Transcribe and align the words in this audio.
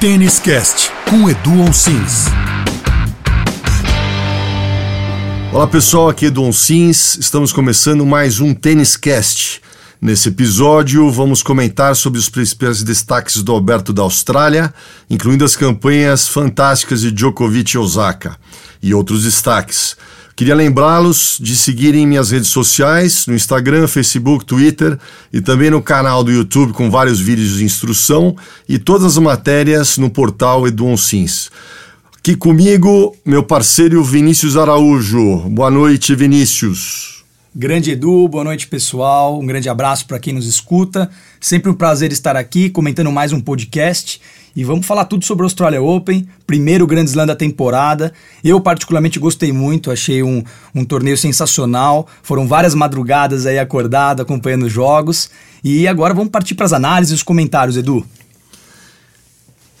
Tênis 0.00 0.40
Cast 0.40 0.90
com 1.08 1.30
Edu 1.30 1.52
Onsins. 1.52 2.24
Olá 5.52 5.68
pessoal, 5.68 6.08
aqui 6.08 6.24
é 6.24 6.28
Edu 6.28 6.42
Onsins. 6.42 7.16
Estamos 7.18 7.52
começando 7.52 8.04
mais 8.04 8.40
um 8.40 8.52
Tênis 8.52 8.96
Cast. 8.96 9.62
Nesse 10.00 10.28
episódio, 10.28 11.08
vamos 11.08 11.40
comentar 11.40 11.94
sobre 11.94 12.18
os 12.18 12.28
principais 12.28 12.82
destaques 12.82 13.44
do 13.44 13.52
Alberto 13.52 13.92
da 13.92 14.02
Austrália, 14.02 14.74
incluindo 15.08 15.44
as 15.44 15.54
campanhas 15.54 16.26
fantásticas 16.26 17.02
de 17.02 17.12
Djokovic 17.12 17.76
e 17.76 17.78
Osaka, 17.78 18.36
e 18.82 18.92
outros 18.92 19.22
destaques. 19.22 19.96
Queria 20.40 20.54
lembrá-los 20.54 21.36
de 21.38 21.54
seguirem 21.54 22.06
minhas 22.06 22.30
redes 22.30 22.48
sociais, 22.48 23.26
no 23.26 23.34
Instagram, 23.34 23.86
Facebook, 23.86 24.42
Twitter 24.42 24.98
e 25.30 25.38
também 25.38 25.68
no 25.68 25.82
canal 25.82 26.24
do 26.24 26.32
YouTube 26.32 26.72
com 26.72 26.90
vários 26.90 27.20
vídeos 27.20 27.58
de 27.58 27.64
instrução 27.64 28.34
e 28.66 28.78
todas 28.78 29.04
as 29.04 29.18
matérias 29.18 29.98
no 29.98 30.08
portal 30.08 30.66
Edu 30.66 30.86
Onsins. 30.86 31.50
Aqui 32.16 32.34
comigo, 32.34 33.14
meu 33.22 33.42
parceiro 33.42 34.02
Vinícius 34.02 34.56
Araújo. 34.56 35.40
Boa 35.50 35.70
noite, 35.70 36.14
Vinícius. 36.14 37.22
Grande 37.54 37.90
Edu, 37.90 38.26
boa 38.26 38.44
noite 38.44 38.66
pessoal, 38.66 39.38
um 39.38 39.44
grande 39.44 39.68
abraço 39.68 40.06
para 40.06 40.18
quem 40.18 40.32
nos 40.32 40.46
escuta. 40.46 41.10
Sempre 41.40 41.70
um 41.70 41.74
prazer 41.74 42.12
estar 42.12 42.36
aqui 42.36 42.68
comentando 42.68 43.10
mais 43.10 43.32
um 43.32 43.40
podcast 43.40 44.20
e 44.54 44.62
vamos 44.62 44.84
falar 44.84 45.06
tudo 45.06 45.24
sobre 45.24 45.42
o 45.42 45.46
Australia 45.46 45.80
Open, 45.80 46.28
primeiro 46.46 46.86
Grand 46.86 47.04
Slam 47.04 47.26
da 47.26 47.34
temporada. 47.34 48.12
Eu 48.44 48.60
particularmente 48.60 49.18
gostei 49.18 49.50
muito, 49.50 49.90
achei 49.90 50.22
um, 50.22 50.44
um 50.74 50.84
torneio 50.84 51.16
sensacional. 51.16 52.06
Foram 52.22 52.46
várias 52.46 52.74
madrugadas 52.74 53.46
aí 53.46 53.58
acordado, 53.58 54.20
acompanhando 54.20 54.66
os 54.66 54.72
jogos. 54.72 55.30
E 55.64 55.88
agora 55.88 56.12
vamos 56.12 56.30
partir 56.30 56.54
para 56.54 56.66
as 56.66 56.74
análises 56.74 57.12
e 57.12 57.14
os 57.14 57.22
comentários, 57.22 57.74
Edu. 57.74 58.04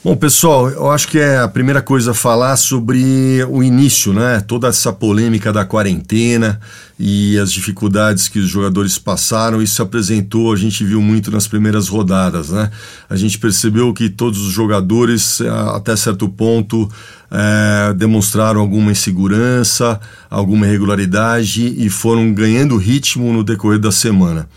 Bom, 0.02 0.16
pessoal, 0.16 0.70
eu 0.70 0.90
acho 0.90 1.06
que 1.08 1.18
é 1.18 1.40
a 1.40 1.46
primeira 1.46 1.82
coisa 1.82 2.12
a 2.12 2.14
falar 2.14 2.56
sobre 2.56 3.44
o 3.50 3.62
início, 3.62 4.14
né? 4.14 4.40
Toda 4.40 4.66
essa 4.66 4.90
polêmica 4.90 5.52
da 5.52 5.62
quarentena 5.62 6.58
e 6.98 7.38
as 7.38 7.52
dificuldades 7.52 8.26
que 8.26 8.38
os 8.38 8.48
jogadores 8.48 8.96
passaram, 8.96 9.60
isso 9.60 9.74
se 9.74 9.82
apresentou, 9.82 10.54
a 10.54 10.56
gente 10.56 10.82
viu 10.86 11.02
muito 11.02 11.30
nas 11.30 11.46
primeiras 11.46 11.88
rodadas, 11.88 12.48
né? 12.48 12.70
A 13.10 13.16
gente 13.16 13.38
percebeu 13.38 13.92
que 13.92 14.08
todos 14.08 14.40
os 14.40 14.50
jogadores, 14.54 15.42
até 15.74 15.94
certo 15.96 16.30
ponto, 16.30 16.90
é, 17.30 17.92
demonstraram 17.92 18.58
alguma 18.58 18.92
insegurança, 18.92 20.00
alguma 20.30 20.66
irregularidade 20.66 21.74
e 21.76 21.90
foram 21.90 22.32
ganhando 22.32 22.78
ritmo 22.78 23.30
no 23.34 23.44
decorrer 23.44 23.78
da 23.78 23.92
semana. 23.92 24.48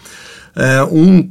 É, 0.56 0.82
um 0.84 1.30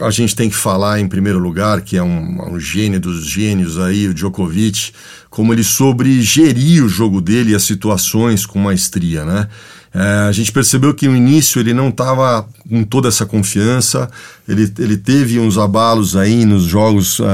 a 0.00 0.10
gente 0.10 0.34
tem 0.34 0.48
que 0.48 0.56
falar 0.56 1.00
em 1.00 1.08
primeiro 1.08 1.38
lugar, 1.38 1.82
que 1.82 1.96
é 1.96 2.02
um, 2.02 2.54
um 2.54 2.60
gênio 2.60 3.00
dos 3.00 3.26
gênios 3.26 3.78
aí, 3.78 4.08
o 4.08 4.14
Djokovic, 4.14 4.92
como 5.28 5.52
ele 5.52 5.64
sobre 5.64 6.20
gerir 6.22 6.84
o 6.84 6.88
jogo 6.88 7.20
dele 7.20 7.52
e 7.52 7.54
as 7.54 7.64
situações 7.64 8.46
com 8.46 8.58
maestria, 8.58 9.24
né? 9.24 9.48
É, 9.94 10.28
a 10.28 10.32
gente 10.32 10.50
percebeu 10.50 10.94
que 10.94 11.06
no 11.06 11.16
início 11.16 11.60
ele 11.60 11.74
não 11.74 11.88
estava 11.88 12.48
com 12.68 12.82
toda 12.84 13.08
essa 13.08 13.26
confiança, 13.26 14.10
ele, 14.48 14.72
ele 14.78 14.96
teve 14.96 15.38
uns 15.38 15.58
abalos 15.58 16.16
aí 16.16 16.46
nos 16.46 16.64
jogos 16.64 17.18
uh, 17.18 17.24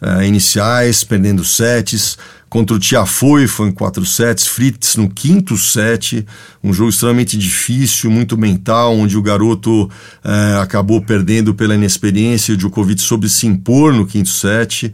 uh, 0.00 0.22
iniciais, 0.22 1.02
perdendo 1.02 1.44
sets, 1.44 2.16
contra 2.50 2.74
o 2.74 2.80
Tiafoe 2.80 3.46
foi 3.46 3.68
em 3.68 3.72
quatro 3.72 4.04
sets, 4.04 4.48
Fritz 4.48 4.96
no 4.96 5.08
quinto 5.08 5.56
set, 5.56 6.26
um 6.62 6.72
jogo 6.72 6.90
extremamente 6.90 7.38
difícil, 7.38 8.10
muito 8.10 8.36
mental, 8.36 8.96
onde 8.96 9.16
o 9.16 9.22
garoto 9.22 9.88
eh, 10.24 10.58
acabou 10.60 11.00
perdendo 11.00 11.54
pela 11.54 11.76
inexperiência. 11.76 12.50
E 12.50 12.54
o 12.56 12.58
Djokovic 12.58 13.00
soube 13.00 13.28
se 13.28 13.46
impor 13.46 13.94
no 13.94 14.04
quinto 14.04 14.28
set. 14.28 14.92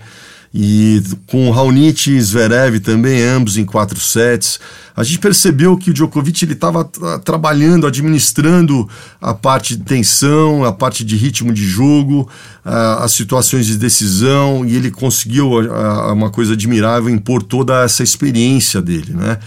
E 0.54 1.02
com 1.26 1.50
Raonic 1.50 2.10
e 2.10 2.20
Zverev 2.20 2.80
também, 2.80 3.22
ambos 3.22 3.58
em 3.58 3.64
quatro 3.64 4.00
sets, 4.00 4.58
a 4.96 5.04
gente 5.04 5.18
percebeu 5.18 5.76
que 5.76 5.90
o 5.90 5.92
Djokovic 5.92 6.42
ele 6.44 6.54
estava 6.54 6.82
trabalhando, 7.22 7.86
administrando 7.86 8.88
a 9.20 9.34
parte 9.34 9.76
de 9.76 9.84
tensão, 9.84 10.64
a 10.64 10.72
parte 10.72 11.04
de 11.04 11.16
ritmo 11.16 11.52
de 11.52 11.62
jogo, 11.62 12.26
as 12.64 13.12
situações 13.12 13.66
de 13.66 13.76
decisão, 13.76 14.64
e 14.64 14.74
ele 14.74 14.90
conseguiu 14.90 15.50
uma 16.10 16.30
coisa 16.30 16.54
admirável, 16.54 17.10
impor 17.10 17.42
toda 17.42 17.84
essa 17.84 18.02
experiência 18.02 18.80
dele, 18.80 19.12
né? 19.12 19.38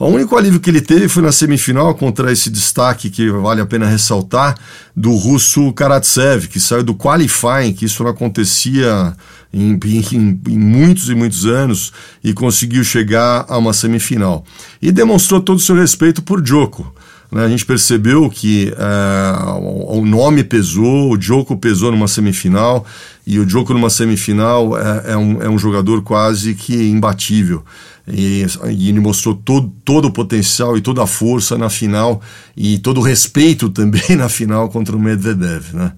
O 0.00 0.06
único 0.06 0.34
alívio 0.34 0.58
que 0.58 0.70
ele 0.70 0.80
teve 0.80 1.08
foi 1.08 1.22
na 1.22 1.30
semifinal 1.30 1.94
contra 1.94 2.32
esse 2.32 2.48
destaque 2.48 3.10
que 3.10 3.30
vale 3.30 3.60
a 3.60 3.66
pena 3.66 3.84
ressaltar 3.86 4.56
do 4.96 5.14
russo 5.14 5.74
Karatsev, 5.74 6.48
que 6.48 6.58
saiu 6.58 6.82
do 6.82 6.94
qualifying, 6.94 7.74
que 7.74 7.84
isso 7.84 8.02
não 8.02 8.10
acontecia 8.10 9.12
em, 9.52 9.78
em, 9.84 10.40
em, 10.48 10.58
muitos 10.58 11.10
e 11.10 11.14
muitos 11.14 11.44
anos 11.44 11.92
e 12.24 12.32
conseguiu 12.32 12.82
chegar 12.82 13.44
a 13.46 13.58
uma 13.58 13.74
semifinal. 13.74 14.42
E 14.80 14.90
demonstrou 14.90 15.38
todo 15.38 15.58
o 15.58 15.60
seu 15.60 15.76
respeito 15.76 16.22
por 16.22 16.40
Djoko. 16.40 16.90
Né? 17.30 17.44
A 17.44 17.48
gente 17.50 17.66
percebeu 17.66 18.30
que 18.30 18.72
uh, 18.72 19.98
o 19.98 20.06
nome 20.06 20.42
pesou, 20.42 21.12
o 21.12 21.16
Djoko 21.18 21.58
pesou 21.58 21.92
numa 21.92 22.08
semifinal 22.08 22.86
e 23.30 23.38
o 23.38 23.46
Djoko 23.46 23.72
numa 23.72 23.88
semifinal 23.88 24.76
é, 24.76 25.12
é, 25.12 25.16
um, 25.16 25.40
é 25.40 25.48
um 25.48 25.56
jogador 25.56 26.02
quase 26.02 26.52
que 26.52 26.74
imbatível. 26.74 27.64
E, 28.08 28.44
e, 28.70 28.88
ele 28.88 28.98
mostrou 28.98 29.36
todo, 29.36 29.72
todo 29.84 30.08
o 30.08 30.12
potencial 30.12 30.76
e 30.76 30.80
toda 30.80 31.04
a 31.04 31.06
força 31.06 31.56
na 31.56 31.70
final 31.70 32.20
e 32.56 32.76
todo 32.78 32.98
o 32.98 33.02
respeito 33.04 33.70
também 33.70 34.02
na 34.18 34.28
final 34.28 34.68
contra 34.68 34.96
o 34.96 34.98
Medvedev, 34.98 35.72
né? 35.72 35.92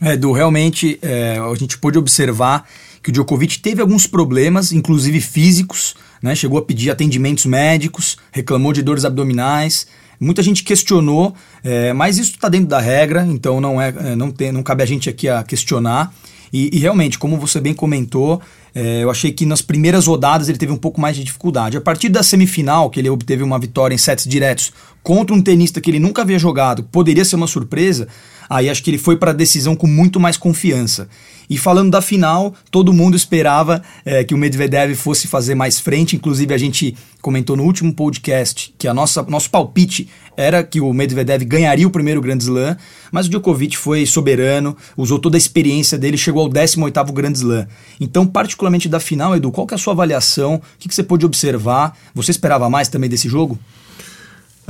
É, 0.00 0.14
Edu, 0.14 0.32
realmente 0.32 0.98
é, 1.02 1.38
a 1.38 1.54
gente 1.54 1.76
pôde 1.76 1.98
observar 1.98 2.66
que 3.02 3.10
o 3.10 3.12
Djokovic 3.12 3.58
teve 3.58 3.82
alguns 3.82 4.06
problemas, 4.06 4.72
inclusive 4.72 5.20
físicos, 5.20 5.94
né? 6.22 6.34
Chegou 6.34 6.58
a 6.58 6.62
pedir 6.62 6.90
atendimentos 6.90 7.44
médicos, 7.44 8.16
reclamou 8.32 8.72
de 8.72 8.80
dores 8.80 9.04
abdominais. 9.04 9.86
Muita 10.20 10.42
gente 10.42 10.62
questionou, 10.62 11.34
é, 11.64 11.94
mas 11.94 12.18
isso 12.18 12.32
está 12.32 12.50
dentro 12.50 12.68
da 12.68 12.78
regra, 12.78 13.26
então 13.26 13.58
não, 13.58 13.80
é, 13.80 13.88
é, 13.88 14.14
não, 14.14 14.30
tem, 14.30 14.52
não 14.52 14.62
cabe 14.62 14.82
a 14.82 14.86
gente 14.86 15.08
aqui 15.08 15.28
a 15.30 15.42
questionar. 15.42 16.14
E, 16.52 16.76
e 16.76 16.78
realmente, 16.78 17.18
como 17.18 17.38
você 17.38 17.58
bem 17.58 17.72
comentou, 17.72 18.40
é, 18.74 19.02
eu 19.02 19.10
achei 19.10 19.32
que 19.32 19.44
nas 19.44 19.62
primeiras 19.62 20.06
rodadas 20.06 20.48
ele 20.48 20.58
teve 20.58 20.72
um 20.72 20.76
pouco 20.76 21.00
mais 21.00 21.16
de 21.16 21.24
dificuldade. 21.24 21.76
A 21.76 21.80
partir 21.80 22.08
da 22.08 22.22
semifinal, 22.22 22.90
que 22.90 23.00
ele 23.00 23.10
obteve 23.10 23.42
uma 23.42 23.58
vitória 23.58 23.94
em 23.94 23.98
sets 23.98 24.26
diretos 24.26 24.72
contra 25.02 25.34
um 25.34 25.40
tenista 25.40 25.80
que 25.80 25.90
ele 25.90 25.98
nunca 25.98 26.22
havia 26.22 26.38
jogado, 26.38 26.84
poderia 26.84 27.24
ser 27.24 27.36
uma 27.36 27.46
surpresa, 27.46 28.06
aí 28.48 28.68
acho 28.68 28.82
que 28.82 28.90
ele 28.90 28.98
foi 28.98 29.16
para 29.16 29.30
a 29.30 29.34
decisão 29.34 29.74
com 29.74 29.86
muito 29.86 30.20
mais 30.20 30.36
confiança. 30.36 31.08
E 31.48 31.58
falando 31.58 31.90
da 31.90 32.00
final, 32.00 32.54
todo 32.70 32.92
mundo 32.92 33.16
esperava 33.16 33.82
é, 34.04 34.22
que 34.22 34.34
o 34.34 34.38
Medvedev 34.38 34.94
fosse 34.94 35.26
fazer 35.26 35.56
mais 35.56 35.80
frente. 35.80 36.14
Inclusive, 36.14 36.54
a 36.54 36.58
gente 36.58 36.96
comentou 37.20 37.56
no 37.56 37.64
último 37.64 37.92
podcast 37.92 38.72
que 38.78 38.86
a 38.86 38.94
nossa 38.94 39.22
nosso 39.24 39.50
palpite 39.50 40.08
era 40.40 40.64
que 40.64 40.80
o 40.80 40.92
Medvedev 40.92 41.44
ganharia 41.44 41.86
o 41.86 41.90
primeiro 41.90 42.20
Grand 42.20 42.38
Slam, 42.38 42.76
mas 43.12 43.26
o 43.26 43.30
Djokovic 43.30 43.76
foi 43.76 44.06
soberano, 44.06 44.76
usou 44.96 45.18
toda 45.18 45.36
a 45.36 45.38
experiência 45.38 45.98
dele, 45.98 46.16
chegou 46.16 46.42
ao 46.42 46.50
18º 46.50 47.12
Grand 47.12 47.32
Slam. 47.32 47.66
Então, 48.00 48.26
particularmente 48.26 48.88
da 48.88 48.98
final, 48.98 49.36
Edu, 49.36 49.52
qual 49.52 49.66
que 49.66 49.74
é 49.74 49.76
a 49.76 49.78
sua 49.78 49.92
avaliação? 49.92 50.54
O 50.54 50.62
que, 50.78 50.88
que 50.88 50.94
você 50.94 51.02
pôde 51.02 51.26
observar? 51.26 51.96
Você 52.14 52.30
esperava 52.30 52.70
mais 52.70 52.88
também 52.88 53.10
desse 53.10 53.28
jogo? 53.28 53.58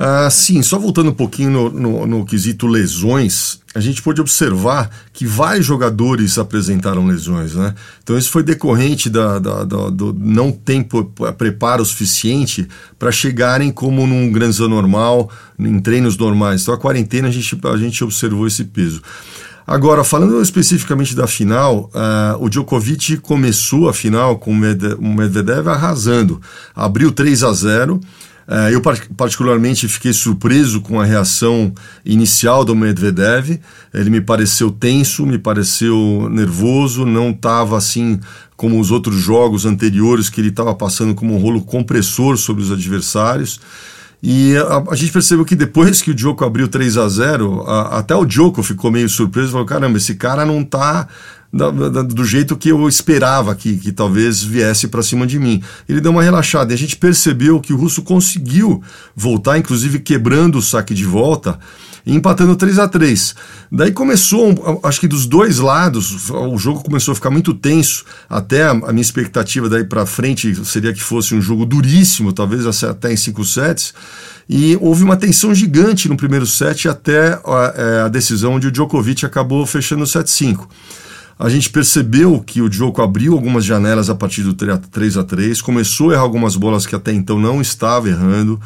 Ah, 0.02 0.30
sim, 0.30 0.62
só 0.62 0.78
voltando 0.78 1.10
um 1.10 1.14
pouquinho 1.14 1.50
no, 1.50 1.70
no, 1.70 2.06
no, 2.06 2.24
quesito 2.24 2.66
lesões, 2.66 3.58
a 3.74 3.80
gente 3.80 4.00
pôde 4.00 4.18
observar 4.18 4.88
que 5.12 5.26
vários 5.26 5.66
jogadores 5.66 6.38
apresentaram 6.38 7.06
lesões, 7.06 7.54
né? 7.54 7.74
Então 8.02 8.16
isso 8.16 8.30
foi 8.30 8.42
decorrente 8.42 9.10
da, 9.10 9.38
da, 9.38 9.62
da 9.62 9.90
do 9.90 10.16
não 10.18 10.50
tempo 10.50 11.04
preparo 11.36 11.84
suficiente 11.84 12.66
para 12.98 13.12
chegarem 13.12 13.70
como 13.70 14.06
num 14.06 14.32
grande 14.32 14.58
normal, 14.62 15.30
em 15.58 15.78
treinos 15.78 16.16
normais. 16.16 16.62
Então 16.62 16.72
a 16.72 16.78
quarentena 16.78 17.28
a 17.28 17.30
gente, 17.30 17.60
a 17.62 17.76
gente 17.76 18.02
observou 18.02 18.46
esse 18.46 18.64
peso. 18.64 19.02
Agora, 19.66 20.02
falando 20.02 20.40
especificamente 20.40 21.14
da 21.14 21.26
final, 21.26 21.90
uh, 21.94 22.42
o 22.42 22.48
Djokovic 22.48 23.18
começou 23.18 23.86
a 23.86 23.92
final 23.92 24.38
com 24.38 24.50
o 24.50 25.14
Medvedev 25.14 25.68
arrasando. 25.68 26.40
Abriu 26.74 27.12
3 27.12 27.44
a 27.44 27.52
0 27.52 28.00
é, 28.02 28.29
eu, 28.72 28.82
particularmente, 29.16 29.86
fiquei 29.86 30.12
surpreso 30.12 30.80
com 30.80 31.00
a 31.00 31.04
reação 31.04 31.72
inicial 32.04 32.64
do 32.64 32.74
Medvedev. 32.74 33.60
Ele 33.94 34.10
me 34.10 34.20
pareceu 34.20 34.70
tenso, 34.72 35.24
me 35.24 35.38
pareceu 35.38 36.28
nervoso, 36.30 37.06
não 37.06 37.30
estava 37.30 37.78
assim 37.78 38.18
como 38.56 38.80
os 38.80 38.90
outros 38.90 39.16
jogos 39.16 39.64
anteriores, 39.64 40.28
que 40.28 40.40
ele 40.40 40.48
estava 40.48 40.74
passando 40.74 41.14
como 41.14 41.34
um 41.34 41.38
rolo 41.38 41.62
compressor 41.62 42.36
sobre 42.36 42.62
os 42.62 42.72
adversários. 42.72 43.60
E 44.22 44.54
a, 44.56 44.92
a, 44.92 44.94
gente 44.94 45.12
percebeu 45.12 45.44
que 45.44 45.56
depois 45.56 46.02
que 46.02 46.10
o 46.10 46.14
Djoko 46.14 46.44
abriu 46.44 46.68
3 46.68 46.98
a 46.98 47.08
0 47.08 47.62
a, 47.62 47.98
até 47.98 48.14
o 48.14 48.24
Djoko 48.24 48.62
ficou 48.62 48.90
meio 48.90 49.08
surpreso, 49.08 49.52
falou, 49.52 49.66
caramba, 49.66 49.96
esse 49.96 50.14
cara 50.14 50.44
não 50.44 50.60
está 50.60 51.08
da, 51.52 51.70
da, 51.70 52.02
do 52.02 52.24
jeito 52.24 52.56
que 52.56 52.68
eu 52.68 52.86
esperava 52.86 53.54
que, 53.54 53.76
que 53.76 53.92
talvez 53.92 54.42
viesse 54.42 54.88
para 54.88 55.02
cima 55.02 55.26
de 55.26 55.38
mim. 55.38 55.62
Ele 55.88 56.00
deu 56.00 56.12
uma 56.12 56.22
relaxada 56.22 56.72
e 56.72 56.74
a 56.74 56.78
gente 56.78 56.96
percebeu 56.96 57.60
que 57.60 57.72
o 57.72 57.76
russo 57.76 58.02
conseguiu 58.02 58.82
voltar, 59.16 59.58
inclusive 59.58 59.98
quebrando 59.98 60.58
o 60.58 60.62
saque 60.62 60.94
de 60.94 61.04
volta 61.04 61.58
empatando 62.06 62.56
3 62.56 62.78
a 62.78 62.88
3 62.88 63.34
Daí 63.70 63.92
começou, 63.92 64.80
acho 64.82 65.00
que 65.00 65.06
dos 65.06 65.26
dois 65.26 65.58
lados, 65.58 66.30
o 66.30 66.58
jogo 66.58 66.82
começou 66.82 67.12
a 67.12 67.14
ficar 67.14 67.30
muito 67.30 67.54
tenso. 67.54 68.04
Até 68.28 68.64
a, 68.64 68.74
minha 68.74 69.00
expectativa 69.00 69.68
daí 69.68 69.84
para 69.84 70.04
frente 70.06 70.52
seria 70.64 70.92
que 70.92 71.02
fosse 71.02 71.34
um 71.34 71.40
jogo 71.40 71.64
duríssimo, 71.64 72.32
talvez 72.32 72.82
até 72.82 73.12
em 73.12 73.16
5 73.16 73.44
sets. 73.44 73.94
E 74.48 74.76
houve 74.80 75.04
uma 75.04 75.16
tensão 75.16 75.54
gigante 75.54 76.08
no 76.08 76.16
primeiro 76.16 76.46
set 76.46 76.88
até 76.88 77.34
a, 77.44 77.74
é, 77.76 78.00
a 78.02 78.08
decisão 78.08 78.54
onde 78.54 78.66
o 78.66 78.70
Djokovic 78.72 79.24
acabou 79.24 79.64
fechando 79.66 80.02
o 80.02 80.06
set 80.06 80.28
5 80.28 80.68
a 81.40 81.48
gente 81.48 81.70
percebeu 81.70 82.38
que 82.40 82.60
o 82.60 82.68
Djoko 82.68 83.00
abriu 83.00 83.32
algumas 83.32 83.64
janelas 83.64 84.10
a 84.10 84.14
partir 84.14 84.42
do 84.42 84.52
3 84.52 85.16
a 85.16 85.24
3 85.24 85.62
começou 85.62 86.10
a 86.10 86.12
errar 86.12 86.22
algumas 86.22 86.54
bolas 86.54 86.84
que 86.84 86.94
até 86.94 87.14
então 87.14 87.38
não 87.38 87.62
estava 87.62 88.10
errando, 88.10 88.60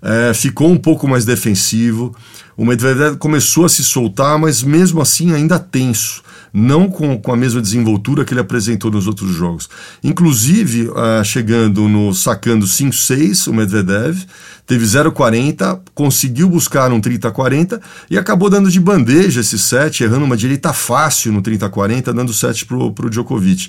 é, 0.00 0.32
ficou 0.32 0.70
um 0.70 0.78
pouco 0.78 1.06
mais 1.06 1.26
defensivo. 1.26 2.16
O 2.56 2.64
Medvedev 2.64 3.16
começou 3.16 3.64
a 3.64 3.68
se 3.68 3.82
soltar, 3.84 4.38
mas 4.38 4.62
mesmo 4.62 5.00
assim 5.00 5.32
ainda 5.32 5.58
tenso 5.58 6.22
não 6.54 6.88
com, 6.88 7.18
com 7.18 7.32
a 7.32 7.36
mesma 7.36 7.60
desenvoltura 7.60 8.24
que 8.24 8.32
ele 8.32 8.40
apresentou 8.40 8.88
nos 8.88 9.08
outros 9.08 9.34
jogos. 9.34 9.68
Inclusive, 10.04 10.88
uh, 10.88 11.24
chegando 11.24 11.88
no 11.88 12.14
sacando 12.14 12.64
5-6, 12.64 13.48
o 13.48 13.52
Medvedev 13.52 14.22
teve 14.64 14.84
0,40, 14.84 15.80
conseguiu 15.92 16.48
buscar 16.48 16.92
um 16.92 17.00
30-40 17.00 17.80
e 18.08 18.16
acabou 18.16 18.48
dando 18.48 18.70
de 18.70 18.78
bandeja 18.78 19.40
esse 19.40 19.58
set, 19.58 20.04
errando 20.04 20.24
uma 20.24 20.36
direita 20.36 20.72
fácil 20.72 21.32
no 21.32 21.42
30-40, 21.42 22.12
dando 22.12 22.32
set 22.32 22.64
para 22.64 22.76
o 22.76 23.10
Djokovic. 23.10 23.68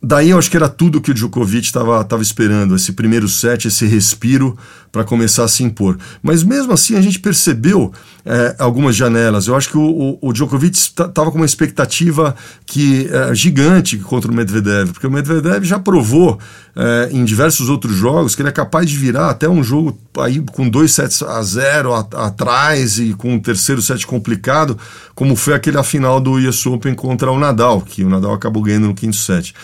Daí 0.00 0.30
eu 0.30 0.38
acho 0.38 0.48
que 0.48 0.56
era 0.56 0.68
tudo 0.68 1.00
que 1.00 1.10
o 1.10 1.14
Djokovic 1.14 1.66
estava 1.66 2.22
esperando, 2.22 2.76
esse 2.76 2.92
primeiro 2.92 3.28
set, 3.28 3.66
esse 3.66 3.84
respiro 3.84 4.56
para 4.92 5.04
começar 5.04 5.44
a 5.44 5.48
se 5.48 5.62
impor. 5.64 5.98
Mas 6.22 6.42
mesmo 6.42 6.72
assim 6.72 6.94
a 6.94 7.00
gente 7.00 7.18
percebeu 7.18 7.92
é, 8.24 8.54
algumas 8.58 8.94
janelas. 8.94 9.46
Eu 9.46 9.56
acho 9.56 9.68
que 9.68 9.76
o, 9.76 9.82
o, 9.82 10.18
o 10.28 10.32
Djokovic 10.32 10.76
estava 10.76 11.30
com 11.30 11.36
uma 11.36 11.44
expectativa 11.44 12.34
que 12.64 13.08
é, 13.10 13.34
gigante 13.34 13.98
contra 13.98 14.30
o 14.30 14.34
Medvedev, 14.34 14.92
porque 14.92 15.06
o 15.06 15.10
Medvedev 15.10 15.64
já 15.64 15.78
provou 15.78 16.38
é, 16.76 17.08
em 17.10 17.24
diversos 17.24 17.68
outros 17.68 17.96
jogos 17.96 18.36
que 18.36 18.42
ele 18.42 18.48
é 18.48 18.52
capaz 18.52 18.88
de 18.88 18.96
virar 18.96 19.30
até 19.30 19.48
um 19.48 19.64
jogo 19.64 19.98
aí 20.18 20.40
com 20.52 20.68
dois 20.68 20.92
sets 20.92 21.22
a 21.22 21.42
zero 21.42 21.92
atrás 21.92 22.98
e 22.98 23.14
com 23.14 23.34
um 23.34 23.40
terceiro 23.40 23.82
set 23.82 24.06
complicado, 24.06 24.78
como 25.14 25.34
foi 25.34 25.54
aquele 25.54 25.76
a 25.76 25.82
final 25.82 26.20
do 26.20 26.32
US 26.32 26.64
Open 26.66 26.94
contra 26.94 27.30
o 27.30 27.38
Nadal, 27.38 27.80
que 27.80 28.04
o 28.04 28.08
Nadal 28.08 28.32
acabou 28.32 28.62
ganhando 28.62 28.86
no 28.86 28.94
quinto 28.94 29.16
set. 29.16 29.54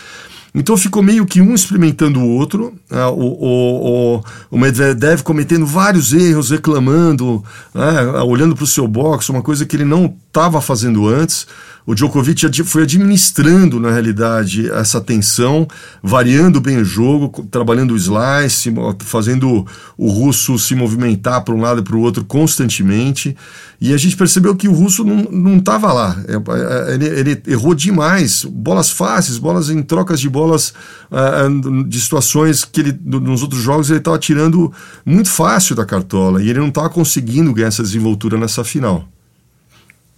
Então 0.54 0.76
ficou 0.76 1.02
meio 1.02 1.26
que 1.26 1.40
um 1.40 1.52
experimentando 1.52 2.20
o 2.20 2.28
outro, 2.28 2.72
né? 2.88 3.04
o, 3.06 3.18
o, 3.18 4.16
o, 4.18 4.24
o, 4.52 4.58
Medvedev 4.58 5.22
cometendo 5.22 5.66
vários 5.66 6.12
erros, 6.12 6.50
reclamando, 6.50 7.42
né? 7.74 8.22
olhando 8.22 8.54
para 8.54 8.62
o 8.62 8.66
seu 8.66 8.86
box, 8.86 9.28
uma 9.30 9.42
coisa 9.42 9.66
que 9.66 9.74
ele 9.74 9.84
não 9.84 10.14
estava 10.28 10.60
fazendo 10.60 11.08
antes. 11.08 11.44
O 11.86 11.94
Djokovic 11.94 12.64
foi 12.64 12.84
administrando, 12.84 13.78
na 13.78 13.90
realidade, 13.90 14.70
essa 14.70 15.02
tensão, 15.02 15.68
variando 16.02 16.58
bem 16.58 16.78
o 16.78 16.84
jogo, 16.84 17.46
trabalhando 17.50 17.92
o 17.92 17.96
slice, 17.96 18.72
fazendo 19.00 19.66
o 19.98 20.08
russo 20.08 20.58
se 20.58 20.74
movimentar 20.74 21.44
para 21.44 21.54
um 21.54 21.60
lado 21.60 21.80
e 21.80 21.84
para 21.84 21.94
o 21.94 22.00
outro 22.00 22.24
constantemente. 22.24 23.36
E 23.78 23.92
a 23.92 23.98
gente 23.98 24.16
percebeu 24.16 24.56
que 24.56 24.66
o 24.66 24.72
russo 24.72 25.04
não 25.04 25.58
estava 25.58 25.92
lá. 25.92 26.16
É, 26.26 26.34
é, 26.34 26.94
ele, 26.94 27.06
ele, 27.06 27.42
errou 27.48 27.74
demais. 27.74 28.44
Bolas 28.44 28.90
fáceis, 28.90 29.36
bolas 29.36 29.68
em 29.68 29.82
trocas 29.82 30.18
de 30.18 30.30
bolas 30.30 30.72
uh, 31.10 31.84
de 31.84 32.00
situações 32.00 32.64
que 32.64 32.80
ele, 32.80 32.98
nos 33.04 33.42
outros 33.42 33.60
jogos 33.60 33.90
ele 33.90 33.98
estava 33.98 34.18
tirando 34.18 34.72
muito 35.04 35.28
fácil 35.28 35.76
da 35.76 35.84
cartola. 35.84 36.42
E 36.42 36.48
ele 36.48 36.60
não 36.60 36.68
estava 36.68 36.88
conseguindo 36.88 37.52
ganhar 37.52 37.68
essa 37.68 37.82
desenvoltura 37.82 38.38
nessa 38.38 38.64
final. 38.64 39.06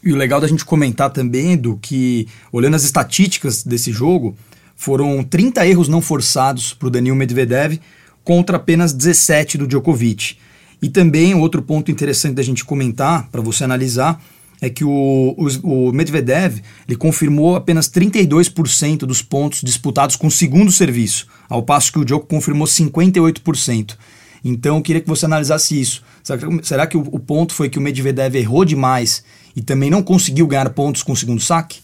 E 0.03 0.13
o 0.13 0.17
legal 0.17 0.41
da 0.41 0.47
gente 0.47 0.65
comentar 0.65 1.11
também, 1.11 1.57
do 1.57 1.77
que, 1.77 2.29
olhando 2.53 2.75
as 2.75 2.85
estatísticas 2.85 3.65
desse 3.65 3.93
jogo, 3.93 4.37
foram 4.77 5.25
30 5.25 5.67
erros 5.67 5.89
não 5.89 6.01
forçados 6.01 6.75
para 6.75 6.89
o 6.89 6.91
Daniil 6.91 7.17
Medvedev 7.17 7.81
contra 8.23 8.57
apenas 8.57 8.93
17 8.93 9.59
do 9.59 9.67
Djokovic. 9.67 10.37
E 10.83 10.89
também 10.89 11.35
outro 11.35 11.63
ponto 11.63 11.91
interessante 11.91 12.35
da 12.35 12.43
gente 12.43 12.65
comentar, 12.65 13.29
para 13.31 13.41
você 13.41 13.65
analisar, 13.65 14.23
é 14.61 14.71
que 14.71 14.85
o, 14.85 15.35
o, 15.37 15.89
o, 15.89 15.93
Medvedev 15.93 16.61
ele 16.89 16.97
confirmou 16.97 17.57
apenas 17.57 17.89
32% 17.89 19.01
dos 19.01 19.23
pontos 19.23 19.61
disputados 19.63 20.17
com 20.17 20.27
o 20.27 20.31
segundo 20.31 20.73
serviço, 20.73 21.27
ao 21.49 21.63
passo 21.63 21.93
que 21.93 21.99
o 21.99 22.05
Djoko 22.05 22.27
confirmou 22.27 22.67
58%. 22.67 23.97
Então 24.45 24.77
eu 24.77 24.83
queria 24.83 25.03
que 25.03 25.09
você 25.09 25.27
analisasse 25.27 25.79
isso. 25.79 26.03
Será 26.23 26.39
que, 26.39 26.67
será 26.67 26.87
que 26.87 26.97
o, 26.97 27.01
o 27.01 27.19
ponto 27.19 27.53
foi 27.53 27.69
que 27.69 27.79
o 27.79 27.83
Medvedev 27.83 28.37
errou 28.37 28.65
demais 28.65 29.25
e 29.57 29.63
também 29.63 29.91
não 29.91 30.03
conseguiu 30.03 30.47
ganhar 30.47 30.69
pontos 30.71 31.03
com 31.03 31.13
o 31.13 31.17
segundo 31.17 31.41
saque? 31.41 31.81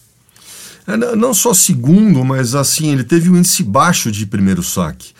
É, 0.85 0.95
não 1.15 1.33
só 1.33 1.53
segundo, 1.53 2.23
mas 2.23 2.53
assim, 2.53 2.91
ele 2.91 3.03
teve 3.03 3.29
um 3.29 3.37
índice 3.37 3.63
baixo 3.63 4.11
de 4.11 4.25
primeiro 4.25 4.61
saque. 4.61 5.11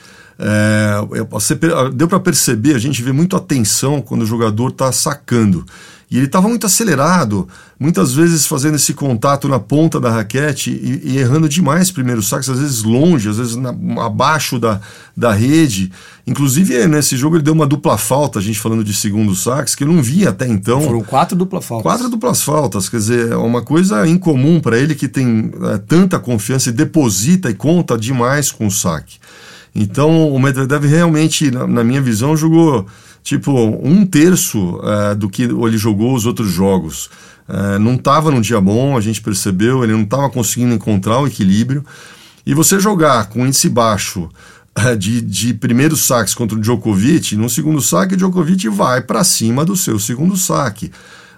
É, 0.45 1.23
você, 1.29 1.57
deu 1.93 2.05
para 2.05 2.19
perceber, 2.19 2.75
a 2.75 2.79
gente 2.79 3.01
vê 3.01 3.13
muito 3.13 3.37
atenção 3.37 4.01
quando 4.01 4.23
o 4.23 4.25
jogador 4.25 4.69
está 4.69 4.91
sacando. 4.91 5.65
E 6.11 6.17
ele 6.17 6.27
estava 6.27 6.47
muito 6.47 6.67
acelerado, 6.67 7.47
muitas 7.79 8.13
vezes 8.13 8.45
fazendo 8.45 8.75
esse 8.75 8.93
contato 8.93 9.47
na 9.47 9.57
ponta 9.57 9.99
da 9.99 10.11
raquete 10.11 10.69
e, 10.69 11.13
e 11.13 11.17
errando 11.17 11.49
demais 11.49 11.89
primeiros 11.89 12.27
saques, 12.27 12.49
às 12.49 12.59
vezes 12.59 12.83
longe, 12.83 13.29
às 13.29 13.37
vezes 13.37 13.55
na, 13.55 13.69
abaixo 14.05 14.59
da, 14.59 14.79
da 15.17 15.33
rede. 15.33 15.91
Inclusive, 16.27 16.87
nesse 16.87 17.17
jogo 17.17 17.37
ele 17.37 17.43
deu 17.43 17.53
uma 17.53 17.65
dupla 17.65 17.97
falta, 17.97 18.37
a 18.37 18.41
gente 18.43 18.59
falando 18.59 18.83
de 18.83 18.93
segundo 18.93 19.33
saques, 19.33 19.73
que 19.73 19.83
eu 19.83 19.87
não 19.87 20.03
via 20.03 20.29
até 20.29 20.47
então. 20.47 20.81
Foram 20.81 21.01
quatro 21.01 21.35
duplas 21.35 21.65
faltas. 21.65 21.83
Quatro 21.83 22.09
duplas 22.09 22.43
faltas, 22.43 22.89
quer 22.89 22.97
dizer, 22.97 23.31
é 23.31 23.37
uma 23.37 23.63
coisa 23.63 24.05
incomum 24.05 24.59
para 24.59 24.77
ele 24.77 24.93
que 24.93 25.07
tem 25.07 25.51
é, 25.73 25.79
tanta 25.79 26.19
confiança 26.19 26.69
e 26.69 26.73
deposita 26.73 27.49
e 27.49 27.55
conta 27.55 27.97
demais 27.97 28.51
com 28.51 28.67
o 28.67 28.71
saque. 28.71 29.17
Então, 29.75 30.29
o 30.29 30.39
Medvedev 30.39 30.85
realmente, 30.85 31.49
na, 31.49 31.65
na 31.65 31.83
minha 31.83 32.01
visão, 32.01 32.37
jogou 32.37 32.85
tipo 33.23 33.51
um 33.51 34.05
terço 34.05 34.77
uh, 34.77 35.15
do 35.15 35.29
que 35.29 35.43
ele 35.43 35.77
jogou 35.77 36.13
os 36.13 36.25
outros 36.25 36.51
jogos. 36.51 37.09
Uh, 37.47 37.79
não 37.79 37.95
estava 37.95 38.29
num 38.29 38.41
dia 38.41 38.61
bom, 38.61 38.95
a 38.95 39.01
gente 39.01 39.21
percebeu, 39.21 39.83
ele 39.83 39.93
não 39.93 40.03
estava 40.03 40.29
conseguindo 40.29 40.73
encontrar 40.73 41.19
o 41.19 41.27
equilíbrio. 41.27 41.83
E 42.45 42.53
você 42.53 42.79
jogar 42.79 43.29
com 43.29 43.47
índice 43.47 43.69
baixo 43.69 44.29
uh, 44.77 44.95
de, 44.95 45.21
de 45.21 45.53
primeiro 45.53 45.95
saques 45.95 46.35
contra 46.35 46.57
o 46.57 46.61
Djokovic, 46.61 47.35
no 47.35 47.49
segundo 47.49 47.81
saque, 47.81 48.13
o 48.13 48.17
Djokovic 48.17 48.69
vai 48.69 49.01
para 49.01 49.23
cima 49.23 49.65
do 49.65 49.75
seu 49.75 49.97
segundo 49.97 50.37
saque. 50.37 50.91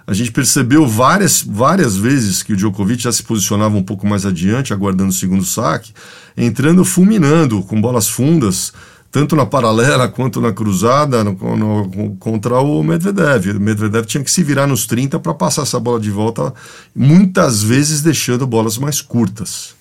A 0.06 0.14
gente 0.14 0.30
percebeu 0.30 0.86
várias, 0.86 1.42
várias 1.42 1.96
vezes 1.96 2.42
que 2.42 2.52
o 2.52 2.56
Djokovic 2.56 3.02
já 3.02 3.10
se 3.10 3.22
posicionava 3.22 3.76
um 3.76 3.82
pouco 3.82 4.06
mais 4.06 4.24
adiante, 4.24 4.72
aguardando 4.72 5.10
o 5.10 5.12
segundo 5.12 5.44
saque, 5.44 5.92
entrando 6.36 6.84
fulminando 6.84 7.62
com 7.62 7.80
bolas 7.80 8.08
fundas 8.08 8.72
tanto 9.16 9.34
na 9.34 9.46
paralela 9.46 10.08
quanto 10.08 10.42
na 10.42 10.52
cruzada 10.52 11.24
no, 11.24 11.32
no, 11.56 12.16
contra 12.16 12.60
o 12.60 12.82
Medvedev. 12.82 13.56
O 13.56 13.60
Medvedev 13.60 14.04
tinha 14.04 14.22
que 14.22 14.30
se 14.30 14.42
virar 14.42 14.66
nos 14.66 14.86
30 14.86 15.18
para 15.18 15.32
passar 15.32 15.62
essa 15.62 15.80
bola 15.80 15.98
de 15.98 16.10
volta, 16.10 16.52
muitas 16.94 17.62
vezes 17.62 18.02
deixando 18.02 18.46
bolas 18.46 18.76
mais 18.76 19.00
curtas. 19.00 19.74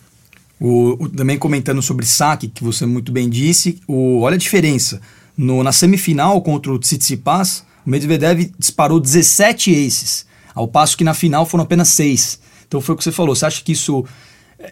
O, 0.57 1.03
o, 1.03 1.09
também 1.09 1.37
comentando 1.37 1.81
sobre 1.81 2.05
saque, 2.05 2.47
que 2.47 2.63
você 2.63 2.85
muito 2.85 3.11
bem 3.11 3.29
disse, 3.29 3.81
o, 3.85 4.21
olha 4.21 4.35
a 4.35 4.39
diferença. 4.39 5.01
No, 5.37 5.61
na 5.63 5.73
semifinal 5.73 6.41
contra 6.41 6.71
o 6.71 6.79
Tsitsipas, 6.79 7.65
Medvedev 7.85 8.51
disparou 8.57 8.99
17 8.99 9.71
aces, 9.85 10.25
ao 10.53 10.67
passo 10.67 10.97
que 10.97 11.03
na 11.03 11.13
final 11.13 11.45
foram 11.45 11.63
apenas 11.63 11.89
6. 11.89 12.39
Então 12.67 12.81
foi 12.81 12.95
o 12.95 12.97
que 12.97 13.03
você 13.03 13.11
falou. 13.11 13.35
Você 13.35 13.45
acha 13.45 13.63
que 13.63 13.73
isso 13.73 14.03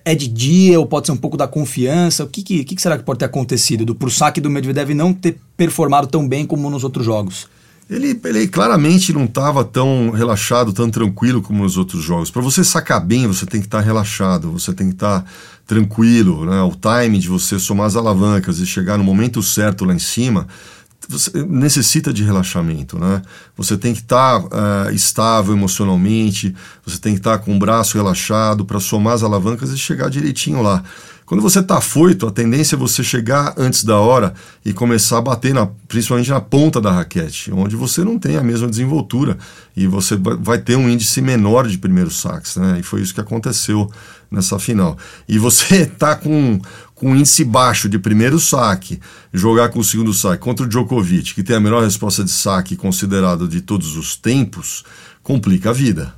é 0.03 0.15
de 0.15 0.27
dia 0.27 0.79
ou 0.79 0.85
pode 0.85 1.07
ser 1.07 1.11
um 1.11 1.17
pouco 1.17 1.37
da 1.37 1.47
confiança? 1.47 2.23
O 2.23 2.27
que, 2.27 2.41
que, 2.41 2.63
que 2.63 2.81
será 2.81 2.97
que 2.97 3.03
pode 3.03 3.19
ter 3.19 3.25
acontecido 3.25 3.85
do 3.85 3.93
pro 3.93 4.09
saque 4.09 4.41
do 4.41 4.49
Medvedev 4.49 4.91
não 4.93 5.13
ter 5.13 5.37
performado 5.55 6.07
tão 6.07 6.27
bem 6.27 6.45
como 6.45 6.69
nos 6.69 6.83
outros 6.83 7.05
jogos? 7.05 7.47
Ele, 7.89 8.19
ele 8.23 8.47
claramente 8.47 9.11
não 9.11 9.25
estava 9.25 9.63
tão 9.63 10.09
relaxado, 10.09 10.71
tão 10.71 10.89
tranquilo 10.89 11.41
como 11.41 11.63
nos 11.63 11.77
outros 11.77 12.01
jogos. 12.01 12.31
Para 12.31 12.41
você 12.41 12.63
sacar 12.63 13.05
bem, 13.05 13.27
você 13.27 13.45
tem 13.45 13.59
que 13.59 13.67
estar 13.67 13.79
tá 13.79 13.83
relaxado, 13.83 14.51
você 14.51 14.73
tem 14.73 14.87
que 14.87 14.93
estar 14.93 15.21
tá 15.21 15.29
tranquilo, 15.67 16.45
né? 16.45 16.61
o 16.61 16.71
time 16.71 17.19
de 17.19 17.27
você 17.27 17.59
somar 17.59 17.85
as 17.85 17.95
alavancas 17.95 18.59
e 18.59 18.65
chegar 18.65 18.97
no 18.97 19.03
momento 19.03 19.43
certo 19.43 19.85
lá 19.85 19.93
em 19.93 19.99
cima 19.99 20.47
você 21.09 21.43
necessita 21.45 22.13
de 22.13 22.23
relaxamento, 22.23 22.97
né? 22.97 23.21
Você 23.57 23.77
tem 23.77 23.93
que 23.93 24.01
estar 24.01 24.41
tá, 24.41 24.87
uh, 24.87 24.91
estável 24.93 25.53
emocionalmente, 25.53 26.55
você 26.85 26.97
tem 26.97 27.13
que 27.13 27.19
estar 27.19 27.37
tá 27.37 27.43
com 27.43 27.55
o 27.55 27.59
braço 27.59 27.97
relaxado 27.97 28.65
para 28.65 28.79
somar 28.79 29.13
as 29.13 29.23
alavancas 29.23 29.71
e 29.71 29.77
chegar 29.77 30.09
direitinho 30.09 30.61
lá. 30.61 30.83
Quando 31.25 31.41
você 31.41 31.59
está 31.59 31.77
afoito, 31.77 32.27
a 32.27 32.31
tendência 32.31 32.75
é 32.75 32.77
você 32.77 33.03
chegar 33.03 33.53
antes 33.57 33.83
da 33.83 33.97
hora 33.97 34.33
e 34.63 34.73
começar 34.73 35.19
a 35.19 35.21
bater, 35.21 35.53
na, 35.53 35.67
principalmente 35.87 36.29
na 36.29 36.41
ponta 36.41 36.81
da 36.81 36.91
raquete, 36.91 37.51
onde 37.51 37.75
você 37.75 38.03
não 38.03 38.19
tem 38.19 38.35
a 38.35 38.43
mesma 38.43 38.67
desenvoltura 38.67 39.37
e 39.75 39.87
você 39.87 40.15
vai 40.15 40.57
ter 40.57 40.75
um 40.75 40.89
índice 40.89 41.21
menor 41.21 41.67
de 41.67 41.77
primeiros 41.77 42.19
saques. 42.19 42.57
Né? 42.57 42.79
E 42.79 42.83
foi 42.83 43.01
isso 43.01 43.13
que 43.13 43.21
aconteceu 43.21 43.89
nessa 44.29 44.59
final. 44.59 44.97
E 45.27 45.39
você 45.39 45.83
está 45.83 46.13
com, 46.17 46.59
com 47.03 47.13
índice 47.13 47.43
baixo 47.43 47.89
de 47.89 47.99
primeiro 47.99 48.39
saque, 48.39 48.97
jogar 49.33 49.67
com 49.67 49.79
o 49.79 49.83
segundo 49.83 50.13
saque 50.13 50.41
contra 50.41 50.65
o 50.65 50.69
Djokovic, 50.69 51.35
que 51.35 51.43
tem 51.43 51.57
a 51.57 51.59
melhor 51.59 51.83
resposta 51.83 52.23
de 52.23 52.31
saque 52.31 52.77
considerada 52.77 53.45
de 53.45 53.59
todos 53.59 53.97
os 53.97 54.15
tempos, 54.15 54.85
complica 55.21 55.71
a 55.71 55.73
vida. 55.73 56.15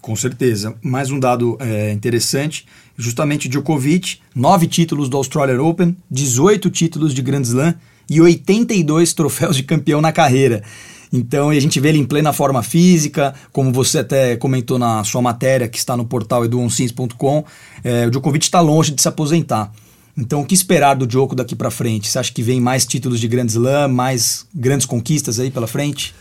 Com 0.00 0.14
certeza. 0.14 0.76
Mais 0.80 1.10
um 1.10 1.18
dado 1.18 1.58
é, 1.58 1.90
interessante: 1.90 2.66
justamente 2.96 3.48
Djokovic, 3.48 4.18
nove 4.32 4.68
títulos 4.68 5.08
do 5.08 5.16
Australian 5.16 5.60
Open, 5.60 5.96
18 6.08 6.70
títulos 6.70 7.12
de 7.12 7.20
Grand 7.20 7.42
Slam 7.42 7.74
e 8.08 8.20
82 8.20 9.12
troféus 9.12 9.56
de 9.56 9.64
campeão 9.64 10.00
na 10.00 10.12
carreira. 10.12 10.62
Então, 11.12 11.50
a 11.50 11.60
gente 11.60 11.80
vê 11.80 11.88
ele 11.88 11.98
em 11.98 12.04
plena 12.04 12.32
forma 12.32 12.62
física, 12.62 13.34
como 13.52 13.72
você 13.72 13.98
até 13.98 14.36
comentou 14.36 14.78
na 14.78 15.02
sua 15.02 15.20
matéria, 15.20 15.68
que 15.68 15.78
está 15.78 15.96
no 15.96 16.04
portal 16.04 16.44
eduonsins.com, 16.44 17.44
é, 17.82 18.06
o 18.06 18.10
Djokovic 18.10 18.44
está 18.44 18.60
longe 18.60 18.92
de 18.92 19.02
se 19.02 19.08
aposentar. 19.08 19.72
Então, 20.16 20.40
o 20.40 20.46
que 20.46 20.54
esperar 20.54 20.94
do 20.94 21.06
Djoko 21.06 21.34
daqui 21.34 21.56
para 21.56 21.70
frente? 21.70 22.08
Você 22.08 22.18
acha 22.18 22.32
que 22.32 22.42
vem 22.42 22.60
mais 22.60 22.84
títulos 22.84 23.18
de 23.20 23.26
Grand 23.26 23.46
Slam, 23.46 23.88
mais 23.88 24.46
grandes 24.54 24.86
conquistas 24.86 25.40
aí 25.40 25.50
pela 25.50 25.66
frente? 25.66 26.14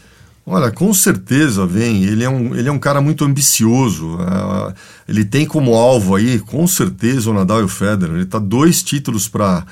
Olha, 0.45 0.71
com 0.71 0.91
certeza 0.93 1.65
vem. 1.65 2.03
Ele 2.03 2.23
é 2.23 2.29
um, 2.29 2.55
ele 2.55 2.67
é 2.67 2.71
um 2.71 2.79
cara 2.79 3.01
muito 3.01 3.23
ambicioso. 3.23 4.15
Uh, 4.15 4.73
ele 5.07 5.23
tem 5.23 5.45
como 5.45 5.75
alvo 5.75 6.15
aí, 6.15 6.39
com 6.39 6.65
certeza, 6.65 7.29
o 7.29 7.33
Nadal 7.33 7.61
e 7.61 7.65
o 7.65 7.67
Federer. 7.67 8.15
Ele 8.15 8.23
está 8.23 8.39
dois 8.39 8.81
títulos 8.81 9.27
para 9.27 9.65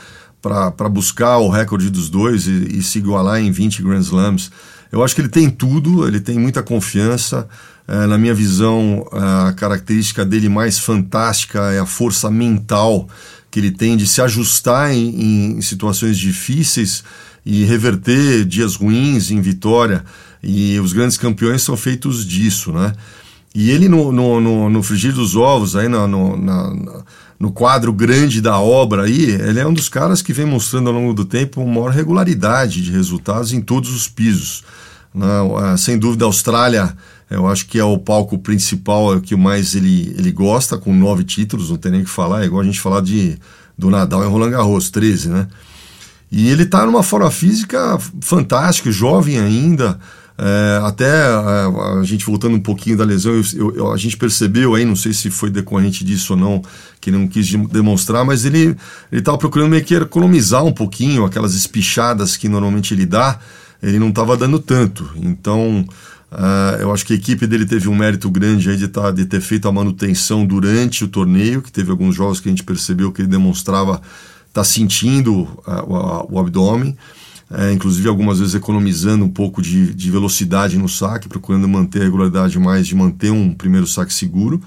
buscar 0.91 1.39
o 1.39 1.49
recorde 1.49 1.89
dos 1.89 2.09
dois 2.09 2.45
e, 2.47 2.77
e, 2.77 2.83
se 2.83 2.99
igualar 2.99 3.41
em 3.41 3.49
20 3.49 3.81
Grand 3.81 4.01
Slams. 4.01 4.51
Eu 4.91 5.03
acho 5.03 5.13
que 5.15 5.21
ele 5.21 5.29
tem 5.29 5.49
tudo, 5.49 6.07
ele 6.07 6.19
tem 6.19 6.37
muita 6.37 6.63
confiança. 6.63 7.47
Uh, 7.87 8.07
na 8.07 8.17
minha 8.17 8.33
visão, 8.33 9.07
a 9.11 9.53
característica 9.53 10.25
dele 10.25 10.49
mais 10.49 10.77
fantástica 10.79 11.71
é 11.71 11.79
a 11.79 11.85
força 11.85 12.29
mental 12.29 13.07
que 13.49 13.59
ele 13.59 13.71
tem 13.71 13.95
de 13.95 14.05
se 14.05 14.21
ajustar 14.21 14.91
em, 14.91 15.57
em 15.57 15.61
situações 15.61 16.17
difíceis 16.17 17.03
e 17.45 17.63
reverter 17.63 18.43
dias 18.45 18.75
ruins 18.75 19.31
em 19.31 19.39
vitória. 19.41 20.03
E 20.43 20.79
os 20.79 20.93
grandes 20.93 21.17
campeões 21.17 21.61
são 21.61 21.75
feitos 21.75 22.25
disso, 22.25 22.71
né? 22.71 22.93
E 23.55 23.71
ele 23.71 23.89
no, 23.89 24.11
no, 24.11 24.39
no, 24.39 24.69
no 24.69 24.83
frigir 24.83 25.13
dos 25.13 25.35
ovos, 25.35 25.75
aí 25.75 25.87
no, 25.87 26.07
no, 26.07 26.37
na, 26.37 27.03
no 27.39 27.51
quadro 27.51 27.91
grande 27.91 28.41
da 28.41 28.59
obra 28.59 29.03
aí, 29.03 29.31
ele 29.31 29.59
é 29.59 29.65
um 29.65 29.73
dos 29.73 29.89
caras 29.89 30.21
que 30.21 30.33
vem 30.33 30.45
mostrando 30.45 30.89
ao 30.89 30.93
longo 30.93 31.13
do 31.13 31.25
tempo 31.25 31.61
uma 31.61 31.73
maior 31.73 31.91
regularidade 31.91 32.81
de 32.81 32.91
resultados 32.91 33.53
em 33.53 33.61
todos 33.61 33.89
os 33.91 34.07
pisos. 34.07 34.63
Né? 35.13 35.27
Sem 35.77 35.97
dúvida, 35.97 36.25
a 36.25 36.27
Austrália, 36.27 36.95
eu 37.29 37.47
acho 37.47 37.67
que 37.67 37.77
é 37.77 37.83
o 37.83 37.97
palco 37.97 38.37
principal, 38.37 39.13
é 39.13 39.17
o 39.17 39.21
que 39.21 39.35
mais 39.35 39.75
ele, 39.75 40.15
ele 40.17 40.31
gosta, 40.31 40.77
com 40.77 40.93
nove 40.93 41.23
títulos, 41.23 41.69
não 41.69 41.77
tem 41.77 41.91
nem 41.91 42.01
o 42.01 42.05
que 42.05 42.09
falar, 42.09 42.43
é 42.43 42.45
igual 42.45 42.61
a 42.61 42.65
gente 42.65 42.79
falar 42.79 43.01
de, 43.01 43.37
do 43.77 43.89
Nadal 43.89 44.23
em 44.23 44.29
Roland 44.29 44.51
Garros, 44.51 44.89
13, 44.89 45.29
né? 45.29 45.47
E 46.31 46.49
ele 46.49 46.63
está 46.63 46.85
numa 46.85 47.03
forma 47.03 47.31
física 47.31 47.97
fantástica, 48.21 48.91
jovem 48.91 49.39
ainda, 49.39 49.97
é, 50.37 50.79
até 50.83 51.09
a, 51.09 51.71
é, 51.97 51.99
a, 51.99 52.03
gente 52.03 52.25
voltando 52.25 52.55
um 52.55 52.59
pouquinho 52.59 52.95
da 52.95 53.03
lesão, 53.03 53.33
eu, 53.33 53.75
eu, 53.75 53.91
a 53.91 53.97
gente 53.97 54.15
percebeu 54.15 54.75
aí, 54.75 54.85
não 54.85 54.95
sei 54.95 55.11
se 55.11 55.31
foi 55.31 55.49
decorrente 55.49 56.03
disso 56.03 56.33
ou 56.33 56.39
não, 56.39 56.61
que 57.01 57.09
ele 57.09 57.17
não 57.17 57.27
quis 57.27 57.49
demonstrar, 57.69 58.23
mas 58.23 58.45
ele 58.45 58.75
estava 59.11 59.37
procurando 59.37 59.69
meio 59.69 59.83
que 59.83 59.95
economizar 59.95 60.63
um 60.63 60.71
pouquinho 60.71 61.25
aquelas 61.25 61.55
espichadas 61.55 62.37
que 62.37 62.47
normalmente 62.47 62.93
ele 62.93 63.05
dá, 63.05 63.39
ele 63.81 63.99
não 63.99 64.09
estava 64.09 64.35
dando 64.35 64.59
tanto. 64.59 65.09
Então, 65.15 65.85
uh, 66.31 66.81
eu 66.81 66.91
acho 66.93 67.05
que 67.05 67.13
a 67.13 67.15
equipe 67.15 67.45
dele 67.47 67.65
teve 67.65 67.87
um 67.87 67.95
mérito 67.95 68.29
grande 68.29 68.75
de, 68.75 68.87
tá, 68.87 69.11
de 69.11 69.25
ter 69.25 69.41
feito 69.41 69.67
a 69.67 69.71
manutenção 69.71 70.45
durante 70.45 71.03
o 71.03 71.07
torneio, 71.07 71.61
que 71.61 71.71
teve 71.71 71.91
alguns 71.91 72.15
jogos 72.15 72.39
que 72.39 72.49
a 72.49 72.51
gente 72.51 72.63
percebeu 72.63 73.11
que 73.11 73.21
ele 73.21 73.29
demonstrava 73.29 73.93
estar 74.47 74.51
tá 74.53 74.63
sentindo 74.63 75.43
uh, 75.43 76.27
o, 76.29 76.35
o 76.35 76.39
abdômen 76.39 76.95
é, 77.49 77.71
inclusive 77.71 78.07
algumas 78.09 78.39
vezes 78.39 78.55
economizando 78.55 79.23
um 79.23 79.29
pouco 79.29 79.61
de, 79.61 79.93
de 79.93 80.11
velocidade 80.11 80.77
no 80.77 80.89
saque, 80.89 81.29
procurando 81.29 81.67
manter 81.67 82.01
a 82.01 82.03
regularidade 82.03 82.59
mais, 82.59 82.85
de 82.85 82.95
manter 82.95 83.31
um 83.31 83.53
primeiro 83.53 83.87
saque 83.87 84.13
seguro. 84.13 84.61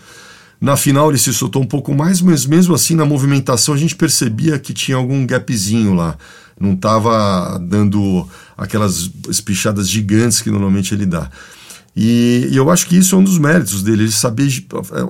Na 0.58 0.76
final 0.76 1.10
ele 1.10 1.18
se 1.18 1.32
soltou 1.32 1.62
um 1.62 1.66
pouco 1.66 1.94
mais, 1.94 2.20
mas 2.20 2.46
mesmo 2.46 2.74
assim 2.74 2.94
na 2.94 3.04
movimentação 3.04 3.74
a 3.74 3.76
gente 3.76 3.94
percebia 3.94 4.58
que 4.58 4.72
tinha 4.72 4.96
algum 4.96 5.26
gapzinho 5.26 5.94
lá. 5.94 6.16
Não 6.60 6.74
estava 6.74 7.58
dando 7.58 8.28
aquelas 8.56 9.10
espichadas 9.28 9.88
gigantes 9.88 10.42
que 10.42 10.50
normalmente 10.50 10.94
ele 10.94 11.06
dá. 11.06 11.30
E, 11.96 12.48
e, 12.52 12.56
eu 12.56 12.70
acho 12.70 12.86
que 12.86 12.96
isso 12.96 13.16
é 13.16 13.18
um 13.18 13.24
dos 13.24 13.38
méritos 13.38 13.82
dele, 13.82 14.04
ele 14.04 14.12
saber 14.12 14.48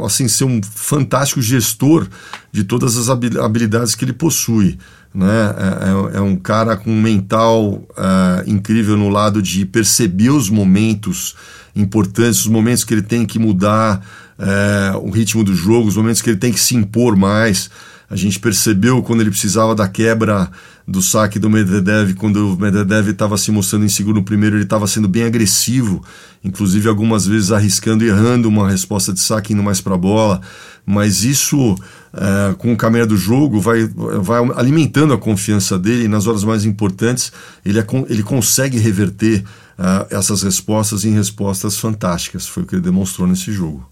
assim, 0.07 0.27
ser 0.29 0.45
um 0.45 0.63
fantástico 0.63 1.43
gestor 1.43 2.09
de 2.51 2.65
todas 2.65 2.97
as 2.97 3.11
habilidades 3.11 3.95
que 3.95 4.05
ele 4.05 4.15
possui 4.15 4.79
né? 5.15 5.27
É, 5.27 6.17
é, 6.17 6.19
é 6.19 6.21
um 6.21 6.37
cara 6.37 6.77
com 6.77 6.91
um 6.91 7.01
mental 7.01 7.73
uh, 7.73 8.43
incrível 8.47 8.97
no 8.97 9.09
lado 9.09 9.43
de 9.43 9.67
perceber 9.67 10.31
os 10.31 10.49
momentos 10.49 11.35
importantes, 11.75 12.41
os 12.41 12.47
momentos 12.47 12.85
que 12.85 12.95
ele 12.95 13.03
tem 13.03 13.27
que 13.27 13.39
mudar 13.39 14.05
uh, 14.39 14.99
o 14.99 15.11
ritmo 15.11 15.43
do 15.43 15.55
jogo, 15.55 15.89
os 15.89 15.97
momentos 15.97 16.23
que 16.23 16.31
ele 16.31 16.39
tem 16.39 16.53
que 16.53 16.61
se 16.61 16.77
impor 16.77 17.17
mais. 17.17 17.71
A 18.11 18.17
gente 18.17 18.41
percebeu 18.41 19.01
quando 19.05 19.21
ele 19.21 19.31
precisava 19.31 19.73
da 19.73 19.87
quebra 19.87 20.51
do 20.87 21.01
saque 21.01 21.39
do 21.39 21.49
Medvedev, 21.49 22.15
quando 22.15 22.55
o 22.55 22.59
Medvedev 22.59 23.11
estava 23.11 23.39
se 23.39 23.53
mostrando 23.53 23.85
inseguro 23.85 24.17
no 24.17 24.25
primeiro, 24.25 24.57
ele 24.57 24.65
estava 24.65 24.89
sendo 24.89 25.07
bem 25.07 25.23
agressivo, 25.23 26.05
inclusive 26.43 26.89
algumas 26.89 27.25
vezes 27.25 27.53
arriscando 27.53 28.05
e 28.05 28.09
errando 28.09 28.49
uma 28.49 28.69
resposta 28.69 29.13
de 29.13 29.21
saque 29.21 29.53
indo 29.53 29.63
mais 29.63 29.81
para 29.81 29.95
a 29.95 29.99
bola. 29.99 30.41
Mas 30.85 31.23
isso, 31.23 31.77
é, 32.13 32.53
com 32.55 32.73
o 32.73 32.77
caminho 32.77 33.07
do 33.07 33.17
jogo, 33.17 33.61
vai, 33.61 33.87
vai 33.87 34.41
alimentando 34.57 35.15
a 35.15 35.19
confiança 35.19 35.79
dele 35.79 36.07
e 36.07 36.09
nas 36.09 36.27
horas 36.27 36.43
mais 36.43 36.65
importantes 36.65 37.33
ele, 37.65 37.79
é, 37.79 37.87
ele 38.09 38.25
consegue 38.25 38.77
reverter 38.77 39.45
uh, 39.79 40.07
essas 40.11 40.43
respostas 40.43 41.05
em 41.05 41.13
respostas 41.15 41.77
fantásticas. 41.77 42.49
Foi 42.49 42.65
o 42.65 42.67
que 42.67 42.75
ele 42.75 42.83
demonstrou 42.83 43.29
nesse 43.29 43.53
jogo. 43.53 43.89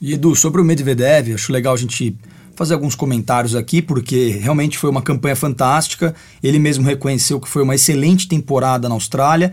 E 0.00 0.14
Edu, 0.14 0.34
sobre 0.34 0.60
o 0.60 0.64
Medvedev, 0.64 1.34
acho 1.34 1.52
legal 1.52 1.74
a 1.74 1.78
gente 1.78 2.16
fazer 2.58 2.74
alguns 2.74 2.96
comentários 2.96 3.54
aqui, 3.54 3.80
porque 3.80 4.30
realmente 4.30 4.76
foi 4.76 4.90
uma 4.90 5.00
campanha 5.00 5.36
fantástica. 5.36 6.12
Ele 6.42 6.58
mesmo 6.58 6.84
reconheceu 6.84 7.38
que 7.38 7.48
foi 7.48 7.62
uma 7.62 7.76
excelente 7.76 8.26
temporada 8.26 8.88
na 8.88 8.96
Austrália. 8.96 9.52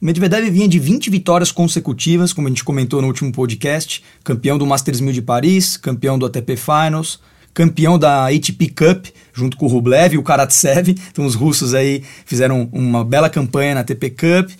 Medvedev 0.00 0.48
vinha 0.50 0.68
de 0.68 0.78
20 0.78 1.10
vitórias 1.10 1.50
consecutivas, 1.50 2.32
como 2.32 2.46
a 2.46 2.50
gente 2.50 2.62
comentou 2.62 3.02
no 3.02 3.08
último 3.08 3.32
podcast, 3.32 4.04
campeão 4.22 4.56
do 4.56 4.64
Masters 4.64 5.00
1000 5.00 5.14
de 5.14 5.22
Paris, 5.22 5.76
campeão 5.76 6.16
do 6.16 6.26
ATP 6.26 6.56
Finals, 6.56 7.18
campeão 7.52 7.98
da 7.98 8.28
ATP 8.28 8.68
Cup, 8.68 9.06
junto 9.32 9.56
com 9.56 9.66
o 9.66 9.68
Rublev 9.68 10.14
e 10.14 10.18
o 10.18 10.22
Karatsev. 10.22 10.94
Então 11.10 11.26
os 11.26 11.34
russos 11.34 11.74
aí 11.74 12.04
fizeram 12.24 12.68
uma 12.72 13.04
bela 13.04 13.28
campanha 13.28 13.74
na 13.74 13.80
ATP 13.80 14.10
Cup. 14.10 14.50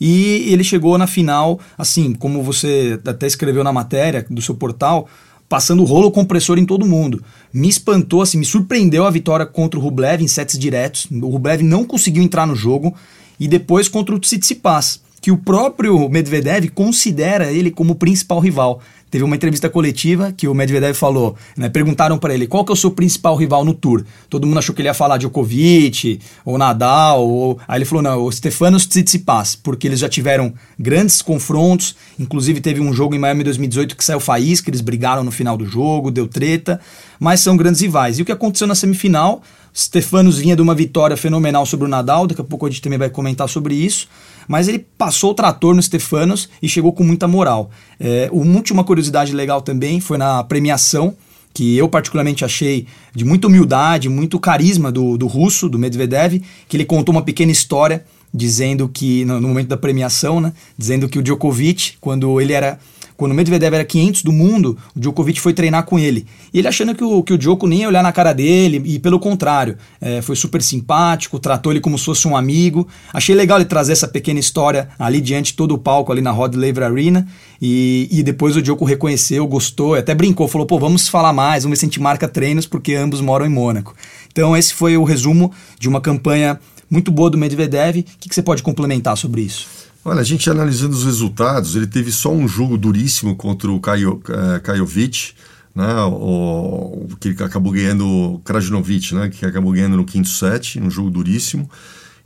E 0.00 0.52
ele 0.52 0.62
chegou 0.62 0.96
na 0.96 1.08
final, 1.08 1.58
assim, 1.76 2.14
como 2.14 2.44
você 2.44 2.98
até 3.04 3.26
escreveu 3.26 3.64
na 3.64 3.72
matéria 3.72 4.24
do 4.30 4.40
seu 4.40 4.54
portal, 4.54 5.08
passando 5.50 5.82
rolo 5.82 6.12
compressor 6.12 6.58
em 6.58 6.64
todo 6.64 6.86
mundo. 6.86 7.22
Me 7.52 7.68
espantou, 7.68 8.22
assim, 8.22 8.38
me 8.38 8.44
surpreendeu 8.44 9.04
a 9.04 9.10
vitória 9.10 9.44
contra 9.44 9.78
o 9.78 9.82
Rublev 9.82 10.22
em 10.22 10.28
sets 10.28 10.58
diretos. 10.58 11.08
O 11.10 11.28
Rublev 11.28 11.62
não 11.62 11.84
conseguiu 11.84 12.22
entrar 12.22 12.46
no 12.46 12.54
jogo. 12.54 12.94
E 13.38 13.48
depois 13.48 13.88
contra 13.88 14.14
o 14.14 14.18
Tsitsipas, 14.18 15.00
que 15.20 15.30
o 15.30 15.36
próprio 15.36 16.08
Medvedev 16.08 16.68
considera 16.70 17.50
ele 17.52 17.70
como 17.70 17.94
principal 17.94 18.38
rival. 18.38 18.80
Teve 19.10 19.24
uma 19.24 19.34
entrevista 19.34 19.68
coletiva 19.68 20.32
que 20.32 20.46
o 20.46 20.54
Medvedev 20.54 20.94
falou, 20.94 21.36
né, 21.56 21.68
perguntaram 21.68 22.16
para 22.16 22.32
ele 22.32 22.46
qual 22.46 22.64
que 22.64 22.70
é 22.70 22.74
o 22.74 22.76
seu 22.76 22.90
principal 22.90 23.34
rival 23.36 23.64
no 23.64 23.74
Tour. 23.74 24.04
Todo 24.28 24.46
mundo 24.46 24.58
achou 24.58 24.74
que 24.74 24.80
ele 24.80 24.88
ia 24.88 24.94
falar 24.94 25.18
Djokovic 25.18 26.20
ou 26.44 26.56
Nadal, 26.56 27.26
ou... 27.26 27.58
aí 27.66 27.78
ele 27.78 27.84
falou 27.84 28.02
não, 28.02 28.22
o 28.22 28.30
Stefanos 28.30 28.86
Tsitsipas, 28.86 29.56
porque 29.56 29.88
eles 29.88 29.98
já 29.98 30.08
tiveram 30.08 30.54
grandes 30.78 31.22
confrontos, 31.22 31.96
inclusive 32.18 32.60
teve 32.60 32.80
um 32.80 32.92
jogo 32.92 33.14
em 33.14 33.18
Miami 33.18 33.42
2018 33.42 33.96
que 33.96 34.04
saiu 34.04 34.20
faísca, 34.20 34.70
eles 34.70 34.80
brigaram 34.80 35.24
no 35.24 35.30
final 35.30 35.56
do 35.56 35.66
jogo, 35.66 36.10
deu 36.10 36.28
treta, 36.28 36.80
mas 37.18 37.40
são 37.40 37.56
grandes 37.56 37.80
rivais. 37.80 38.18
E 38.18 38.22
o 38.22 38.24
que 38.24 38.32
aconteceu 38.32 38.66
na 38.66 38.74
semifinal? 38.74 39.42
Stefanos 39.74 40.38
vinha 40.38 40.56
de 40.56 40.62
uma 40.62 40.74
vitória 40.74 41.16
fenomenal 41.16 41.64
sobre 41.64 41.86
o 41.86 41.88
Nadal, 41.88 42.26
daqui 42.26 42.40
a 42.40 42.44
pouco 42.44 42.66
a 42.66 42.70
gente 42.70 42.82
também 42.82 42.98
vai 42.98 43.10
comentar 43.10 43.48
sobre 43.48 43.74
isso 43.74 44.08
mas 44.50 44.66
ele 44.66 44.84
passou 44.98 45.30
o 45.30 45.34
trator 45.34 45.76
no 45.76 45.80
Stefanos 45.80 46.48
e 46.60 46.68
chegou 46.68 46.92
com 46.92 47.04
muita 47.04 47.28
moral. 47.28 47.70
É, 48.00 48.28
uma 48.32 48.56
última 48.56 48.82
curiosidade 48.82 49.32
legal 49.32 49.62
também 49.62 50.00
foi 50.00 50.18
na 50.18 50.42
premiação, 50.42 51.14
que 51.54 51.76
eu 51.76 51.88
particularmente 51.88 52.44
achei 52.44 52.84
de 53.14 53.24
muita 53.24 53.46
humildade, 53.46 54.08
muito 54.08 54.40
carisma 54.40 54.90
do, 54.90 55.16
do 55.16 55.28
russo, 55.28 55.68
do 55.68 55.78
Medvedev, 55.78 56.42
que 56.68 56.76
ele 56.76 56.84
contou 56.84 57.14
uma 57.14 57.22
pequena 57.22 57.52
história 57.52 58.04
dizendo 58.34 58.88
que, 58.88 59.24
no, 59.24 59.40
no 59.40 59.46
momento 59.46 59.68
da 59.68 59.76
premiação, 59.76 60.40
né, 60.40 60.52
dizendo 60.76 61.08
que 61.08 61.20
o 61.20 61.22
Djokovic, 61.22 61.92
quando 62.00 62.40
ele 62.40 62.52
era 62.52 62.76
quando 63.20 63.32
o 63.32 63.34
Medvedev 63.34 63.74
era 63.74 63.84
500 63.84 64.22
do 64.22 64.32
mundo, 64.32 64.78
o 64.96 64.98
Djokovic 64.98 65.38
foi 65.42 65.52
treinar 65.52 65.84
com 65.84 65.98
ele. 65.98 66.26
E 66.54 66.58
ele 66.58 66.66
achando 66.66 66.94
que 66.94 67.04
o, 67.04 67.22
que 67.22 67.34
o 67.34 67.36
Djoko 67.36 67.66
nem 67.66 67.80
ia 67.80 67.88
olhar 67.88 68.02
na 68.02 68.12
cara 68.12 68.32
dele, 68.32 68.80
e 68.82 68.98
pelo 68.98 69.20
contrário, 69.20 69.76
é, 70.00 70.22
foi 70.22 70.34
super 70.34 70.62
simpático, 70.62 71.38
tratou 71.38 71.70
ele 71.70 71.82
como 71.82 71.98
se 71.98 72.06
fosse 72.06 72.26
um 72.26 72.34
amigo. 72.34 72.88
Achei 73.12 73.34
legal 73.34 73.58
ele 73.58 73.66
trazer 73.66 73.92
essa 73.92 74.08
pequena 74.08 74.40
história 74.40 74.88
ali 74.98 75.20
diante 75.20 75.50
de 75.50 75.58
todo 75.58 75.74
o 75.74 75.78
palco, 75.78 76.10
ali 76.10 76.22
na 76.22 76.30
Rod 76.30 76.54
Laver 76.54 76.82
Arena. 76.82 77.28
E, 77.60 78.08
e 78.10 78.22
depois 78.22 78.56
o 78.56 78.62
Djoko 78.62 78.86
reconheceu, 78.86 79.46
gostou, 79.46 79.96
até 79.96 80.14
brincou, 80.14 80.48
falou: 80.48 80.66
pô, 80.66 80.78
vamos 80.78 81.06
falar 81.06 81.34
mais, 81.34 81.64
vamos 81.64 81.76
ver 81.76 81.80
se 81.80 81.84
a 81.84 81.88
gente 81.88 82.00
marca 82.00 82.26
treinos, 82.26 82.66
porque 82.66 82.94
ambos 82.94 83.20
moram 83.20 83.44
em 83.44 83.50
Mônaco. 83.50 83.94
Então, 84.32 84.56
esse 84.56 84.72
foi 84.72 84.96
o 84.96 85.04
resumo 85.04 85.52
de 85.78 85.90
uma 85.90 86.00
campanha 86.00 86.58
muito 86.88 87.12
boa 87.12 87.28
do 87.28 87.36
Medvedev. 87.36 87.98
O 87.98 88.02
que, 88.02 88.30
que 88.30 88.34
você 88.34 88.42
pode 88.42 88.62
complementar 88.62 89.14
sobre 89.14 89.42
isso? 89.42 89.79
Olha, 90.04 90.20
a 90.20 90.24
gente 90.24 90.48
analisando 90.48 90.94
os 90.94 91.04
resultados, 91.04 91.76
ele 91.76 91.86
teve 91.86 92.10
só 92.10 92.32
um 92.32 92.48
jogo 92.48 92.78
duríssimo 92.78 93.36
contra 93.36 93.70
o 93.70 93.78
Kajo, 93.78 94.20
Kajovic, 94.62 95.32
né, 95.74 96.02
o, 96.04 97.06
que 97.20 97.30
acabou 97.42 97.72
ganhando 97.72 98.40
Krajinovic, 98.44 99.14
né, 99.14 99.28
que 99.28 99.44
acabou 99.44 99.72
ganhando 99.72 99.98
no 99.98 100.04
quinto 100.04 100.28
set, 100.28 100.80
um 100.80 100.90
jogo 100.90 101.10
duríssimo. 101.10 101.70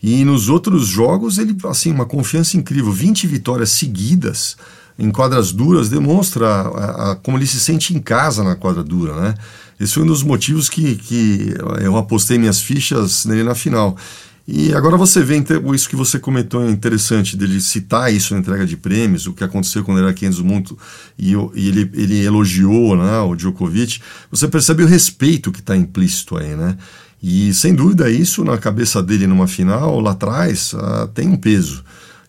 E 0.03 0.25
nos 0.25 0.49
outros 0.49 0.87
jogos, 0.87 1.39
ele, 1.39 1.57
assim, 1.65 1.91
uma 1.91 2.07
confiança 2.07 2.57
incrível, 2.57 2.93
20 2.93 3.27
vitórias 3.27 3.71
seguidas 3.71 4.57
em 4.99 5.11
quadras 5.11 5.51
duras 5.51 5.89
demonstra 5.89 6.47
a, 6.47 7.13
a, 7.13 7.17
como 7.17 7.37
ele 7.37 7.47
se 7.47 7.59
sente 7.59 7.95
em 7.95 8.01
casa 8.01 8.45
na 8.45 8.55
quadra 8.55 8.83
dura, 8.83 9.21
né? 9.21 9.35
Esse 9.79 9.95
foi 9.95 10.05
um 10.05 10.07
dos 10.07 10.23
motivos 10.23 10.69
que, 10.69 10.95
que 10.95 11.55
eu 11.83 11.97
apostei 11.97 12.39
minhas 12.39 12.61
fichas 12.61 13.25
nele 13.25 13.43
na 13.43 13.57
final. 13.57 13.97
E 14.47 14.75
agora 14.75 14.97
você 14.97 15.23
vê 15.23 15.43
isso 15.75 15.89
que 15.89 15.97
você 15.97 16.19
comentou 16.19 16.63
é 16.63 16.71
interessante, 16.71 17.35
dele 17.35 17.61
citar 17.63 18.13
isso 18.13 18.35
na 18.35 18.41
entrega 18.41 18.67
de 18.67 18.77
prêmios, 18.77 19.27
o 19.27 19.33
que 19.33 19.43
aconteceu 19.43 19.83
quando 19.83 19.99
ele 19.99 20.07
era 20.07 20.15
500 20.15 20.39
do 20.39 20.45
mundo 20.45 20.79
e, 21.19 21.33
e 21.33 21.69
ele, 21.69 21.91
ele 21.95 22.23
elogiou 22.23 22.95
né, 22.95 23.21
o 23.21 23.35
Djokovic. 23.35 24.01
Você 24.31 24.47
percebe 24.47 24.83
o 24.83 24.87
respeito 24.87 25.51
que 25.51 25.61
está 25.61 25.75
implícito 25.75 26.37
aí, 26.37 26.55
né? 26.55 26.77
E 27.23 27.55
sem 27.55 27.75
dúvida 27.75 28.11
isso 28.11 28.45
na 28.45 28.59
cabeça 28.59 29.03
dele 29.03 29.27
numa 29.27 29.49
final 29.49 29.99
lá 29.99 30.11
atrás 30.11 30.75
uh, 30.75 31.09
tem 31.15 31.27
um 31.27 31.39
peso. 31.39 31.83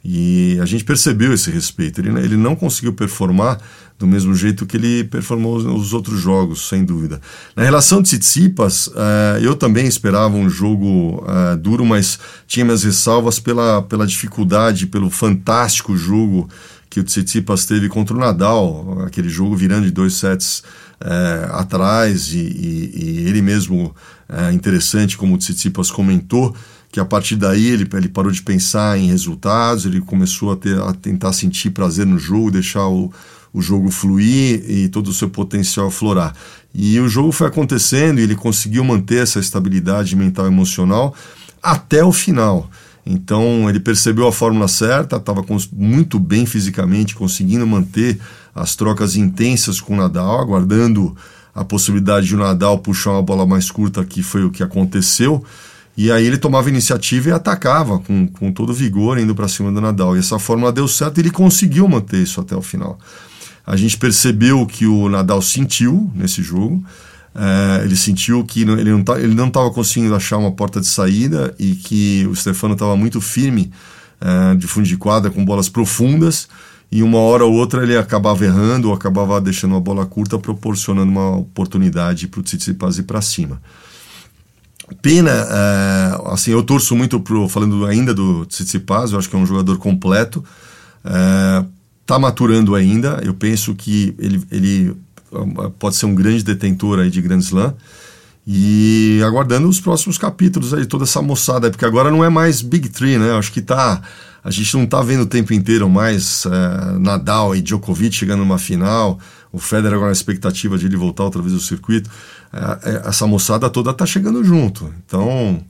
E 0.07 0.57
a 0.61 0.65
gente 0.65 0.85
percebeu 0.85 1.33
esse 1.33 1.51
respeito. 1.51 1.99
Ele, 1.99 2.17
ele 2.19 2.37
não 2.37 2.55
conseguiu 2.55 2.93
performar 2.93 3.59
do 3.97 4.05
mesmo 4.05 4.35
jeito 4.35 4.65
que 4.65 4.75
ele 4.75 5.05
performou 5.05 5.61
nos 5.61 5.93
outros 5.93 6.19
jogos, 6.19 6.67
sem 6.67 6.83
dúvida. 6.83 7.21
Na 7.55 7.63
relação 7.63 8.01
de 8.01 8.09
Tsitsipas, 8.09 8.87
uh, 8.87 9.39
eu 9.41 9.55
também 9.55 9.87
esperava 9.87 10.35
um 10.35 10.49
jogo 10.49 11.23
uh, 11.23 11.55
duro, 11.57 11.85
mas 11.85 12.19
tinha 12.45 12.65
minhas 12.65 12.83
ressalvas 12.83 13.39
pela, 13.39 13.81
pela 13.83 14.05
dificuldade, 14.05 14.87
pelo 14.87 15.09
fantástico 15.09 15.95
jogo 15.95 16.49
que 16.89 16.99
o 16.99 17.03
Tsitsipas 17.03 17.65
teve 17.65 17.87
contra 17.87 18.15
o 18.15 18.19
Nadal, 18.19 19.03
aquele 19.05 19.29
jogo 19.29 19.55
virando 19.55 19.85
de 19.85 19.91
dois 19.91 20.13
sets 20.15 20.59
uh, 21.01 21.53
atrás, 21.53 22.33
e, 22.33 22.37
e, 22.37 22.91
e, 22.95 23.29
ele 23.29 23.41
mesmo, 23.41 23.95
interessante 24.53 25.17
como 25.17 25.35
o 25.35 25.37
Tsitsipas 25.37 25.91
comentou, 25.91 26.55
que 26.91 26.99
a 26.99 27.05
partir 27.05 27.35
daí 27.35 27.67
ele, 27.67 27.87
ele 27.93 28.07
parou 28.07 28.31
de 28.31 28.41
pensar 28.41 28.97
em 28.97 29.07
resultados, 29.07 29.85
ele 29.85 29.99
começou 30.01 30.53
a, 30.53 30.55
ter, 30.55 30.79
a 30.81 30.93
tentar 30.93 31.33
sentir 31.33 31.69
prazer 31.71 32.05
no 32.05 32.17
jogo, 32.17 32.49
deixar 32.49 32.87
o, 32.87 33.11
o 33.55 33.61
jogo 33.61 33.89
fluir 33.89 34.69
e 34.69 34.89
todo 34.89 35.07
o 35.07 35.13
seu 35.13 35.29
potencial 35.29 35.87
aflorar. 35.87 36.35
E 36.73 36.99
o 36.99 37.07
jogo 37.07 37.31
foi 37.31 37.47
acontecendo 37.47 38.19
e 38.19 38.23
ele 38.23 38.35
conseguiu 38.35 38.83
manter 38.83 39.23
essa 39.23 39.39
estabilidade 39.39 40.13
mental 40.13 40.45
e 40.45 40.49
emocional 40.49 41.15
até 41.63 42.03
o 42.03 42.11
final. 42.11 42.69
Então 43.05 43.69
ele 43.69 43.79
percebeu 43.79 44.27
a 44.27 44.31
fórmula 44.33 44.67
certa, 44.67 45.15
estava 45.15 45.41
muito 45.71 46.19
bem 46.19 46.45
fisicamente, 46.45 47.15
conseguindo 47.15 47.65
manter 47.65 48.19
as 48.53 48.75
trocas 48.75 49.15
intensas 49.15 49.79
com 49.79 49.93
o 49.93 49.97
Nadal, 49.97 50.41
aguardando 50.41 51.15
a 51.53 51.63
possibilidade 51.63 52.27
de 52.27 52.35
o 52.35 52.39
Nadal 52.39 52.79
puxar 52.79 53.11
uma 53.11 53.21
bola 53.21 53.45
mais 53.45 53.71
curta, 53.71 54.03
que 54.03 54.21
foi 54.21 54.43
o 54.43 54.51
que 54.51 54.61
aconteceu. 54.61 55.45
E 55.95 56.11
aí 56.11 56.25
ele 56.25 56.37
tomava 56.37 56.67
iniciativa 56.67 57.29
e 57.29 57.31
atacava 57.31 57.99
com, 57.99 58.27
com 58.27 58.51
todo 58.51 58.73
vigor, 58.73 59.17
indo 59.17 59.33
para 59.33 59.47
cima 59.47 59.71
do 59.71 59.79
Nadal. 59.79 60.17
E 60.17 60.19
essa 60.19 60.37
fórmula 60.37 60.73
deu 60.73 60.89
certo 60.89 61.19
e 61.19 61.21
ele 61.21 61.31
conseguiu 61.31 61.87
manter 61.87 62.21
isso 62.21 62.41
até 62.41 62.53
o 62.53 62.61
final. 62.61 62.99
A 63.65 63.75
gente 63.75 63.97
percebeu 63.97 64.65
que 64.65 64.85
o 64.85 65.09
Nadal 65.09 65.41
sentiu 65.41 66.11
nesse 66.13 66.43
jogo. 66.43 66.83
É, 67.33 67.83
ele 67.83 67.95
sentiu 67.95 68.43
que 68.45 68.61
ele 68.61 68.91
não 68.91 69.03
tá, 69.03 69.19
estava 69.19 69.71
conseguindo 69.71 70.15
achar 70.15 70.37
uma 70.37 70.51
porta 70.51 70.79
de 70.79 70.87
saída 70.87 71.53
e 71.59 71.75
que 71.75 72.25
o 72.27 72.35
Stefano 72.35 72.73
estava 72.73 72.95
muito 72.95 73.19
firme 73.19 73.71
é, 74.21 74.55
de 74.55 74.67
fundo 74.67 74.87
de 74.87 74.95
quadra 74.95 75.29
com 75.29 75.43
bolas 75.43 75.67
profundas 75.67 76.47
e 76.91 77.03
uma 77.03 77.17
hora 77.17 77.43
ou 77.43 77.53
outra 77.53 77.83
ele 77.83 77.97
acabava 77.97 78.45
errando 78.45 78.89
ou 78.89 78.93
acabava 78.93 79.41
deixando 79.41 79.71
uma 79.71 79.81
bola 79.81 80.05
curta 80.05 80.37
proporcionando 80.37 81.11
uma 81.11 81.37
oportunidade 81.37 82.27
para 82.27 82.39
o 82.39 82.43
Tsitsipas 82.43 82.97
ir 82.97 83.03
para 83.03 83.21
cima. 83.21 83.61
Pena, 85.01 85.31
é, 85.31 86.21
assim, 86.31 86.51
eu 86.51 86.61
torço 86.63 86.95
muito 86.95 87.19
pro, 87.19 87.49
falando 87.49 87.85
ainda 87.85 88.13
do 88.13 88.45
Tsitsipas, 88.45 89.11
eu 89.11 89.19
acho 89.19 89.29
que 89.29 89.35
é 89.35 89.39
um 89.39 89.45
jogador 89.45 89.77
completo, 89.77 90.43
é, 91.03 91.65
tá 92.15 92.19
maturando 92.19 92.75
ainda, 92.75 93.21
eu 93.23 93.33
penso 93.33 93.75
que 93.75 94.15
ele, 94.17 94.41
ele 94.51 94.95
é, 95.33 95.71
pode 95.77 95.95
ser 95.95 96.05
um 96.05 96.15
grande 96.15 96.43
detentor 96.43 96.99
aí 96.99 97.09
de 97.09 97.21
Grand 97.21 97.39
Slam, 97.39 97.73
e 98.47 99.21
aguardando 99.25 99.67
os 99.67 99.79
próximos 99.79 100.17
capítulos 100.17 100.73
aí, 100.73 100.85
toda 100.85 101.03
essa 101.03 101.21
moçada, 101.21 101.69
porque 101.69 101.85
agora 101.85 102.11
não 102.11 102.23
é 102.23 102.29
mais 102.29 102.61
Big 102.61 102.89
Three, 102.89 103.17
né, 103.17 103.31
acho 103.37 103.51
que 103.51 103.61
tá, 103.61 104.01
a 104.43 104.51
gente 104.51 104.77
não 104.77 104.85
tá 104.85 105.01
vendo 105.01 105.21
o 105.21 105.25
tempo 105.25 105.53
inteiro 105.53 105.89
mais 105.89 106.45
é, 106.45 106.99
Nadal 106.99 107.55
e 107.55 107.61
Djokovic 107.61 108.15
chegando 108.15 108.39
numa 108.39 108.57
final, 108.57 109.19
o 109.51 109.57
Federer 109.57 109.93
agora 109.93 110.07
na 110.07 110.13
expectativa 110.13 110.77
de 110.77 110.85
ele 110.85 110.97
voltar 110.97 111.23
outra 111.23 111.41
vez 111.41 111.53
ao 111.53 111.59
circuito, 111.59 112.09
é, 112.53 113.09
essa 113.09 113.25
moçada 113.25 113.69
toda 113.69 113.93
tá 113.93 114.05
chegando 114.05 114.43
junto. 114.43 114.93
Então, 115.05 115.61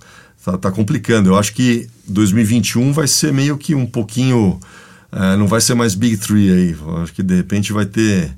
tá, 0.43 0.58
tá, 0.58 0.71
complicando. 0.71 1.29
Eu 1.29 1.38
acho 1.38 1.53
que 1.53 1.88
2021 2.08 2.91
vai 2.91 3.08
ser 3.08 3.31
meio 3.31 3.58
que 3.58 3.73
um 3.73 3.86
pouquinho. 3.86 4.60
É, 5.15 5.38
não 5.38 5.47
vai 5.47 5.62
ser 5.62 5.75
mais 5.75 5.95
Big 5.95 6.17
Three 6.17 6.51
aí. 6.51 6.75
Eu 6.80 6.97
acho 6.97 7.13
que 7.13 7.23
de 7.23 7.36
repente 7.36 7.71
vai 7.71 7.86
ter 7.86 8.36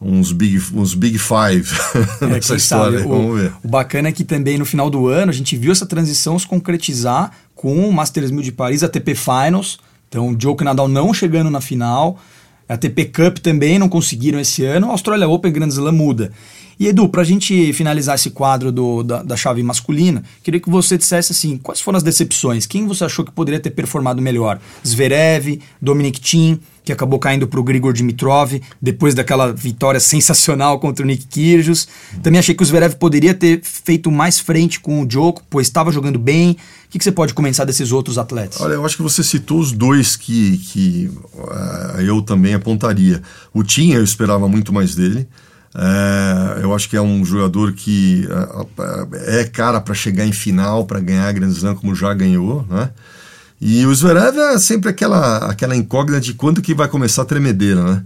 uns 0.00 0.32
Big, 0.32 0.60
uns 0.74 0.94
big 0.94 1.18
Five 1.18 1.68
é, 2.20 2.26
nessa 2.26 2.56
história. 2.56 2.98
Sabe, 2.98 3.08
Vamos 3.10 3.38
ver. 3.38 3.52
O, 3.62 3.66
o 3.66 3.68
bacana 3.68 4.08
é 4.08 4.12
que 4.12 4.24
também 4.24 4.56
no 4.56 4.64
final 4.64 4.88
do 4.88 5.06
ano 5.06 5.30
a 5.30 5.34
gente 5.34 5.54
viu 5.56 5.70
essa 5.70 5.84
transição 5.84 6.38
se 6.38 6.46
concretizar 6.46 7.30
com 7.54 7.88
o 7.88 7.92
Masters 7.92 8.30
1000 8.30 8.42
de 8.42 8.52
Paris, 8.52 8.82
a 8.82 8.88
TP 8.88 9.14
Finals. 9.14 9.78
Então, 10.08 10.30
o 10.30 10.36
Djokovic 10.36 10.64
Nadal 10.64 10.88
não 10.88 11.12
chegando 11.12 11.50
na 11.50 11.60
final. 11.60 12.18
A 12.68 12.76
TP 12.76 13.06
Cup 13.06 13.38
também 13.38 13.78
não 13.78 13.88
conseguiram 13.88 14.40
esse 14.40 14.64
ano. 14.64 14.88
A 14.88 14.90
Australia 14.90 15.28
Open 15.28 15.52
Grand 15.52 15.68
Slam 15.68 15.92
muda. 15.92 16.32
E 16.78 16.88
Edu, 16.88 17.08
para 17.08 17.22
a 17.22 17.24
gente 17.24 17.72
finalizar 17.72 18.16
esse 18.16 18.30
quadro 18.30 18.72
do, 18.72 19.02
da, 19.02 19.22
da, 19.22 19.36
chave 19.36 19.62
masculina, 19.62 20.24
queria 20.42 20.58
que 20.58 20.68
você 20.68 20.98
dissesse 20.98 21.32
assim, 21.32 21.56
quais 21.56 21.80
foram 21.80 21.96
as 21.96 22.02
decepções? 22.02 22.66
Quem 22.66 22.86
você 22.86 23.04
achou 23.04 23.24
que 23.24 23.30
poderia 23.30 23.60
ter 23.60 23.70
performado 23.70 24.20
melhor? 24.20 24.60
Zverev, 24.84 25.60
Dominic 25.80 26.20
Thiem, 26.20 26.58
que 26.84 26.92
acabou 26.92 27.18
caindo 27.18 27.48
para 27.48 27.58
o 27.58 27.62
Grigor 27.62 27.94
Dimitrov, 27.94 28.60
depois 28.80 29.14
daquela 29.14 29.50
vitória 29.52 29.98
sensacional 29.98 30.78
contra 30.78 31.02
o 31.02 31.08
Nick 31.08 31.26
Kyrgios. 31.26 31.88
Também 32.22 32.38
achei 32.38 32.54
que 32.54 32.62
o 32.62 32.66
Zverev 32.66 32.96
poderia 32.96 33.32
ter 33.32 33.62
feito 33.62 34.10
mais 34.10 34.38
frente 34.38 34.78
com 34.78 35.00
o 35.00 35.06
Djoko, 35.06 35.42
pois 35.48 35.66
estava 35.66 35.90
jogando 35.90 36.18
bem. 36.18 36.52
O 36.52 36.90
que, 36.90 36.98
que, 36.98 37.04
você 37.04 37.10
pode 37.10 37.32
comentar 37.32 37.64
desses 37.64 37.90
outros 37.90 38.18
atletas? 38.18 38.60
Olha, 38.60 38.74
eu 38.74 38.84
acho 38.84 38.96
que 38.96 39.02
você 39.02 39.24
citou 39.24 39.58
os 39.58 39.72
dois 39.72 40.14
que, 40.14 40.58
que 40.58 41.10
uh, 41.34 42.00
eu 42.00 42.20
também 42.20 42.52
apontaria. 42.52 43.22
O 43.52 43.64
Tim, 43.64 43.92
eu 43.92 44.04
esperava 44.04 44.46
muito 44.46 44.72
mais 44.72 44.94
dele. 44.94 45.26
É, 45.74 46.62
eu 46.62 46.72
acho 46.72 46.88
que 46.88 46.96
é 46.96 47.02
um 47.02 47.24
jogador 47.24 47.72
que 47.72 48.28
é, 49.18 49.40
é 49.40 49.44
cara 49.44 49.80
para 49.80 49.92
chegar 49.92 50.24
em 50.24 50.30
final, 50.30 50.84
para 50.84 51.00
ganhar 51.00 51.26
a 51.26 51.32
Grand 51.32 51.48
Slam 51.48 51.74
como 51.74 51.96
já 51.96 52.14
ganhou, 52.14 52.64
né? 52.70 52.90
E 53.66 53.86
o 53.86 53.94
Zverev 53.94 54.36
é 54.38 54.58
sempre 54.58 54.90
aquela, 54.90 55.38
aquela 55.38 55.74
incógnita 55.74 56.20
de 56.20 56.34
quando 56.34 56.60
que 56.60 56.74
vai 56.74 56.86
começar 56.86 57.22
a 57.22 57.24
tremedeira, 57.24 57.82
né? 57.82 58.04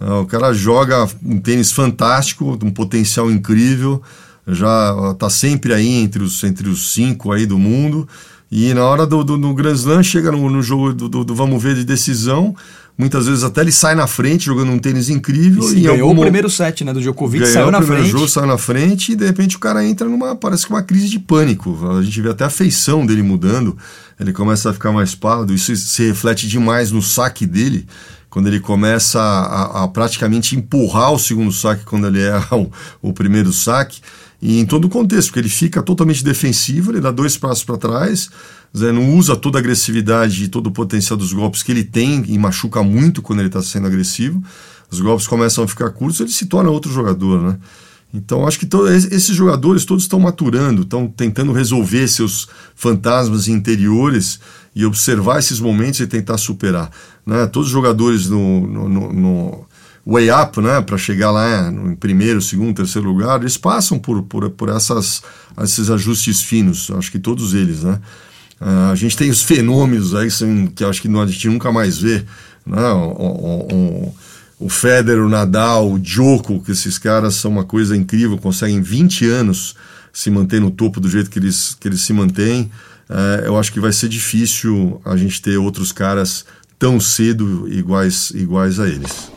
O 0.00 0.24
cara 0.24 0.50
joga 0.54 1.06
um 1.22 1.38
tênis 1.38 1.70
fantástico, 1.70 2.58
um 2.62 2.70
potencial 2.70 3.30
incrível, 3.30 4.02
já 4.48 5.10
está 5.12 5.28
sempre 5.28 5.74
aí 5.74 5.88
entre 5.88 6.22
os, 6.22 6.42
entre 6.42 6.70
os 6.70 6.94
cinco 6.94 7.32
aí 7.32 7.44
do 7.44 7.58
mundo, 7.58 8.08
e 8.50 8.72
na 8.72 8.82
hora 8.86 9.06
do, 9.06 9.22
do, 9.22 9.36
do 9.36 9.52
Grand 9.52 9.74
Slam 9.74 10.02
chega 10.02 10.32
no, 10.32 10.48
no 10.48 10.62
jogo 10.62 10.94
do, 10.94 11.06
do, 11.06 11.22
do 11.22 11.34
vamos 11.34 11.62
ver 11.62 11.74
de 11.74 11.84
decisão, 11.84 12.56
Muitas 12.96 13.26
vezes 13.26 13.42
até 13.42 13.60
ele 13.60 13.72
sai 13.72 13.96
na 13.96 14.06
frente 14.06 14.46
jogando 14.46 14.70
um 14.70 14.78
tênis 14.78 15.08
incrível. 15.08 15.68
E, 15.72 15.78
e 15.78 15.80
ganhou 15.82 16.08
algum... 16.08 16.20
o 16.20 16.22
primeiro 16.22 16.48
set, 16.48 16.84
né? 16.84 16.92
Do 16.92 17.00
Djokovic, 17.00 17.46
saiu 17.46 17.70
na 17.70 17.82
frente. 17.82 18.08
Jogo, 18.08 18.28
saiu 18.28 18.46
na 18.46 18.56
frente 18.56 19.12
e 19.12 19.16
de 19.16 19.26
repente 19.26 19.56
o 19.56 19.58
cara 19.58 19.84
entra 19.84 20.08
numa, 20.08 20.36
parece 20.36 20.64
que 20.64 20.72
uma 20.72 20.82
crise 20.82 21.08
de 21.08 21.18
pânico. 21.18 21.76
A 21.98 22.02
gente 22.02 22.20
vê 22.20 22.30
até 22.30 22.44
a 22.44 22.50
feição 22.50 23.04
dele 23.04 23.22
mudando. 23.22 23.76
Ele 24.18 24.32
começa 24.32 24.70
a 24.70 24.72
ficar 24.72 24.92
mais 24.92 25.12
pálido. 25.12 25.52
Isso 25.52 25.74
se 25.74 26.06
reflete 26.06 26.46
demais 26.46 26.92
no 26.92 27.02
saque 27.02 27.46
dele 27.46 27.84
quando 28.30 28.48
ele 28.48 28.58
começa 28.58 29.20
a, 29.20 29.84
a, 29.84 29.88
praticamente 29.88 30.56
empurrar 30.56 31.12
o 31.12 31.18
segundo 31.20 31.52
saque 31.52 31.84
quando 31.84 32.06
ele 32.06 32.18
erra 32.22 32.56
o, 32.56 32.70
o 33.02 33.12
primeiro 33.12 33.52
saque. 33.52 34.00
E 34.40 34.60
em 34.60 34.66
todo 34.66 34.84
o 34.84 34.88
contexto, 34.88 35.28
porque 35.28 35.40
ele 35.40 35.48
fica 35.48 35.82
totalmente 35.82 36.22
defensivo, 36.22 36.92
ele 36.92 37.00
dá 37.00 37.10
dois 37.10 37.38
passos 37.38 37.64
para 37.64 37.78
trás, 37.78 38.28
Zé, 38.76 38.90
não 38.90 39.14
usa 39.16 39.36
toda 39.36 39.58
a 39.58 39.60
agressividade 39.60 40.44
e 40.44 40.48
todo 40.48 40.66
o 40.66 40.72
potencial 40.72 41.16
dos 41.16 41.32
golpes 41.32 41.62
que 41.62 41.70
ele 41.70 41.84
tem 41.84 42.24
e 42.26 42.36
machuca 42.38 42.82
muito 42.82 43.22
quando 43.22 43.38
ele 43.38 43.48
está 43.48 43.62
sendo 43.62 43.86
agressivo. 43.86 44.42
Os 44.90 45.00
golpes 45.00 45.26
começam 45.26 45.62
a 45.62 45.68
ficar 45.68 45.90
curtos, 45.90 46.20
ele 46.20 46.30
se 46.30 46.46
torna 46.46 46.70
outro 46.70 46.92
jogador, 46.92 47.40
né? 47.40 47.58
Então 48.12 48.46
acho 48.46 48.60
que 48.60 48.68
esses 49.10 49.34
jogadores 49.34 49.84
todos 49.84 50.04
estão 50.04 50.20
maturando, 50.20 50.82
estão 50.82 51.08
tentando 51.08 51.52
resolver 51.52 52.06
seus 52.06 52.46
fantasmas 52.76 53.48
interiores 53.48 54.38
e 54.74 54.84
observar 54.86 55.40
esses 55.40 55.58
momentos 55.58 55.98
e 55.98 56.06
tentar 56.06 56.38
superar. 56.38 56.90
Né? 57.26 57.44
Todos 57.46 57.68
os 57.68 57.72
jogadores 57.72 58.28
no, 58.28 58.66
no, 58.68 58.88
no, 58.88 59.12
no 59.12 59.66
way 60.06 60.30
up, 60.30 60.60
né, 60.60 60.80
para 60.80 60.96
chegar 60.96 61.32
lá 61.32 61.70
no 61.70 61.96
primeiro, 61.96 62.40
segundo, 62.40 62.76
terceiro 62.76 63.08
lugar, 63.08 63.40
eles 63.40 63.56
passam 63.56 63.98
por, 63.98 64.22
por, 64.22 64.48
por 64.50 64.68
essas, 64.68 65.22
esses 65.62 65.90
ajustes 65.90 66.42
finos, 66.42 66.90
acho 66.96 67.10
que 67.10 67.18
todos 67.18 67.54
eles, 67.54 67.82
né. 67.82 67.98
Uh, 68.60 68.92
a 68.92 68.94
gente 68.94 69.16
tem 69.16 69.30
os 69.30 69.42
fenômenos 69.42 70.14
aí 70.14 70.28
que 70.74 70.84
acho 70.84 71.02
que 71.02 71.08
a 71.08 71.26
gente 71.26 71.48
nunca 71.48 71.72
mais 71.72 71.98
vê, 71.98 72.24
né, 72.64 72.88
o, 72.92 73.10
o, 73.10 73.74
o, 73.74 74.14
o 74.60 74.68
Federer, 74.68 75.22
o 75.22 75.28
Nadal, 75.28 75.92
o 75.92 75.98
Djoko, 75.98 76.62
que 76.62 76.72
esses 76.72 76.98
caras 76.98 77.34
são 77.34 77.50
uma 77.50 77.64
coisa 77.64 77.96
incrível, 77.96 78.38
conseguem 78.38 78.80
20 78.80 79.26
anos 79.26 79.74
se 80.12 80.30
manter 80.30 80.60
no 80.60 80.70
topo 80.70 81.00
do 81.00 81.08
jeito 81.08 81.28
que 81.28 81.38
eles, 81.38 81.76
que 81.78 81.88
eles 81.88 82.02
se 82.02 82.12
mantêm. 82.12 82.70
Uh, 83.10 83.44
eu 83.44 83.58
acho 83.58 83.72
que 83.72 83.80
vai 83.80 83.92
ser 83.92 84.08
difícil 84.08 85.00
a 85.04 85.16
gente 85.16 85.42
ter 85.42 85.58
outros 85.58 85.92
caras 85.92 86.46
tão 86.78 87.00
cedo 87.00 87.68
iguais, 87.68 88.30
iguais 88.34 88.78
a 88.78 88.88
eles. 88.88 89.30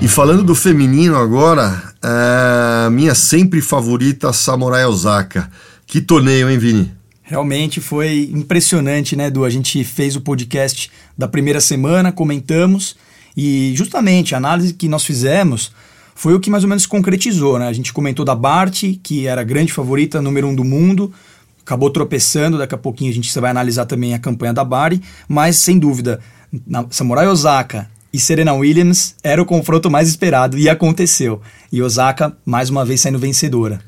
E 0.00 0.06
falando 0.06 0.44
do 0.44 0.54
feminino 0.54 1.16
agora, 1.16 1.92
a 2.00 2.88
minha 2.90 3.16
sempre 3.16 3.60
favorita 3.60 4.32
Samurai 4.32 4.84
Osaka. 4.84 5.50
Que 5.88 6.00
torneio, 6.00 6.48
hein, 6.48 6.56
Vini? 6.56 6.92
Realmente 7.24 7.80
foi 7.80 8.30
impressionante, 8.32 9.16
né, 9.16 9.26
Edu? 9.26 9.44
A 9.44 9.50
gente 9.50 9.82
fez 9.82 10.14
o 10.14 10.20
podcast 10.20 10.88
da 11.16 11.26
primeira 11.26 11.60
semana, 11.60 12.12
comentamos, 12.12 12.96
e 13.36 13.72
justamente 13.74 14.36
a 14.36 14.38
análise 14.38 14.72
que 14.72 14.88
nós 14.88 15.04
fizemos 15.04 15.72
foi 16.14 16.32
o 16.32 16.38
que 16.38 16.48
mais 16.48 16.62
ou 16.62 16.68
menos 16.68 16.86
concretizou, 16.86 17.58
né? 17.58 17.66
A 17.66 17.72
gente 17.72 17.92
comentou 17.92 18.24
da 18.24 18.36
Bart, 18.36 18.84
que 19.02 19.26
era 19.26 19.40
a 19.40 19.44
grande 19.44 19.72
favorita, 19.72 20.22
número 20.22 20.46
um 20.46 20.54
do 20.54 20.64
mundo, 20.64 21.12
acabou 21.60 21.90
tropeçando, 21.90 22.56
daqui 22.56 22.74
a 22.74 22.78
pouquinho 22.78 23.10
a 23.10 23.14
gente 23.14 23.36
vai 23.40 23.50
analisar 23.50 23.84
também 23.84 24.14
a 24.14 24.18
campanha 24.18 24.52
da 24.52 24.62
Bari, 24.62 25.02
mas 25.28 25.56
sem 25.56 25.76
dúvida, 25.76 26.20
na 26.66 26.86
Samurai 26.88 27.26
Osaka 27.26 27.88
e 28.18 28.20
Serena 28.20 28.52
Williams 28.52 29.14
era 29.22 29.40
o 29.40 29.46
confronto 29.46 29.88
mais 29.88 30.08
esperado 30.08 30.58
e 30.58 30.68
aconteceu. 30.68 31.40
E 31.70 31.80
Osaka 31.80 32.36
mais 32.44 32.68
uma 32.68 32.84
vez 32.84 33.00
saindo 33.00 33.16
vencedora. 33.16 33.80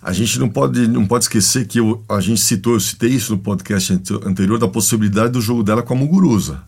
A 0.00 0.12
gente 0.12 0.38
não 0.38 0.48
pode, 0.48 0.86
não 0.86 1.04
pode 1.04 1.24
esquecer 1.24 1.66
que 1.66 1.80
eu, 1.80 2.00
a 2.08 2.20
gente 2.20 2.40
citou, 2.40 2.74
eu 2.74 2.80
citei 2.80 3.10
isso 3.10 3.32
no 3.32 3.38
podcast 3.38 4.00
anterior, 4.24 4.60
da 4.60 4.68
possibilidade 4.68 5.32
do 5.32 5.40
jogo 5.40 5.64
dela 5.64 5.82
com 5.82 5.92
a 5.92 5.96
Muguruza. 5.96 6.62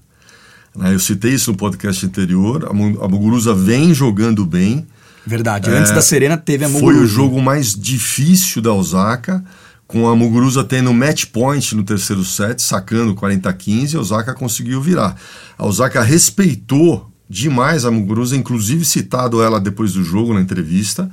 Né, 0.74 0.94
eu 0.94 0.98
citei 0.98 1.34
isso 1.34 1.52
no 1.52 1.56
podcast 1.56 2.04
anterior, 2.04 2.68
a 2.68 2.72
Muguruza 2.72 3.54
vem 3.54 3.94
jogando 3.94 4.44
bem. 4.44 4.84
Verdade, 5.24 5.70
antes 5.70 5.92
é, 5.92 5.94
da 5.94 6.02
Serena 6.02 6.36
teve 6.36 6.64
a 6.64 6.68
Muguruza. 6.68 6.92
Foi 6.92 7.04
o 7.04 7.06
jogo 7.06 7.40
mais 7.40 7.72
difícil 7.72 8.60
da 8.60 8.72
Osaka, 8.72 9.44
com 9.86 10.08
a 10.08 10.16
Muguruza 10.16 10.64
tendo 10.64 10.92
match 10.92 11.26
point 11.26 11.74
no 11.74 11.84
terceiro 11.84 12.24
set, 12.24 12.60
sacando 12.60 13.14
40-15, 13.14 13.96
a 13.96 14.00
Osaka 14.00 14.34
conseguiu 14.34 14.80
virar. 14.80 15.16
A 15.56 15.66
Osaka 15.66 16.02
respeitou 16.02 17.10
demais 17.28 17.84
a 17.84 17.90
Muguruza, 17.90 18.36
inclusive 18.36 18.84
citado 18.84 19.42
ela 19.42 19.60
depois 19.60 19.92
do 19.92 20.02
jogo 20.02 20.34
na 20.34 20.40
entrevista, 20.40 21.10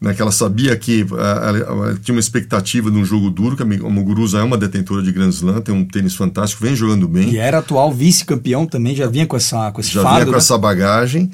né, 0.00 0.12
que 0.12 0.20
ela 0.20 0.30
sabia 0.30 0.76
que 0.76 1.02
uh, 1.04 1.18
ela, 1.18 1.58
ela 1.58 1.94
tinha 2.02 2.14
uma 2.14 2.20
expectativa 2.20 2.90
de 2.90 2.98
um 2.98 3.04
jogo 3.04 3.30
duro, 3.30 3.56
que 3.56 3.62
a 3.62 3.66
Muguruza 3.66 4.38
é 4.38 4.42
uma 4.42 4.58
detentora 4.58 5.02
de 5.02 5.10
Grand 5.10 5.30
Slam, 5.30 5.60
tem 5.60 5.74
um 5.74 5.84
tênis 5.84 6.14
fantástico, 6.14 6.62
vem 6.62 6.76
jogando 6.76 7.08
bem. 7.08 7.30
E 7.30 7.38
era 7.38 7.58
atual 7.58 7.92
vice-campeão 7.92 8.66
também, 8.66 8.94
já 8.94 9.06
vinha 9.06 9.26
com 9.26 9.36
essa 9.36 9.70
com 9.72 9.80
esse 9.80 9.90
Já 9.90 10.02
vinha 10.02 10.26
com 10.26 10.32
né? 10.32 10.38
essa 10.38 10.58
bagagem 10.58 11.30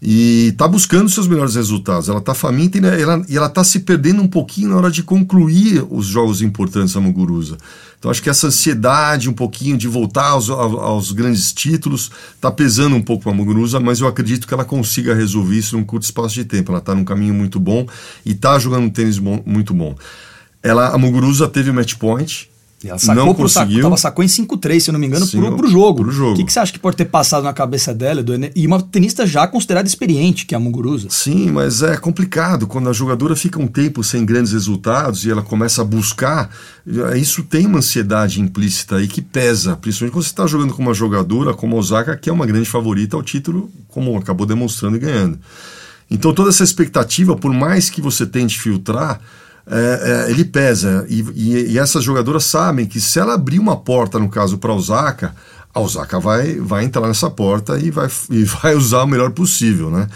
e 0.00 0.48
está 0.48 0.68
buscando 0.68 1.08
seus 1.08 1.26
melhores 1.26 1.54
resultados. 1.54 2.08
Ela 2.08 2.18
está 2.18 2.34
faminta 2.34 2.78
e 2.78 3.36
ela 3.36 3.46
está 3.46 3.64
se 3.64 3.80
perdendo 3.80 4.22
um 4.22 4.28
pouquinho 4.28 4.68
na 4.70 4.76
hora 4.76 4.90
de 4.90 5.02
concluir 5.02 5.84
os 5.90 6.06
jogos 6.06 6.42
importantes 6.42 6.94
da 6.94 7.00
Muguruza. 7.00 7.56
Então 7.98 8.10
acho 8.10 8.22
que 8.22 8.28
essa 8.28 8.48
ansiedade 8.48 9.28
um 9.28 9.32
pouquinho 9.32 9.76
de 9.76 9.88
voltar 9.88 10.28
aos, 10.28 10.50
aos 10.50 11.12
grandes 11.12 11.52
títulos 11.52 12.10
está 12.34 12.50
pesando 12.50 12.94
um 12.94 13.02
pouco 13.02 13.28
a 13.30 13.34
Muguruza, 13.34 13.80
mas 13.80 14.00
eu 14.00 14.06
acredito 14.06 14.46
que 14.46 14.52
ela 14.52 14.64
consiga 14.64 15.14
resolver 15.14 15.56
isso 15.56 15.76
num 15.76 15.84
curto 15.84 16.04
espaço 16.04 16.34
de 16.34 16.44
tempo. 16.44 16.70
Ela 16.70 16.78
está 16.80 16.94
num 16.94 17.04
caminho 17.04 17.34
muito 17.34 17.58
bom 17.58 17.86
e 18.24 18.32
está 18.32 18.58
jogando 18.58 18.84
um 18.84 18.90
tênis 18.90 19.18
bom, 19.18 19.42
muito 19.46 19.72
bom. 19.72 19.96
Ela, 20.62 20.88
a 20.88 20.98
Muguruza 20.98 21.48
teve 21.48 21.72
match 21.72 21.94
point, 21.94 22.50
e 22.84 22.88
ela 22.88 22.98
sacou 22.98 23.24
não 23.24 23.34
pro 23.34 23.44
conseguiu. 23.44 23.82
Saco, 23.82 23.96
sacou 23.96 24.24
em 24.24 24.28
5-3, 24.28 24.80
se 24.80 24.90
eu 24.90 24.92
não 24.92 25.00
me 25.00 25.06
engano, 25.06 25.24
Sim, 25.26 25.40
pro, 25.40 25.56
pro 25.56 25.68
jogo. 25.68 26.02
pro 26.02 26.12
jogo. 26.12 26.32
O 26.32 26.36
que, 26.36 26.44
que 26.44 26.52
você 26.52 26.58
acha 26.58 26.72
que 26.72 26.78
pode 26.78 26.96
ter 26.96 27.06
passado 27.06 27.42
na 27.42 27.52
cabeça 27.52 27.94
dela, 27.94 28.20
Edu? 28.20 28.34
E 28.54 28.66
uma 28.66 28.82
tenista 28.82 29.26
já 29.26 29.46
considerada 29.46 29.88
experiente, 29.88 30.44
que 30.44 30.54
é 30.54 30.56
a 30.56 30.60
Muguruza. 30.60 31.08
Sim, 31.10 31.50
mas 31.50 31.82
é 31.82 31.96
complicado. 31.96 32.66
Quando 32.66 32.90
a 32.90 32.92
jogadora 32.92 33.34
fica 33.34 33.58
um 33.58 33.66
tempo 33.66 34.04
sem 34.04 34.26
grandes 34.26 34.52
resultados 34.52 35.24
e 35.24 35.30
ela 35.30 35.42
começa 35.42 35.80
a 35.80 35.84
buscar, 35.84 36.50
isso 37.18 37.42
tem 37.42 37.66
uma 37.66 37.78
ansiedade 37.78 38.42
implícita 38.42 38.96
aí 38.96 39.08
que 39.08 39.22
pesa. 39.22 39.74
Principalmente 39.76 40.12
quando 40.12 40.24
você 40.24 40.30
está 40.30 40.46
jogando 40.46 40.74
com 40.74 40.82
uma 40.82 40.94
jogadora 40.94 41.54
como 41.54 41.76
a 41.76 41.78
Osaka, 41.78 42.16
que 42.16 42.28
é 42.28 42.32
uma 42.32 42.44
grande 42.44 42.68
favorita 42.68 43.16
ao 43.16 43.22
título, 43.22 43.70
como 43.88 44.16
acabou 44.18 44.46
demonstrando 44.46 44.96
e 44.96 45.00
ganhando. 45.00 45.38
Então 46.10 46.32
toda 46.34 46.50
essa 46.50 46.62
expectativa, 46.62 47.34
por 47.34 47.52
mais 47.52 47.88
que 47.88 48.02
você 48.02 48.26
tente 48.26 48.60
filtrar, 48.60 49.20
é, 49.68 50.26
é, 50.28 50.30
ele 50.30 50.44
pesa. 50.44 51.04
E, 51.08 51.24
e, 51.34 51.72
e, 51.72 51.78
essas 51.78 52.04
jogadoras 52.04 52.44
sabem 52.44 52.86
que 52.86 53.00
se 53.00 53.18
ela 53.18 53.34
abrir 53.34 53.58
uma 53.58 53.76
porta, 53.76 54.18
no 54.18 54.28
caso, 54.28 54.58
para 54.58 54.70
a 54.72 54.74
Osaka, 54.74 55.34
a 55.74 55.80
Osaka 55.80 56.20
vai, 56.20 56.54
vai 56.56 56.84
entrar 56.84 57.06
nessa 57.06 57.28
porta 57.28 57.78
e 57.78 57.90
vai, 57.90 58.08
e 58.30 58.44
vai 58.44 58.74
usar 58.74 59.02
o 59.02 59.06
melhor 59.06 59.30
possível, 59.30 59.90
né? 59.90 60.08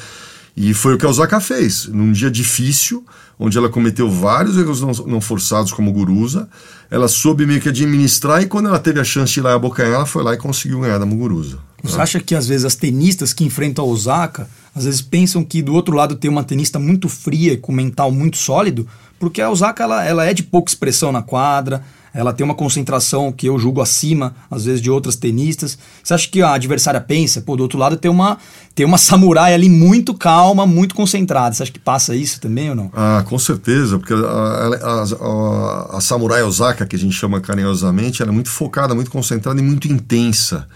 E 0.57 0.75
foi 0.75 0.95
o 0.95 0.99
que 0.99 1.07
a 1.07 1.09
Osaka 1.09 1.41
fez. 1.41 1.87
Num 1.87 2.13
dia 2.13 2.31
difícil, 2.31 3.05
onde 3.39 3.57
ela 3.57 3.71
cometeu 3.71 4.11
vários 4.11 4.59
erros 4.59 4.81
não, 4.81 4.91
não 5.07 5.21
forçados 5.21 5.73
como 5.73 5.93
Guruza, 5.93 6.49
ela 6.91 7.09
soube 7.09 7.47
meio 7.47 7.61
que 7.61 7.71
administrar 7.71 8.43
e 8.43 8.47
quando 8.47 8.69
ela 8.69 8.79
teve 8.79 9.01
a 9.01 9.05
chance 9.05 9.33
de 9.33 9.41
ir 9.41 9.43
lá 9.43 9.55
abocanhar, 9.55 9.95
ela 9.95 10.07
foi 10.07 10.23
lá 10.23 10.35
e 10.35 10.37
conseguiu 10.37 10.81
ganhar 10.81 10.99
da 10.99 11.07
Muguruza. 11.07 11.59
Você 11.83 11.97
né? 11.97 12.03
acha 12.03 12.21
que 12.21 12.35
às 12.35 12.47
vezes 12.47 12.67
as 12.67 12.75
tenistas 12.75 13.33
que 13.33 13.45
enfrentam 13.45 13.85
a 13.85 13.89
Osaka, 13.89 14.47
às 14.75 14.85
vezes 14.85 15.01
pensam 15.01 15.43
que 15.43 15.63
do 15.63 15.73
outro 15.73 15.97
lado 15.97 16.17
tem 16.17 16.31
uma 16.31 16.45
tenista 16.45 16.79
muito 16.79 17.09
fria 17.09 17.55
e 17.55 17.57
com 17.57 17.73
mental 17.73 18.13
muito 18.13 18.37
sólido, 18.37 18.87
porque 19.21 19.43
a 19.43 19.51
Osaka 19.51 19.85
ela, 19.85 20.05
ela 20.05 20.25
é 20.25 20.33
de 20.33 20.43
pouca 20.43 20.71
expressão 20.71 21.13
na 21.13 21.23
quadra, 21.23 21.83
ela 22.13 22.33
tem 22.33 22.45
uma 22.45 22.55
concentração 22.55 23.31
que 23.31 23.47
eu 23.47 23.59
julgo 23.59 23.81
acima, 23.81 24.35
às 24.51 24.65
vezes, 24.65 24.81
de 24.81 24.91
outras 24.91 25.15
tenistas. 25.15 25.79
Você 26.03 26.13
acha 26.13 26.29
que 26.29 26.43
a 26.43 26.55
adversária 26.55 27.01
pensa, 27.01 27.41
pô, 27.41 27.55
do 27.55 27.63
outro 27.63 27.79
lado 27.79 27.97
tem 27.97 28.11
uma, 28.11 28.39
tem 28.75 28.85
uma 28.85 28.99
samurai 28.99 29.55
ali 29.55 29.69
muito 29.69 30.13
calma, 30.13 30.67
muito 30.67 30.95
concentrada. 30.95 31.55
Você 31.55 31.63
acha 31.63 31.71
que 31.71 31.79
passa 31.79 32.17
isso 32.17 32.41
também 32.41 32.71
ou 32.71 32.75
não? 32.75 32.91
Ah, 32.95 33.23
com 33.29 33.39
certeza, 33.39 33.99
porque 33.99 34.13
a, 34.13 34.17
a, 34.17 35.03
a, 35.03 35.97
a 35.99 36.01
samurai 36.01 36.43
Osaka, 36.43 36.85
que 36.87 36.97
a 36.97 36.99
gente 36.99 37.15
chama 37.15 37.41
carinhosamente, 37.41 38.23
ela 38.23 38.33
é 38.33 38.35
muito 38.35 38.51
focada, 38.51 38.95
muito 38.95 39.11
concentrada 39.11 39.61
e 39.61 39.63
muito 39.63 39.87
intensa. 39.87 40.67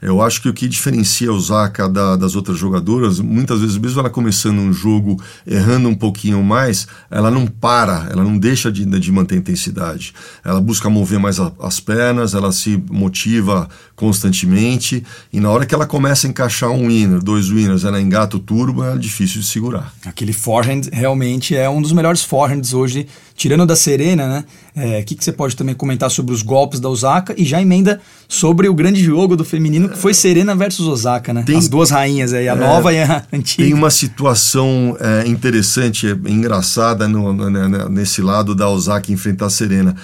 Eu 0.00 0.22
acho 0.22 0.40
que 0.40 0.48
o 0.48 0.54
que 0.54 0.68
diferencia 0.68 1.28
a 1.28 1.32
Osaka 1.32 1.88
da, 1.88 2.14
das 2.14 2.36
outras 2.36 2.56
jogadoras, 2.56 3.18
muitas 3.18 3.60
vezes, 3.60 3.76
mesmo 3.76 3.98
ela 3.98 4.10
começando 4.10 4.58
um 4.58 4.72
jogo 4.72 5.20
errando 5.44 5.88
um 5.88 5.94
pouquinho 5.94 6.42
mais, 6.42 6.86
ela 7.10 7.30
não 7.30 7.46
para, 7.46 8.06
ela 8.10 8.22
não 8.22 8.38
deixa 8.38 8.70
de, 8.70 8.84
de 8.84 9.12
manter 9.12 9.34
a 9.34 9.38
intensidade. 9.38 10.14
Ela 10.44 10.60
busca 10.60 10.88
mover 10.88 11.18
mais 11.18 11.40
a, 11.40 11.52
as 11.60 11.80
pernas, 11.80 12.34
ela 12.34 12.52
se 12.52 12.82
motiva 12.88 13.68
constantemente, 13.98 15.02
e 15.32 15.40
na 15.40 15.50
hora 15.50 15.66
que 15.66 15.74
ela 15.74 15.84
começa 15.84 16.28
a 16.28 16.30
encaixar 16.30 16.70
um 16.70 16.86
winner, 16.86 17.20
dois 17.20 17.50
winners, 17.50 17.82
ela 17.82 18.00
engata 18.00 18.36
o 18.36 18.38
turbo, 18.38 18.84
é 18.84 18.96
difícil 18.96 19.40
de 19.40 19.46
segurar. 19.48 19.92
Aquele 20.06 20.32
forehand 20.32 20.82
realmente 20.92 21.56
é 21.56 21.68
um 21.68 21.82
dos 21.82 21.90
melhores 21.90 22.22
forehands 22.22 22.72
hoje, 22.72 23.08
tirando 23.34 23.66
da 23.66 23.74
Serena, 23.74 24.28
né? 24.28 24.44
O 24.76 24.80
é, 24.80 25.02
que, 25.02 25.16
que 25.16 25.24
você 25.24 25.32
pode 25.32 25.56
também 25.56 25.74
comentar 25.74 26.08
sobre 26.12 26.32
os 26.32 26.42
golpes 26.42 26.78
da 26.78 26.88
Osaka 26.88 27.34
e 27.36 27.44
já 27.44 27.60
emenda 27.60 28.00
sobre 28.28 28.68
o 28.68 28.74
grande 28.74 29.02
jogo 29.02 29.34
do 29.36 29.44
feminino 29.44 29.88
que 29.88 29.98
foi 29.98 30.14
Serena 30.14 30.54
versus 30.54 30.86
Osaka, 30.86 31.34
né? 31.34 31.42
Tem, 31.42 31.56
As 31.56 31.68
duas 31.68 31.90
rainhas 31.90 32.32
aí, 32.32 32.48
a 32.48 32.52
é, 32.52 32.54
nova 32.54 32.92
e 32.92 33.00
a 33.00 33.24
antiga. 33.32 33.64
Tem 33.64 33.74
uma 33.74 33.90
situação 33.90 34.96
é, 35.00 35.26
interessante, 35.26 36.06
é, 36.06 36.12
engraçada 36.30 37.08
no, 37.08 37.32
no, 37.32 37.88
nesse 37.88 38.22
lado 38.22 38.54
da 38.54 38.68
Osaka 38.68 39.10
enfrentar 39.10 39.46
a 39.46 39.50
Serena. 39.50 39.96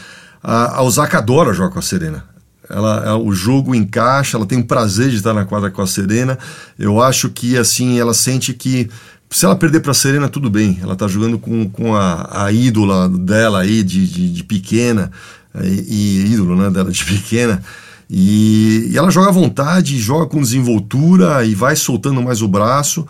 A, 0.43 0.79
a 0.79 0.83
Osaka 0.83 1.19
adora 1.19 1.55
jogar 1.55 1.71
com 1.71 1.79
a 1.79 1.83
Serena. 1.83 2.34
Ela, 2.69 3.03
ela, 3.05 3.19
o 3.19 3.33
jogo 3.33 3.75
encaixa, 3.75 4.37
ela 4.37 4.47
tem 4.47 4.59
o 4.59 4.65
prazer 4.65 5.11
de 5.11 5.17
estar 5.17 5.35
na 5.35 5.45
quadra 5.45 5.71
com 5.71 5.83
a 5.83 5.87
Serena. 5.87 6.39
Eu 6.79 7.03
acho 7.03 7.29
que 7.29 7.57
assim 7.57 7.99
ela 7.99 8.15
sente 8.15 8.55
que 8.55 8.89
se 9.31 9.45
ela 9.45 9.57
perder 9.57 9.81
para 9.81 9.91
a 9.91 9.95
Serena, 9.95 10.29
tudo 10.29 10.49
bem. 10.49 10.79
Ela 10.81 10.93
está 10.93 11.09
jogando 11.09 11.39
com, 11.39 11.69
com 11.69 11.95
a, 11.95 12.45
a 12.45 12.53
ídola 12.53 13.09
dela 13.09 13.63
aí 13.63 13.83
de, 13.83 14.07
de, 14.07 14.33
de 14.33 14.45
pequena, 14.45 15.11
e, 15.63 16.23
e, 16.27 16.33
ídolo 16.33 16.57
né, 16.57 16.71
dela 16.71 16.91
de 16.91 17.03
pequena. 17.05 17.61
E, 18.09 18.91
e 18.93 18.97
ela 18.97 19.11
joga 19.11 19.29
à 19.31 19.33
vontade, 19.33 19.99
joga 19.99 20.27
com 20.27 20.41
desenvoltura 20.41 21.45
e 21.45 21.55
vai 21.55 21.75
soltando 21.75 22.23
mais 22.23 22.43
o 22.43 22.49
braço. 22.49 23.07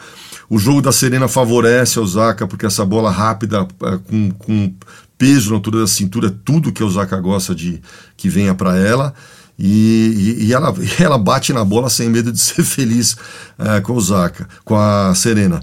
O 0.49 0.59
jogo 0.59 0.81
da 0.81 0.93
Serena 0.93 1.29
favorece 1.29 1.99
a 1.99 2.03
Osaka, 2.03 2.47
porque 2.47 2.65
essa 2.67 2.85
bola 2.85 3.11
rápida, 3.11 3.67
é, 3.83 3.99
com, 3.99 4.31
com 4.31 4.75
peso 5.19 5.51
na 5.51 5.57
altura 5.57 5.81
da 5.81 5.87
cintura, 5.87 6.29
é 6.29 6.35
tudo 6.45 6.73
que 6.73 6.83
a 6.83 6.87
Osaka 6.87 7.21
gosta 7.21 7.55
de 7.55 7.83
que 8.17 8.29
venha 8.29 8.55
para 8.55 8.77
ela. 8.79 9.13
E, 9.59 10.37
e, 10.39 10.45
e, 10.47 10.53
ela, 10.53 10.75
ela 10.99 11.19
bate 11.19 11.53
na 11.53 11.65
bola 11.65 11.89
sem 11.89 12.09
medo 12.09 12.33
de 12.33 12.39
ser 12.41 12.65
feliz 12.65 13.17
é, 13.59 13.81
com 13.81 13.93
a 13.93 13.97
Osaka, 13.97 14.49
com 14.65 14.77
a 14.77 15.15
Serena. 15.15 15.63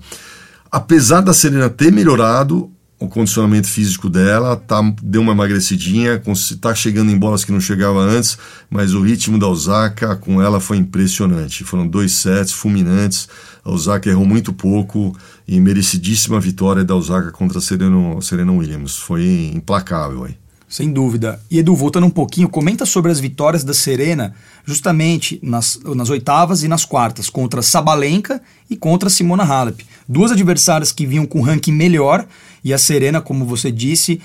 Apesar 0.72 1.22
da 1.22 1.34
Serena 1.34 1.70
ter 1.70 1.92
melhorado, 1.92 2.72
o 3.02 3.08
condicionamento 3.08 3.68
físico 3.68 4.08
dela, 4.08 4.56
tá, 4.56 4.80
deu 5.02 5.22
uma 5.22 5.32
emagrecidinha, 5.32 6.22
está 6.28 6.74
chegando 6.76 7.12
em 7.12 7.18
bolas 7.18 7.44
que 7.44 7.52
não 7.52 7.60
chegava 7.60 8.00
antes, 8.00 8.38
mas 8.70 8.94
o 8.94 9.02
ritmo 9.02 9.40
da 9.40 9.48
Osaka 9.48 10.16
com 10.16 10.40
ela 10.40 10.60
foi 10.60 10.78
impressionante. 10.78 11.64
Foram 11.64 11.88
dois 11.88 12.12
sets 12.12 12.52
fulminantes, 12.52 13.28
a 13.66 13.72
Osaka 13.72 14.08
errou 14.08 14.26
muito 14.26 14.54
pouco 14.54 15.18
e 15.48 15.60
merecidíssima 15.60 16.40
vitória 16.40 16.84
da 16.84 16.96
Osaka 16.96 17.32
contra 17.32 17.58
a 17.58 17.62
Serena, 17.62 18.22
Serena 18.22 18.52
Williams. 18.52 18.98
Foi 18.98 19.52
implacável. 19.54 20.28
Sem 20.72 20.90
dúvida. 20.90 21.38
E 21.52 21.60
Edu, 21.60 21.76
voltando 21.76 22.08
um 22.08 22.10
pouquinho, 22.10 22.48
comenta 22.48 22.86
sobre 22.86 23.12
as 23.12 23.20
vitórias 23.20 23.62
da 23.62 23.74
Serena, 23.74 24.34
justamente 24.64 25.38
nas, 25.44 25.78
nas 25.84 26.10
oitavas 26.10 26.64
e 26.64 26.70
nas 26.70 26.86
quartas, 26.86 27.30
contra 27.30 27.62
Sabalenka 27.62 28.42
e 28.70 28.78
contra 28.78 29.10
Simona 29.10 29.44
Halep. 29.44 29.86
Duas 30.08 30.32
adversárias 30.32 30.94
que 30.94 31.06
vinham 31.06 31.26
com 31.26 31.42
ranking 31.42 31.74
melhor, 31.74 32.26
e 32.64 32.74
a 32.74 32.78
Serena, 32.78 33.20
como 33.20 33.44
você 33.44 33.70
disse, 33.70 34.22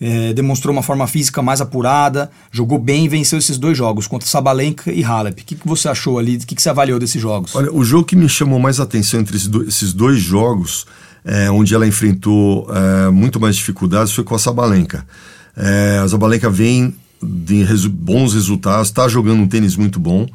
é, 0.00 0.32
demonstrou 0.32 0.72
uma 0.72 0.82
forma 0.82 1.06
física 1.06 1.40
mais 1.40 1.60
apurada, 1.60 2.28
jogou 2.50 2.76
bem 2.76 3.04
e 3.04 3.08
venceu 3.08 3.38
esses 3.38 3.56
dois 3.56 3.78
jogos, 3.78 4.08
contra 4.08 4.28
Sabalenka 4.28 4.90
e 4.90 5.04
Halep. 5.04 5.42
O 5.42 5.44
que, 5.44 5.54
que 5.54 5.68
você 5.68 5.88
achou 5.88 6.18
ali? 6.18 6.38
O 6.38 6.40
que, 6.40 6.56
que 6.56 6.62
você 6.62 6.70
avaliou 6.70 6.98
desses 6.98 7.22
jogos? 7.22 7.54
Olha, 7.54 7.72
o 7.72 7.84
jogo 7.84 8.04
que 8.04 8.16
me 8.16 8.28
chamou 8.28 8.58
mais 8.58 8.80
atenção 8.80 9.20
entre 9.20 9.36
esses 9.36 9.92
dois 9.92 10.20
jogos, 10.20 10.86
é, 11.24 11.48
onde 11.52 11.72
ela 11.72 11.86
enfrentou 11.86 12.66
é, 12.74 13.10
muito 13.10 13.38
mais 13.38 13.54
dificuldades, 13.54 14.12
foi 14.12 14.24
com 14.24 14.34
a 14.34 14.40
Sabalenka. 14.40 15.06
É, 15.56 15.98
a 16.02 16.06
Zabalenka 16.06 16.50
vem 16.50 16.94
de 17.22 17.62
resu 17.62 17.88
bons 17.88 18.34
resultados, 18.34 18.88
está 18.88 19.08
jogando 19.08 19.40
um 19.40 19.48
tênis 19.48 19.76
muito 19.76 19.98
bom. 19.98 20.26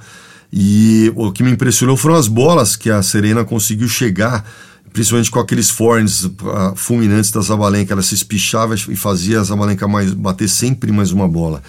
E 0.52 1.12
o 1.16 1.32
que 1.32 1.44
me 1.44 1.52
impressionou 1.52 1.96
foram 1.96 2.16
as 2.16 2.28
bolas 2.28 2.76
que 2.76 2.90
a 2.90 3.04
Serena 3.04 3.46
conseguiu 3.46 3.88
chegar, 3.88 4.44
principalmente 4.92 5.30
com 5.30 5.40
aqueles 5.40 5.70
foreigns 5.70 6.24
uh, 6.26 6.32
fulminantes 6.76 7.30
da 7.30 7.42
Zabalenka. 7.42 7.94
Ela 7.94 8.02
se 8.02 8.16
espichava 8.16 8.74
e 8.74 8.96
fazia 8.96 9.40
a 9.40 9.44
Zabalenka 9.44 9.88
mais, 9.88 10.12
bater 10.14 10.50
sempre 10.50 10.92
mais 10.92 11.12
uma 11.12 11.28
bola. 11.28 11.62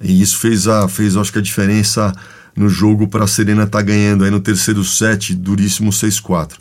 E 0.00 0.22
isso 0.22 0.38
fez, 0.38 0.68
a, 0.68 0.86
fez 0.86 1.16
acho 1.16 1.32
que 1.32 1.40
a 1.40 1.42
diferença 1.42 2.14
no 2.58 2.68
jogo 2.68 3.08
para 3.08 3.24
a 3.24 3.28
Serena 3.28 3.64
estar 3.64 3.78
tá 3.78 3.84
ganhando 3.84 4.24
aí 4.24 4.30
no 4.30 4.40
terceiro 4.40 4.84
set, 4.84 5.34
duríssimo 5.34 5.90
6-4. 5.90 6.52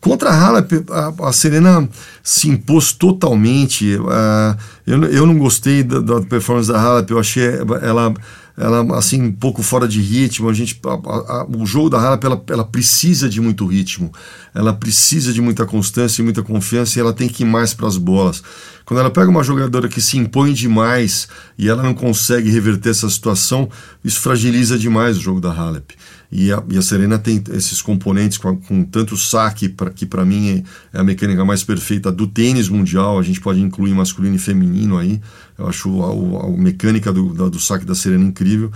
Contra 0.00 0.30
a 0.30 0.34
Halep, 0.34 0.84
a, 0.90 1.28
a 1.28 1.32
Serena 1.32 1.86
se 2.22 2.48
impôs 2.48 2.92
totalmente. 2.92 3.96
Uh, 3.96 4.56
eu, 4.86 5.04
eu 5.04 5.26
não 5.26 5.38
gostei 5.38 5.82
da, 5.82 6.00
da 6.00 6.20
performance 6.22 6.72
da 6.72 6.80
Halep, 6.80 7.10
eu 7.10 7.18
achei 7.18 7.44
ela 7.82 8.14
ela 8.60 8.98
assim 8.98 9.22
um 9.22 9.32
pouco 9.32 9.62
fora 9.62 9.88
de 9.88 10.00
ritmo. 10.00 10.48
A 10.48 10.52
gente, 10.52 10.78
a, 10.84 10.90
a, 10.90 11.46
o 11.48 11.64
jogo 11.64 11.88
da 11.88 11.98
Halep 11.98 12.24
ela, 12.24 12.44
ela 12.48 12.64
precisa 12.64 13.28
de 13.28 13.40
muito 13.40 13.66
ritmo, 13.66 14.12
ela 14.54 14.72
precisa 14.72 15.32
de 15.32 15.40
muita 15.40 15.64
constância 15.64 16.20
e 16.20 16.24
muita 16.24 16.42
confiança 16.42 16.98
e 16.98 17.00
ela 17.00 17.12
tem 17.12 17.28
que 17.28 17.42
ir 17.42 17.46
mais 17.46 17.72
para 17.72 17.88
as 17.88 17.96
bolas. 17.96 18.42
Quando 18.84 19.00
ela 19.00 19.10
pega 19.10 19.30
uma 19.30 19.42
jogadora 19.42 19.88
que 19.88 20.00
se 20.00 20.18
impõe 20.18 20.52
demais 20.52 21.26
e 21.56 21.68
ela 21.68 21.82
não 21.82 21.94
consegue 21.94 22.50
reverter 22.50 22.90
essa 22.90 23.08
situação, 23.08 23.70
isso 24.04 24.20
fragiliza 24.20 24.78
demais 24.78 25.16
o 25.16 25.20
jogo 25.20 25.40
da 25.40 25.52
Halep. 25.52 25.94
E 26.32 26.52
a, 26.52 26.62
e 26.68 26.78
a 26.78 26.82
Serena 26.82 27.18
tem 27.18 27.42
esses 27.52 27.82
componentes 27.82 28.38
com, 28.38 28.56
com 28.56 28.84
tanto 28.84 29.16
saque, 29.16 29.68
pra, 29.68 29.90
que 29.90 30.06
para 30.06 30.24
mim 30.24 30.64
é, 30.92 30.98
é 30.98 31.00
a 31.00 31.04
mecânica 31.04 31.44
mais 31.44 31.64
perfeita 31.64 32.12
do 32.12 32.26
tênis 32.26 32.68
mundial. 32.68 33.18
A 33.18 33.22
gente 33.22 33.40
pode 33.40 33.60
incluir 33.60 33.92
masculino 33.92 34.36
e 34.36 34.38
feminino 34.38 34.96
aí. 34.96 35.20
Eu 35.58 35.68
acho 35.68 36.02
a, 36.02 36.46
a 36.46 36.50
mecânica 36.50 37.12
do, 37.12 37.34
da, 37.34 37.48
do 37.48 37.58
saque 37.58 37.84
da 37.84 37.94
Serena 37.94 38.24
incrível. 38.24 38.70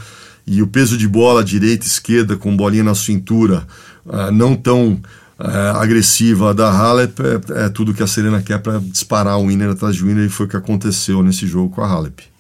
E 0.47 0.61
o 0.62 0.67
peso 0.67 0.99
de 0.99 1.07
bola 1.07 1.45
direita, 1.45 1.87
esquerda, 1.87 2.37
com 2.37 2.57
bolinha 2.57 2.85
na 2.85 2.95
cintura, 2.95 3.67
uh, 4.05 4.31
não 4.33 4.55
tão 4.55 5.01
uh, 5.38 5.77
agressiva 5.77 6.53
da 6.53 6.71
Halep, 6.71 7.19
é, 7.21 7.64
é, 7.64 7.69
tudo 7.69 7.95
que 7.95 8.03
a 8.03 8.07
Serena 8.07 8.43
quer 8.43 8.59
para 8.59 8.79
disparar 8.79 9.38
o 9.38 9.47
winner 9.47 9.71
atrás 9.71 9.95
de 9.95 10.03
winner. 10.03 10.27
E 10.27 10.29
foi 10.29 10.47
o 10.47 10.49
que 10.49 10.57
aconteceu 10.57 11.23
nesse 11.23 11.47
jogo 11.47 11.75
com 11.75 11.83
a 11.83 11.88
Halep. 11.88 12.34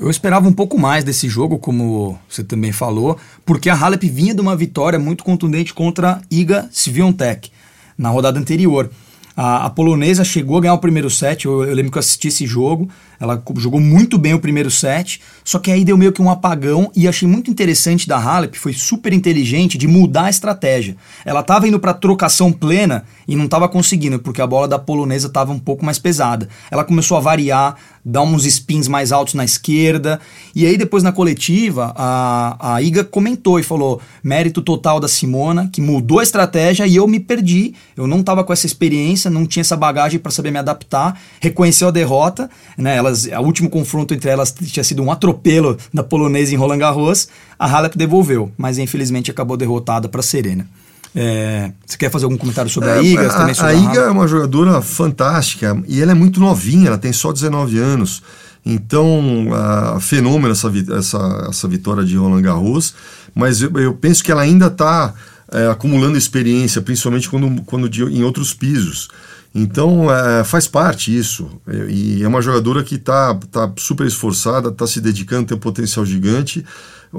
Eu 0.00 0.10
esperava 0.10 0.48
um 0.48 0.52
pouco 0.52 0.78
mais 0.78 1.04
desse 1.04 1.28
jogo, 1.28 1.58
como 1.58 2.18
você 2.28 2.42
também 2.42 2.72
falou, 2.72 3.16
porque 3.44 3.70
a 3.70 3.74
Halep 3.74 4.08
vinha 4.08 4.34
de 4.34 4.40
uma 4.40 4.56
vitória 4.56 4.98
muito 4.98 5.22
contundente 5.22 5.72
contra 5.72 6.20
Iga 6.28 6.68
Swiatek 6.72 7.50
na 7.96 8.08
rodada 8.08 8.38
anterior. 8.38 8.90
A, 9.36 9.66
a, 9.66 9.70
polonesa 9.70 10.24
chegou 10.24 10.58
a 10.58 10.60
ganhar 10.62 10.74
o 10.74 10.78
primeiro 10.78 11.08
set, 11.08 11.44
eu, 11.44 11.62
eu, 11.62 11.74
lembro 11.74 11.92
que 11.92 11.98
eu 11.98 12.00
assisti 12.00 12.28
esse 12.28 12.46
jogo, 12.46 12.88
ela 13.20 13.42
jogou 13.56 13.80
muito 13.80 14.18
bem 14.18 14.34
o 14.34 14.38
primeiro 14.38 14.70
set, 14.70 15.20
só 15.44 15.58
que 15.58 15.70
aí 15.70 15.84
deu 15.84 15.96
meio 15.96 16.12
que 16.12 16.22
um 16.22 16.30
apagão 16.30 16.90
e 16.94 17.08
achei 17.08 17.26
muito 17.28 17.50
interessante 17.50 18.08
da 18.08 18.18
Halep, 18.18 18.58
foi 18.58 18.72
super 18.72 19.12
inteligente 19.12 19.78
de 19.78 19.86
mudar 19.86 20.24
a 20.24 20.30
estratégia. 20.30 20.96
Ela 21.24 21.40
estava 21.40 21.68
indo 21.68 21.80
para 21.80 21.94
trocação 21.94 22.52
plena 22.52 23.04
e 23.28 23.34
não 23.36 23.46
estava 23.46 23.68
conseguindo, 23.68 24.18
porque 24.18 24.40
a 24.40 24.46
bola 24.46 24.68
da 24.68 24.78
polonesa 24.78 25.26
estava 25.26 25.52
um 25.52 25.58
pouco 25.58 25.84
mais 25.84 25.98
pesada. 25.98 26.48
Ela 26.70 26.84
começou 26.84 27.16
a 27.16 27.20
variar, 27.20 27.76
dar 28.04 28.22
uns 28.22 28.44
spins 28.44 28.86
mais 28.86 29.10
altos 29.10 29.34
na 29.34 29.44
esquerda. 29.44 30.20
E 30.54 30.64
aí, 30.64 30.78
depois 30.78 31.02
na 31.02 31.10
coletiva, 31.10 31.92
a, 31.96 32.74
a 32.74 32.82
Iga 32.82 33.02
comentou 33.02 33.58
e 33.58 33.64
falou: 33.64 34.00
mérito 34.22 34.62
total 34.62 35.00
da 35.00 35.08
Simona, 35.08 35.68
que 35.72 35.80
mudou 35.80 36.20
a 36.20 36.22
estratégia 36.22 36.86
e 36.86 36.94
eu 36.94 37.08
me 37.08 37.18
perdi. 37.18 37.74
Eu 37.96 38.06
não 38.06 38.20
estava 38.20 38.44
com 38.44 38.52
essa 38.52 38.66
experiência, 38.66 39.28
não 39.28 39.44
tinha 39.44 39.62
essa 39.62 39.76
bagagem 39.76 40.20
para 40.20 40.30
saber 40.30 40.52
me 40.52 40.58
adaptar. 40.58 41.20
Reconheceu 41.40 41.88
a 41.88 41.90
derrota, 41.90 42.48
né? 42.78 42.96
Elas, 43.06 43.26
o 43.26 43.42
último 43.42 43.70
confronto 43.70 44.12
entre 44.12 44.28
elas 44.30 44.52
tinha 44.52 44.84
sido 44.84 45.02
um 45.02 45.10
atropelo 45.10 45.76
da 45.92 46.02
polonesa 46.02 46.54
em 46.54 46.56
Roland 46.56 46.78
Garros. 46.78 47.28
A 47.58 47.66
Halep 47.66 47.96
devolveu, 47.96 48.52
mas 48.56 48.78
infelizmente 48.78 49.30
acabou 49.30 49.56
derrotada 49.56 50.08
para 50.08 50.22
Serena. 50.22 50.66
É, 51.14 51.72
você 51.86 51.96
quer 51.96 52.10
fazer 52.10 52.26
algum 52.26 52.36
comentário 52.36 52.70
sobre 52.70 52.90
é, 52.90 52.92
a 52.92 53.02
Iga? 53.02 53.32
A, 53.32 53.46
a, 53.46 53.66
a 53.68 53.74
Iga 53.74 54.00
é 54.00 54.10
uma 54.10 54.28
jogadora 54.28 54.82
fantástica 54.82 55.82
e 55.88 56.02
ela 56.02 56.12
é 56.12 56.14
muito 56.14 56.38
novinha, 56.38 56.88
ela 56.88 56.98
tem 56.98 57.12
só 57.12 57.32
19 57.32 57.78
anos. 57.78 58.22
Então, 58.64 59.48
a, 59.52 60.00
fenômeno 60.00 60.52
essa, 60.52 60.70
essa, 60.98 61.46
essa 61.48 61.68
vitória 61.68 62.04
de 62.04 62.16
Roland 62.16 62.42
Garros, 62.42 62.94
mas 63.34 63.62
eu, 63.62 63.70
eu 63.78 63.94
penso 63.94 64.22
que 64.22 64.30
ela 64.30 64.42
ainda 64.42 64.66
está 64.66 65.14
é, 65.52 65.68
acumulando 65.68 66.18
experiência, 66.18 66.82
principalmente 66.82 67.30
quando, 67.30 67.62
quando 67.62 67.88
de, 67.88 68.02
em 68.02 68.22
outros 68.22 68.52
pisos. 68.52 69.08
Então, 69.56 70.12
é, 70.12 70.44
faz 70.44 70.68
parte 70.68 71.16
isso. 71.16 71.48
E 71.88 72.22
é 72.22 72.28
uma 72.28 72.42
jogadora 72.42 72.84
que 72.84 72.96
está 72.96 73.34
tá 73.50 73.72
super 73.76 74.06
esforçada, 74.06 74.68
está 74.68 74.86
se 74.86 75.00
dedicando, 75.00 75.46
tem 75.46 75.56
um 75.56 75.60
potencial 75.60 76.04
gigante 76.04 76.64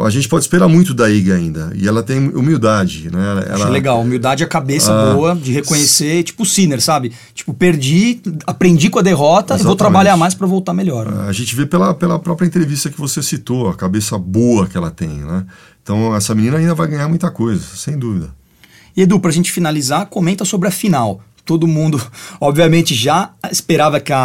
a 0.06 0.10
gente 0.10 0.28
pode 0.28 0.43
esperar 0.43 0.67
muito 0.67 0.93
da 0.93 1.10
Iga 1.10 1.36
ainda. 1.36 1.71
E 1.76 1.88
ela 1.88 2.04
tem 2.04 2.30
humildade, 2.30 3.10
né? 3.12 3.43
Ela, 3.47 3.56
Acho 3.56 3.69
legal, 3.69 4.02
humildade 4.02 4.43
é 4.43 4.45
a 4.45 4.50
cabeça 4.50 4.91
ah, 4.91 5.13
boa 5.13 5.36
de 5.36 5.52
reconhecer, 5.52 6.23
tipo 6.23 6.43
o 6.43 6.45
Sinner, 6.45 6.82
sabe? 6.82 7.12
Tipo, 7.34 7.54
perdi, 7.54 8.21
aprendi 8.45 8.89
com 8.89 9.00
a 9.00 9.02
derrota 9.02 9.54
exatamente. 9.56 9.63
e 9.63 9.65
vou 9.65 9.76
trabalhar 9.76 10.17
mais 10.17 10.34
para 10.34 10.45
voltar 10.45 10.73
melhor. 10.73 11.12
Né? 11.12 11.28
A 11.28 11.32
gente 11.32 11.56
vê 11.56 11.65
pela, 11.65 11.93
pela 11.93 12.19
própria 12.19 12.45
entrevista 12.45 12.89
que 12.89 13.00
você 13.00 13.23
citou, 13.23 13.69
a 13.69 13.73
cabeça 13.73 14.17
boa 14.17 14.67
que 14.67 14.78
ela 14.78 14.91
tem, 14.91 15.10
né? 15.10 15.45
Então 15.82 16.15
essa 16.15 16.36
menina 16.36 16.58
ainda 16.58 16.76
vai 16.76 16.88
ganhar 16.88 17.08
muita 17.08 17.32
coisa, 17.32 17.63
sem 17.76 17.97
dúvida. 17.97 18.30
E 18.95 19.02
Edu, 19.02 19.19
pra 19.19 19.32
gente 19.32 19.52
finalizar, 19.52 20.08
comenta 20.08 20.43
sobre 20.43 20.67
a 20.67 20.71
final 20.71 21.21
todo 21.48 21.66
mundo, 21.66 22.00
obviamente, 22.40 22.94
já 22.94 23.32
esperava 23.50 24.00
que 24.00 24.14
a, 24.14 24.18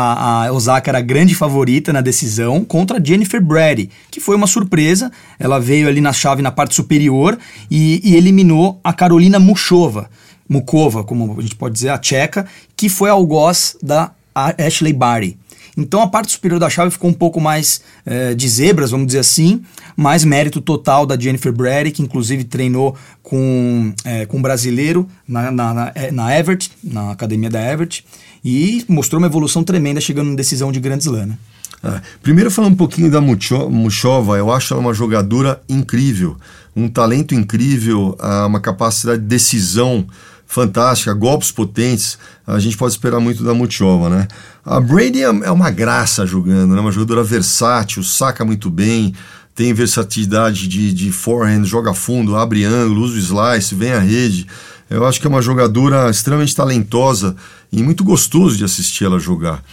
a, 0.44 0.52
Osaka 0.52 0.90
era 0.90 0.98
a 0.98 1.00
grande 1.00 1.34
favorita 1.34 1.92
na 1.92 2.02
decisão 2.02 2.64
contra 2.64 2.98
a 2.98 3.02
Jennifer 3.02 3.40
Brady, 3.40 3.88
que 4.10 4.20
foi 4.20 4.36
uma 4.36 4.48
surpresa. 4.48 5.10
Ela 5.38 5.58
veio 5.58 5.88
ali 5.88 6.00
na 6.00 6.12
chave 6.12 6.42
na 6.42 6.50
parte 6.50 6.74
superior 6.74 7.38
e, 7.70 8.00
e 8.04 8.16
eliminou 8.16 8.80
a 8.82 8.92
Carolina 8.92 9.38
Muchova, 9.38 10.10
Mukova, 10.48 11.04
como 11.04 11.38
a 11.38 11.40
gente 11.40 11.54
pode 11.54 11.74
dizer, 11.74 11.90
a 11.90 11.98
tcheca, 11.98 12.44
que 12.76 12.88
foi 12.88 13.08
algoz 13.08 13.76
da 13.80 14.10
Ashley 14.34 14.92
Barty. 14.92 15.38
Então 15.76 16.02
a 16.02 16.06
parte 16.06 16.32
superior 16.32 16.60
da 16.60 16.68
chave 16.68 16.90
ficou 16.90 17.08
um 17.08 17.14
pouco 17.14 17.40
mais 17.40 17.80
é, 18.04 18.34
de 18.34 18.48
zebras, 18.48 18.90
vamos 18.90 19.06
dizer 19.06 19.20
assim, 19.20 19.62
mais 19.96 20.24
mérito 20.24 20.60
total 20.60 21.06
da 21.06 21.18
Jennifer 21.18 21.52
Brady, 21.52 21.90
que 21.90 22.02
inclusive 22.02 22.44
treinou 22.44 22.96
com, 23.22 23.92
é, 24.04 24.26
com 24.26 24.38
um 24.38 24.42
brasileiro 24.42 25.08
na, 25.26 25.50
na, 25.50 25.74
na, 25.74 25.92
é, 25.94 26.10
na 26.10 26.38
Everett, 26.38 26.70
na 26.84 27.12
academia 27.12 27.48
da 27.48 27.60
Everett, 27.72 28.04
e 28.44 28.84
mostrou 28.88 29.18
uma 29.18 29.28
evolução 29.28 29.64
tremenda 29.64 30.00
chegando 30.00 30.30
em 30.30 30.34
decisão 30.34 30.70
de 30.70 30.80
Grand 30.80 30.98
Slam. 30.98 31.26
Né? 31.26 31.38
É. 31.84 32.00
Primeiro 32.22 32.50
falando 32.50 32.74
um 32.74 32.76
pouquinho 32.76 33.10
da 33.10 33.20
Muchova, 33.20 34.36
eu 34.36 34.52
acho 34.52 34.72
ela 34.72 34.80
uma 34.80 34.94
jogadora 34.94 35.60
incrível, 35.68 36.36
um 36.76 36.88
talento 36.88 37.34
incrível, 37.34 38.16
ah, 38.20 38.46
uma 38.46 38.60
capacidade 38.60 39.20
de 39.20 39.28
decisão 39.28 40.06
fantástica, 40.52 41.14
golpes 41.14 41.50
potentes. 41.50 42.18
A 42.46 42.58
gente 42.58 42.76
pode 42.76 42.92
esperar 42.92 43.18
muito 43.18 43.42
da 43.42 43.54
Muchova, 43.54 44.10
né? 44.10 44.28
A 44.62 44.78
Brady 44.78 45.22
é, 45.22 45.24
é 45.24 45.50
uma 45.50 45.70
graça 45.70 46.26
jogando, 46.26 46.74
né? 46.74 46.80
Uma 46.80 46.92
jogadora 46.92 47.24
versátil, 47.24 48.02
saca 48.04 48.44
muito 48.44 48.68
bem, 48.68 49.14
tem 49.54 49.72
versatilidade 49.72 50.68
de, 50.68 50.92
de 50.92 51.10
forehand, 51.10 51.64
joga 51.64 51.94
fundo, 51.94 52.36
abre 52.36 52.66
ângulo, 52.66 53.00
usa 53.00 53.14
o 53.14 53.18
slice, 53.18 53.74
vem 53.74 53.92
à 53.92 53.98
rede. 53.98 54.46
Eu 54.90 55.06
acho 55.06 55.18
que 55.18 55.26
é 55.26 55.30
uma 55.30 55.40
jogadora 55.40 56.10
extremamente 56.10 56.54
talentosa 56.54 57.34
e 57.72 57.82
muito 57.82 58.04
gostoso 58.04 58.54
de 58.58 58.64
assistir 58.64 59.04
ela 59.04 59.18
jogar. 59.18 59.64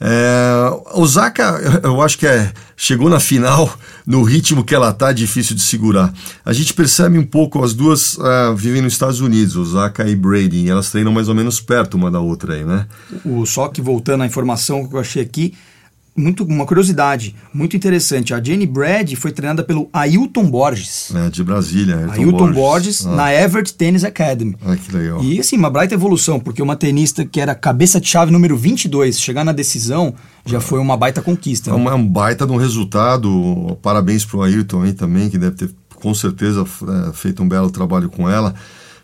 É, 0.00 0.80
Osaka, 0.94 1.80
eu 1.84 2.00
acho 2.00 2.18
que 2.18 2.26
é, 2.26 2.50
chegou 2.74 3.10
na 3.10 3.20
final 3.20 3.70
no 4.06 4.22
ritmo 4.22 4.64
que 4.64 4.74
ela 4.74 4.92
tá, 4.92 5.12
difícil 5.12 5.54
de 5.54 5.60
segurar. 5.60 6.12
A 6.44 6.52
gente 6.54 6.72
percebe 6.72 7.18
um 7.18 7.24
pouco, 7.24 7.62
as 7.62 7.74
duas 7.74 8.16
uh, 8.16 8.56
vivem 8.56 8.80
nos 8.80 8.94
Estados 8.94 9.20
Unidos, 9.20 9.56
Osaka 9.56 10.08
e 10.08 10.16
Brady, 10.16 10.64
e 10.64 10.70
elas 10.70 10.90
treinam 10.90 11.12
mais 11.12 11.28
ou 11.28 11.34
menos 11.34 11.60
perto 11.60 11.94
uma 11.94 12.10
da 12.10 12.18
outra 12.18 12.54
aí, 12.54 12.64
né? 12.64 12.86
O, 13.24 13.44
só 13.44 13.68
que 13.68 13.82
voltando 13.82 14.22
à 14.22 14.26
informação 14.26 14.88
que 14.88 14.96
eu 14.96 15.00
achei 15.00 15.22
aqui, 15.22 15.54
muito, 16.16 16.44
uma 16.44 16.66
curiosidade 16.66 17.34
muito 17.52 17.76
interessante. 17.76 18.34
A 18.34 18.42
Jenny 18.42 18.66
Brad 18.66 19.14
foi 19.14 19.32
treinada 19.32 19.62
pelo 19.62 19.88
Ailton 19.92 20.50
Borges. 20.50 21.12
É, 21.14 21.30
de 21.30 21.42
Brasília. 21.42 21.96
Ailton, 21.96 22.12
Ailton 22.12 22.52
Borges, 22.52 22.54
Borges 22.54 23.06
ah. 23.06 23.16
na 23.16 23.34
Everett 23.34 23.74
Tennis 23.74 24.04
Academy. 24.04 24.56
Ah, 24.64 24.76
que 24.76 24.94
legal. 24.94 25.22
E 25.22 25.40
assim, 25.40 25.56
uma 25.56 25.70
baita 25.70 25.94
evolução, 25.94 26.38
porque 26.38 26.62
uma 26.62 26.76
tenista 26.76 27.24
que 27.24 27.40
era 27.40 27.54
cabeça 27.54 28.00
de 28.00 28.08
chave 28.08 28.30
número 28.30 28.56
22, 28.56 29.20
chegar 29.20 29.44
na 29.44 29.52
decisão 29.52 30.14
já 30.44 30.58
ah. 30.58 30.60
foi 30.60 30.78
uma 30.78 30.96
baita 30.96 31.22
conquista. 31.22 31.70
É 31.70 31.76
né? 31.76 31.92
um 31.92 32.06
baita 32.06 32.46
de 32.46 32.52
um 32.52 32.56
resultado. 32.56 33.78
Parabéns 33.82 34.24
para 34.24 34.38
o 34.38 34.42
Ailton 34.42 34.82
aí 34.82 34.92
também, 34.92 35.30
que 35.30 35.38
deve 35.38 35.56
ter 35.56 35.70
com 35.94 36.14
certeza 36.14 36.64
é, 37.08 37.12
feito 37.12 37.42
um 37.42 37.48
belo 37.48 37.70
trabalho 37.70 38.08
com 38.08 38.28
ela. 38.28 38.54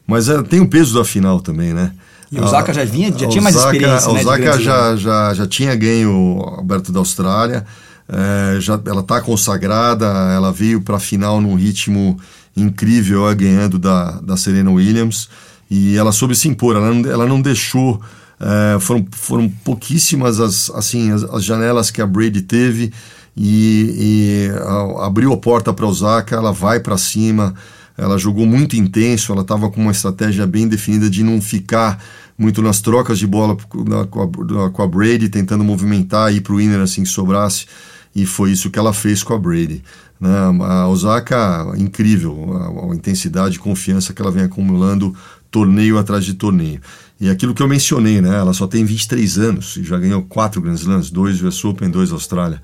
Mas 0.07 0.29
é, 0.29 0.43
tem 0.43 0.61
o 0.61 0.69
peso 0.69 0.99
da 0.99 1.05
final 1.05 1.41
também, 1.41 1.73
né? 1.73 1.93
E 2.31 2.41
o 2.41 2.45
Osaka 2.45 2.73
já 2.73 2.85
vinha, 2.85 3.13
já 3.17 3.29
tinha 3.29 3.43
mais 3.43 3.55
experiência, 3.55 4.13
né? 4.13 4.19
O 4.19 4.21
Osaka 4.21 4.61
já, 4.61 4.97
já, 4.97 5.35
já 5.35 5.47
tinha 5.47 5.75
ganho 5.75 6.11
o 6.11 6.61
Aberto 6.61 6.91
da 6.91 6.99
Austrália, 6.99 7.65
é, 8.09 8.61
já, 8.61 8.81
ela 8.87 9.01
está 9.01 9.21
consagrada, 9.21 10.07
ela 10.35 10.53
veio 10.53 10.81
para 10.81 10.97
a 10.97 11.01
final 11.01 11.41
num 11.41 11.55
ritmo 11.55 12.19
incrível, 12.57 13.23
ganhando 13.35 13.79
da, 13.79 14.13
da 14.21 14.37
Serena 14.37 14.71
Williams, 14.71 15.29
e 15.71 15.97
ela 15.97 16.13
soube 16.13 16.35
se 16.35 16.49
impor, 16.49 16.77
ela 16.77 16.93
não, 16.93 17.11
ela 17.11 17.27
não 17.27 17.41
deixou, 17.41 18.01
é, 18.41 18.79
foram, 18.81 19.07
foram 19.13 19.49
pouquíssimas 19.49 20.41
as, 20.41 20.71
assim, 20.71 21.13
as, 21.13 21.23
as 21.25 21.45
janelas 21.45 21.91
que 21.91 22.01
a 22.01 22.07
Brady 22.07 22.43
teve, 22.43 22.93
e, 23.37 24.49
e 24.49 24.51
a, 24.59 25.07
abriu 25.07 25.33
a 25.33 25.37
porta 25.37 25.73
para 25.73 25.87
Osaka, 25.87 26.35
ela 26.35 26.53
vai 26.53 26.81
para 26.81 26.97
cima, 26.97 27.55
ela 27.97 28.19
jogou 28.19 28.47
muito 28.47 28.77
intenso, 28.77 29.33
ela 29.33 29.43
estava 29.43 29.71
com 29.71 29.81
uma 29.81 29.93
estratégia 29.93 30.47
bem 30.47 30.69
definida 30.69 31.09
de 31.09 31.23
não 31.23 31.41
ficar 31.41 32.03
muito 32.39 32.61
nas 32.61 32.81
trocas 32.81 33.19
de 33.19 33.27
bola 33.27 33.57
com 33.57 34.83
a, 34.83 34.87
Brady, 34.87 35.29
tentando 35.29 35.65
movimentar 35.65 36.33
e 36.33 36.37
ir 36.37 36.41
para 36.43 36.53
o 36.53 36.57
winner 36.57 36.81
assim 36.81 37.03
que 37.03 37.09
sobrasse. 37.09 37.67
E 38.15 38.25
foi 38.25 38.51
isso 38.51 38.71
que 38.71 38.79
ela 38.79 38.93
fez 38.93 39.23
com 39.23 39.35
a 39.35 39.39
Brady. 39.39 39.83
Né? 40.21 40.31
A 40.63 40.89
Osaka, 40.89 41.73
incrível, 41.77 42.91
a, 42.91 42.95
intensidade 42.95 43.57
e 43.57 43.59
confiança 43.59 44.13
que 44.13 44.21
ela 44.21 44.31
vem 44.31 44.45
acumulando 44.45 45.15
torneio 45.51 45.99
atrás 45.99 46.25
de 46.25 46.35
torneio. 46.35 46.81
E 47.19 47.31
aquilo 47.31 47.55
que 47.55 47.63
eu 47.63 47.69
mencionei, 47.69 48.21
né? 48.21 48.37
Ela 48.37 48.53
só 48.53 48.67
tem 48.67 48.85
23 48.85 49.39
anos 49.39 49.77
e 49.79 49.83
já 49.83 49.99
ganhou 49.99 50.23
quatro 50.23 50.61
Grand 50.61 50.75
Slams, 50.75 51.11
dois 51.11 51.43
US 51.43 51.65
Open, 51.65 51.89
dois 51.89 52.13
Austrália. 52.13 52.61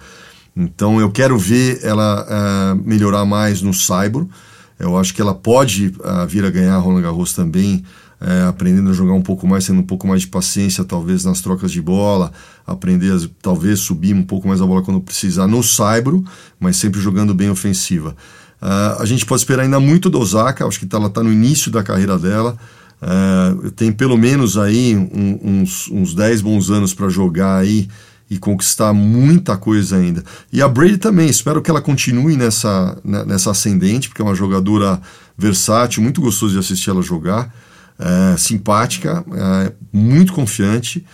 Então 0.55 1.01
eu 1.01 1.11
quero 1.11 1.38
ver 1.38 1.81
ela 1.83 2.27
uh, 2.75 2.88
melhorar 2.88 3.25
mais 3.25 3.62
no 3.62 3.73
Saibro. 3.73 4.29
Eu 4.83 4.99
acho 4.99 5.14
que 5.14 5.23
ela 5.23 5.33
pode 5.33 5.95
uh, 6.01 6.27
vir 6.27 6.45
a 6.45 6.51
ganhar 6.51 6.77
Roland 6.79 7.03
Garros 7.03 7.33
também, 7.33 7.85
uh, 8.21 8.49
aprendendo 8.49 8.90
a 8.90 8.92
jogar 8.92 9.12
um 9.12 9.23
pouco 9.23 9.47
mais, 9.47 9.64
tendo 9.64 9.79
um 9.79 9.85
pouco 9.85 10.09
mais 10.09 10.23
de 10.23 10.27
paciência, 10.27 10.83
talvez 10.83 11.25
nas 11.25 11.40
trocas 11.40 11.71
de 11.71 11.81
bola, 11.81 12.33
aprender 12.66 13.12
a 13.12 13.21
talvez 13.40 13.79
subir 13.79 14.12
um 14.12 14.25
pouco 14.25 14.49
mais 14.49 14.61
a 14.61 14.66
bola 14.66 14.83
quando 14.83 15.01
precisar 15.01 15.47
no 15.47 15.62
saibro, 15.62 16.25
mas 16.59 16.77
sempre 16.77 17.01
jogando 17.01 17.33
bem 17.33 17.49
ofensiva. 17.49 18.16
Uh, 18.61 19.01
a 19.01 19.05
gente 19.05 19.25
pode 19.25 19.42
esperar 19.42 19.62
ainda 19.62 19.79
muito 19.79 20.11
do 20.11 20.18
Osaka, 20.18 20.66
acho 20.66 20.81
que 20.81 20.87
tá, 20.87 20.97
ela 20.97 21.07
está 21.07 21.23
no 21.23 21.33
início 21.33 21.71
da 21.71 21.85
carreira 21.85 22.18
dela. 22.18 22.59
Uh, 23.01 23.71
tem 23.71 23.92
pelo 23.92 24.16
menos 24.16 24.59
aí 24.59 24.97
um, 24.97 25.38
uns, 25.42 25.88
uns 25.92 26.12
10 26.12 26.40
bons 26.40 26.71
anos 26.71 26.92
para 26.92 27.09
jogar 27.09 27.57
aí 27.57 27.88
e 28.33 28.38
conquistar 28.38 28.95
muita 28.95 29.59
coisa 29.59 29.99
ainda. 29.99 30.25
E 30.51 30.62
a 30.62 30.66
Brady 30.66 30.97
também, 30.97 31.29
espero 31.29 31.61
que 31.61 31.71
ela 31.71 31.83
continue 31.83 32.35
nessa, 32.35 32.99
né, 33.05 33.27
nessa 33.27 33.51
ascendente, 33.51 34.09
porque 34.09 34.23
é 34.23 34.25
uma 34.25 34.35
jogadora 34.35 34.99
versátil, 35.37 36.03
muito 36.03 36.23
gostoso 36.23 36.55
de 36.55 36.59
assistir 36.59 36.88
ela 36.88 37.03
jogar, 37.03 37.55
é, 37.99 38.37
simpática, 38.38 39.23
é, 39.35 39.73
muito 39.92 40.33
confiante. 40.33 41.05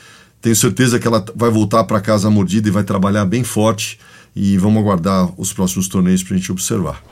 Tenho 0.40 0.54
certeza 0.54 1.00
que 1.00 1.08
ela 1.08 1.24
vai 1.34 1.50
voltar 1.50 1.82
para 1.82 2.00
casa 2.00 2.30
mordida 2.30 2.68
e 2.68 2.70
vai 2.70 2.84
trabalhar 2.84 3.24
bem 3.24 3.42
forte. 3.42 3.98
E 4.36 4.56
vamos 4.56 4.80
aguardar 4.80 5.28
os 5.36 5.52
próximos 5.52 5.88
torneios 5.88 6.22
para 6.22 6.34
a 6.34 6.38
gente 6.38 6.52
observar. 6.52 7.02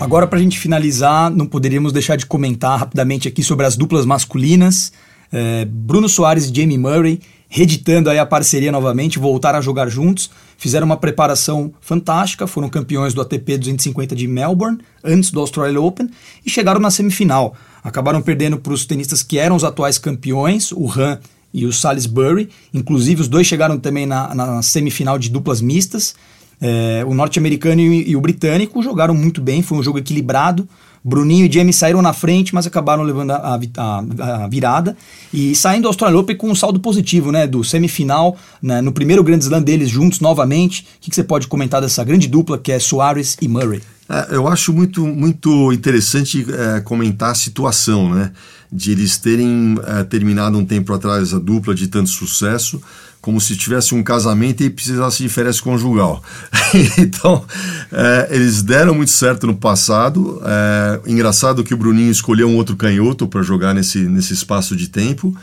Agora, 0.00 0.26
para 0.26 0.38
a 0.38 0.42
gente 0.42 0.58
finalizar, 0.58 1.30
não 1.30 1.46
poderíamos 1.46 1.92
deixar 1.92 2.16
de 2.16 2.24
comentar 2.24 2.78
rapidamente 2.78 3.28
aqui 3.28 3.42
sobre 3.42 3.66
as 3.66 3.76
duplas 3.76 4.06
masculinas. 4.06 4.92
É, 5.30 5.66
Bruno 5.66 6.08
Soares 6.08 6.46
e 6.46 6.54
Jamie 6.54 6.78
Murray, 6.78 7.20
reeditando 7.50 8.08
aí 8.08 8.18
a 8.18 8.24
parceria 8.24 8.72
novamente, 8.72 9.18
voltaram 9.18 9.58
a 9.58 9.62
jogar 9.62 9.88
juntos, 9.88 10.30
fizeram 10.56 10.86
uma 10.86 10.96
preparação 10.96 11.70
fantástica, 11.82 12.46
foram 12.46 12.70
campeões 12.70 13.12
do 13.12 13.20
ATP 13.20 13.58
250 13.58 14.16
de 14.16 14.26
Melbourne, 14.26 14.78
antes 15.04 15.30
do 15.30 15.38
Australian 15.38 15.82
Open, 15.82 16.08
e 16.46 16.48
chegaram 16.48 16.80
na 16.80 16.90
semifinal. 16.90 17.54
Acabaram 17.84 18.22
perdendo 18.22 18.58
para 18.58 18.72
os 18.72 18.86
tenistas 18.86 19.22
que 19.22 19.38
eram 19.38 19.54
os 19.54 19.64
atuais 19.64 19.98
campeões, 19.98 20.72
o 20.72 20.90
Han 20.90 21.20
e 21.52 21.66
o 21.66 21.72
Salisbury. 21.74 22.48
Inclusive, 22.72 23.20
os 23.20 23.28
dois 23.28 23.46
chegaram 23.46 23.78
também 23.78 24.06
na, 24.06 24.34
na 24.34 24.62
semifinal 24.62 25.18
de 25.18 25.28
duplas 25.28 25.60
mistas. 25.60 26.14
É, 26.60 27.02
o 27.06 27.14
norte-americano 27.14 27.80
e, 27.80 28.10
e, 28.10 28.16
o 28.16 28.20
britânico 28.20 28.82
jogaram 28.82 29.14
muito 29.14 29.40
bem, 29.40 29.62
foi 29.62 29.78
um 29.78 29.82
jogo 29.82 29.98
equilibrado. 29.98 30.68
Bruninho 31.02 31.46
e 31.46 31.50
Jamie 31.50 31.72
saíram 31.72 32.02
na 32.02 32.12
frente, 32.12 32.54
mas 32.54 32.66
acabaram 32.66 33.02
levando 33.02 33.30
a, 33.30 33.58
a, 33.78 34.44
a 34.44 34.48
virada. 34.48 34.94
E 35.32 35.54
saindo 35.54 35.82
do 35.82 35.88
Australian 35.88 36.18
Open 36.18 36.36
com 36.36 36.50
um 36.50 36.54
saldo 36.54 36.78
positivo, 36.78 37.32
né? 37.32 37.46
Do 37.46 37.64
semifinal, 37.64 38.36
né, 38.62 38.82
no 38.82 38.92
primeiro 38.92 39.24
grande 39.24 39.44
slam 39.44 39.62
deles 39.62 39.88
juntos 39.88 40.20
novamente. 40.20 40.82
O 40.82 41.00
que, 41.00 41.08
que, 41.08 41.16
você 41.16 41.24
pode 41.24 41.46
comentar 41.48 41.80
dessa 41.80 42.04
grande 42.04 42.28
dupla 42.28 42.58
que 42.58 42.70
é 42.70 42.78
Soares 42.78 43.38
e 43.40 43.48
Murray? 43.48 43.80
É, 44.08 44.36
eu 44.36 44.46
acho 44.46 44.72
muito, 44.74 45.06
muito 45.06 45.72
interessante 45.72 46.44
é, 46.52 46.80
comentar 46.80 47.30
a 47.30 47.34
situação, 47.34 48.12
né? 48.14 48.32
De 48.70 48.92
eles 48.92 49.16
terem 49.16 49.76
é, 49.86 50.04
terminado 50.04 50.58
um 50.58 50.66
tempo 50.66 50.92
atrás 50.92 51.32
a 51.32 51.38
dupla 51.38 51.74
de 51.74 51.88
tanto 51.88 52.10
sucesso 52.10 52.80
como 53.20 53.40
se 53.40 53.56
tivesse 53.56 53.94
um 53.94 54.02
casamento 54.02 54.62
e 54.62 54.70
precisasse 54.70 55.22
de 55.22 55.28
férias 55.28 55.60
conjugal. 55.60 56.22
então, 56.98 57.44
é, 57.92 58.28
eles 58.30 58.62
deram 58.62 58.94
muito 58.94 59.10
certo 59.10 59.46
no 59.46 59.54
passado. 59.54 60.40
É, 60.44 61.00
engraçado 61.06 61.62
que 61.62 61.74
o 61.74 61.76
Bruninho 61.76 62.10
escolheu 62.10 62.48
um 62.48 62.56
outro 62.56 62.76
canhoto 62.76 63.26
para 63.26 63.42
jogar 63.42 63.74
nesse, 63.74 63.98
nesse 63.98 64.32
espaço 64.32 64.74
de 64.74 64.88
tempo. 64.88 65.36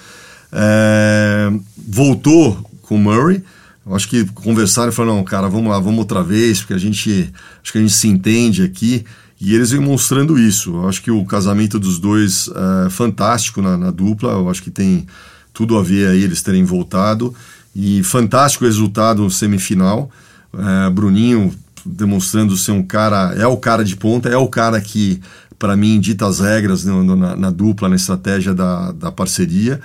É, 0.52 1.52
voltou 1.78 2.68
com 2.82 2.96
o 2.96 3.00
Murray. 3.00 3.44
Acho 3.92 4.10
que 4.10 4.26
conversaram 4.26 4.90
e 4.90 4.92
falaram, 4.94 5.18
não, 5.18 5.24
cara, 5.24 5.48
vamos 5.48 5.72
lá, 5.72 5.80
vamos 5.80 6.00
outra 6.00 6.22
vez, 6.22 6.60
porque 6.60 6.74
a 6.74 6.78
gente 6.78 7.32
acho 7.64 7.72
que 7.72 7.78
a 7.78 7.82
gente 7.82 7.94
se 7.94 8.08
entende 8.08 8.64
aqui. 8.64 9.06
E 9.40 9.54
eles 9.54 9.70
vêm 9.70 9.80
mostrando 9.80 10.38
isso. 10.38 10.76
Eu 10.76 10.90
acho 10.90 11.02
que 11.02 11.12
o 11.12 11.24
casamento 11.24 11.80
dos 11.80 12.00
dois 12.00 12.50
é 12.86 12.90
fantástico 12.90 13.62
na, 13.62 13.78
na 13.78 13.92
dupla. 13.92 14.32
Eu 14.32 14.50
acho 14.50 14.64
que 14.64 14.72
tem 14.72 15.06
tudo 15.54 15.78
a 15.78 15.84
ver 15.84 16.08
aí 16.10 16.24
eles 16.24 16.42
terem 16.42 16.64
voltado. 16.64 17.34
E 17.78 18.02
fantástico 18.02 18.66
resultado 18.66 19.30
semifinal. 19.30 20.10
É, 20.58 20.90
Bruninho 20.90 21.54
demonstrando 21.86 22.58
ser 22.58 22.72
um 22.72 22.82
cara, 22.82 23.36
é 23.38 23.46
o 23.46 23.56
cara 23.56 23.86
de 23.86 23.96
ponta, 23.96 24.28
é 24.28 24.36
o 24.36 24.48
cara 24.48 24.82
que, 24.82 25.22
para 25.60 25.78
mim, 25.78 26.00
dita 26.00 26.28
as 26.28 26.40
regras 26.40 26.84
no, 26.84 27.04
no, 27.04 27.16
na, 27.16 27.36
na, 27.36 27.52
dupla, 27.52 27.88
na 27.88 27.96
estratégia 27.96 28.52
da, 28.52 28.92
da 28.92 29.12
parceria. 29.12 29.80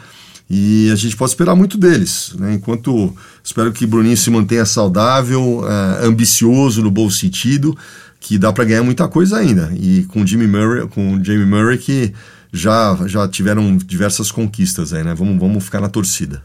E 0.48 0.90
a 0.90 0.96
gente 0.96 1.16
pode 1.16 1.32
esperar 1.32 1.54
muito 1.54 1.76
deles. 1.76 2.34
Né? 2.38 2.54
Enquanto 2.54 3.14
espero 3.44 3.70
que 3.70 3.86
Bruninho 3.86 4.16
se 4.16 4.30
mantenha 4.30 4.64
saudável, 4.64 5.62
é, 5.68 6.06
ambicioso 6.06 6.82
no 6.82 6.90
bom 6.90 7.10
sentido, 7.10 7.76
que 8.18 8.38
dá 8.38 8.52
para 8.52 8.64
ganhar 8.64 8.82
muita 8.82 9.06
coisa 9.06 9.36
ainda. 9.36 9.70
E 9.78 10.04
com 10.04 10.26
Jimmy 10.26 10.46
Murray, 10.46 10.88
com 10.88 11.22
Jamie 11.22 11.44
Murray 11.44 11.76
que 11.76 12.12
já, 12.50 12.98
já 13.06 13.28
tiveram 13.28 13.76
diversas 13.76 14.32
conquistas 14.32 14.94
aí, 14.94 15.04
né? 15.04 15.14
Vamos, 15.14 15.38
vamos 15.38 15.62
ficar 15.62 15.80
na 15.80 15.90
torcida. 15.90 16.42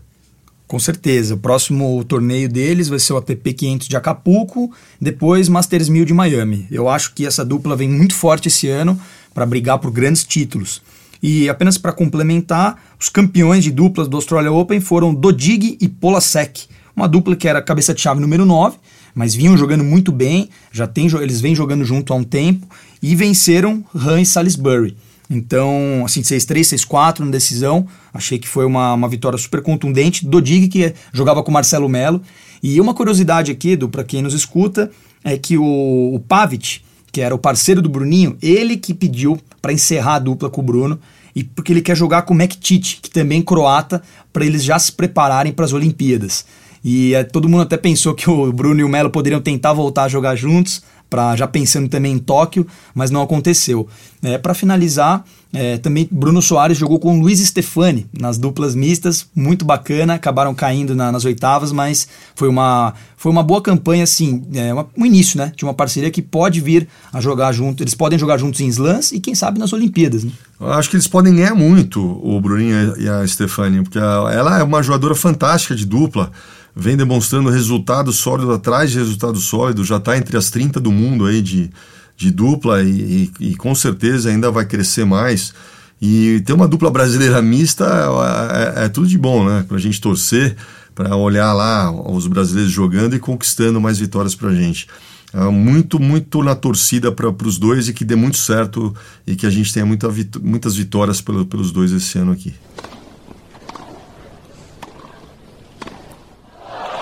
Com 0.68 0.78
certeza. 0.78 1.36
O 1.36 1.38
próximo 1.38 2.04
torneio 2.04 2.50
deles 2.50 2.90
vai 2.90 3.00
ser 3.00 3.14
o 3.14 3.18
ATP 3.18 3.54
500 3.54 3.88
de 3.88 3.96
Acapulco, 3.96 4.70
depois 5.00 5.48
Masters 5.48 5.88
1000 5.88 6.04
de 6.04 6.14
Miami. 6.14 6.68
Eu 6.70 6.90
acho 6.90 7.14
que 7.14 7.26
essa 7.26 7.46
dupla 7.46 7.76
vem 7.76 7.90
muito 7.90 8.14
forte 8.14 8.50
esse 8.50 8.68
ano 8.68 9.00
para 9.34 9.46
brigar 9.46 9.80
por 9.80 9.92
grandes 9.92 10.26
títulos. 10.26 10.82
E 11.24 11.48
apenas 11.48 11.78
para 11.78 11.94
complementar, 11.94 12.80
os 13.00 13.08
campeões 13.08 13.64
de 13.64 13.72
duplas 13.72 14.08
do 14.08 14.18
Australia 14.18 14.52
Open 14.52 14.80
foram 14.82 15.14
Dodig 15.14 15.78
e 15.80 15.88
Polasek, 15.88 16.66
uma 16.96 17.08
dupla 17.08 17.36
que 17.36 17.48
era 17.48 17.62
cabeça 17.62 17.94
de 17.94 18.02
chave 18.02 18.20
número 18.20 18.46
9, 18.46 18.78
mas 19.16 19.34
vinham 19.34 19.58
jogando 19.58 19.84
muito 19.84 20.12
bem, 20.12 20.50
já 20.72 20.86
tem, 20.86 21.08
eles 21.22 21.42
vêm 21.42 21.56
jogando 21.56 21.84
junto 21.84 22.14
há 22.14 22.16
um 22.16 22.24
tempo 22.24 22.68
e 23.02 23.16
venceram 23.16 23.84
Han 23.96 24.22
e 24.22 24.26
Salisbury. 24.26 24.96
Então, 25.30 26.04
assim, 26.06 26.22
6-3, 26.22 26.88
6-4 26.88 27.20
na 27.20 27.32
decisão. 27.32 27.86
Achei 28.14 28.40
que 28.40 28.48
foi 28.48 28.66
uma, 28.66 28.94
uma 28.94 29.10
vitória 29.10 29.38
super 29.38 29.62
contundente. 29.62 30.26
Do 30.26 30.42
Dig, 30.42 30.68
que 30.68 30.94
jogava 31.12 31.44
com 31.44 31.52
Marcelo 31.52 31.90
Melo. 31.90 32.22
E 32.64 32.80
uma 32.80 32.94
curiosidade 32.94 33.52
aqui, 33.52 33.76
para 33.88 34.04
quem 34.04 34.22
nos 34.22 34.34
escuta, 34.34 34.90
é 35.24 35.38
que 35.38 35.58
o, 35.58 36.14
o 36.14 36.20
Pavic, 36.20 36.82
que 37.12 37.22
era 37.22 37.36
o 37.36 37.40
parceiro 37.40 37.82
do 37.82 37.90
Bruninho, 37.90 38.38
ele 38.42 38.78
que 38.78 38.94
pediu 38.94 39.38
para 39.62 39.74
encerrar 39.74 40.16
a 40.16 40.20
dupla 40.20 40.50
com 40.50 40.62
o 40.62 40.64
Bruno 40.64 41.00
e 41.36 41.44
porque 41.44 41.72
ele 41.72 41.82
quer 41.82 41.96
jogar 41.96 42.24
com 42.24 42.34
o 42.34 42.38
Mektic, 42.38 43.00
que 43.02 43.10
também 43.12 43.42
é 43.42 43.44
croata, 43.44 44.02
para 44.34 44.46
eles 44.46 44.64
já 44.64 44.80
se 44.80 44.92
prepararem 44.92 45.54
para 45.54 45.66
as 45.66 45.74
Olimpíadas. 45.74 46.46
E 46.84 47.14
é, 47.14 47.24
todo 47.24 47.50
mundo 47.50 47.62
até 47.62 47.78
pensou 47.78 48.16
que 48.16 48.30
o 48.30 48.52
Bruno 48.52 48.80
e 48.80 48.84
o 48.84 48.90
Melo 48.90 49.10
poderiam 49.10 49.42
tentar 49.42 49.74
voltar 49.74 50.06
a 50.06 50.08
jogar 50.08 50.36
juntos, 50.36 50.82
para 51.10 51.36
já 51.36 51.48
pensando 51.48 51.88
também 51.88 52.14
em 52.14 52.20
Tóquio, 52.20 52.68
mas 52.94 53.10
não 53.10 53.22
aconteceu. 53.22 53.88
É, 54.22 54.38
para 54.38 54.54
finalizar, 54.54 55.24
é, 55.54 55.78
também 55.78 56.08
Bruno 56.12 56.42
Soares 56.42 56.78
jogou 56.78 57.00
com 57.00 57.20
Luiz 57.20 57.40
Stefani 57.40 58.08
nas 58.20 58.38
duplas 58.38 58.76
mistas, 58.76 59.28
muito 59.34 59.64
bacana, 59.64 60.16
acabaram 60.16 60.54
caindo 60.54 60.96
na, 60.96 61.12
nas 61.12 61.24
oitavas, 61.24 61.72
mas 61.72 62.08
foi 62.36 62.50
uma, 62.50 62.94
foi 63.16 63.32
uma 63.32 63.44
boa 63.44 63.62
campanha, 63.62 64.04
assim, 64.04 64.46
é, 64.54 64.74
uma, 64.74 64.88
um 64.98 65.06
início 65.06 65.38
né, 65.38 65.54
de 65.56 65.64
uma 65.64 65.74
parceria 65.74 66.12
que 66.12 66.22
pode 66.22 66.60
vir 66.60 66.88
a 67.14 67.22
jogar 67.22 67.52
junto, 67.54 67.84
eles 67.84 67.96
podem 67.96 68.20
jogar 68.20 68.38
juntos 68.38 68.60
em 68.60 68.68
slams 68.68 69.12
e 69.12 69.20
quem 69.20 69.34
sabe 69.34 69.60
nas 69.60 69.72
Olimpíadas. 69.72 70.24
Né? 70.24 70.32
Eu 70.60 70.74
acho 70.74 70.90
que 70.90 70.96
eles 70.96 71.08
podem 71.08 71.36
ganhar 71.36 71.56
muito, 71.56 72.02
o 72.02 72.42
Bruninho 72.42 73.00
e 73.00 73.08
a 73.08 73.26
Stefani, 73.26 73.84
porque 73.84 74.00
ela 74.00 74.60
é 74.60 74.64
uma 74.64 74.84
jogadora 74.84 75.16
fantástica 75.16 75.76
de 75.76 75.86
dupla, 75.86 76.32
vem 76.78 76.96
demonstrando 76.96 77.50
resultado 77.50 78.14
sólido 78.14 78.52
atrás 78.54 78.92
de 78.92 79.00
resultado 79.00 79.40
sólido, 79.40 79.84
já 79.84 79.98
está 79.98 80.16
entre 80.16 80.38
as 80.38 80.52
30 80.52 80.80
do 80.80 80.92
mundo 80.92 81.26
aí 81.26 81.42
de, 81.42 81.72
de 82.16 82.30
dupla 82.30 82.84
e, 82.84 83.32
e, 83.40 83.48
e, 83.50 83.56
com 83.56 83.74
certeza 83.74 84.30
ainda 84.30 84.52
vai 84.52 84.66
crescer 84.66 85.06
mais. 85.06 85.54
E 86.00 86.42
ter 86.46 86.54
uma 86.54 86.68
dupla 86.68 86.92
brasileira 86.92 87.42
mista 87.42 87.86
é, 87.86 88.82
é, 88.82 88.86
é 88.86 88.90
tudo 88.90 89.08
de 89.08 89.18
bom, 89.18 89.44
né? 89.44 89.66
Para 89.68 89.78
a 89.78 89.80
gente 89.80 90.00
torcer, 90.00 90.56
para 90.94 91.16
olhar 91.16 91.52
lá 91.54 91.92
os 91.92 92.28
brasileiros 92.28 92.72
jogando 92.72 93.16
e 93.16 93.20
conquistando 93.20 93.82
mais 93.82 93.98
vitórias 93.98 94.36
para 94.36 94.50
a 94.50 94.56
gente. 94.56 94.88
É 95.34 95.44
muito, 95.50 96.00
muito 96.00 96.44
na 96.44 96.56
torcida 96.56 97.12
para 97.12 97.30
os 97.30 97.58
dois 97.58 97.90
e 97.90 97.94
que 97.94 98.06
dê 98.06 98.16
muito 98.16 98.38
certo 98.38 98.96
e 99.26 99.36
que 99.36 99.48
a 99.48 99.50
gente 99.50 99.74
tenha 99.74 99.86
muita, 99.86 100.08
muitas 100.42 100.76
vitórias 100.76 101.20
pelo, 101.20 101.46
pelos 101.46 101.72
dois 101.72 101.92
esse 101.92 102.20
ano 102.20 102.32
aqui. 102.32 102.54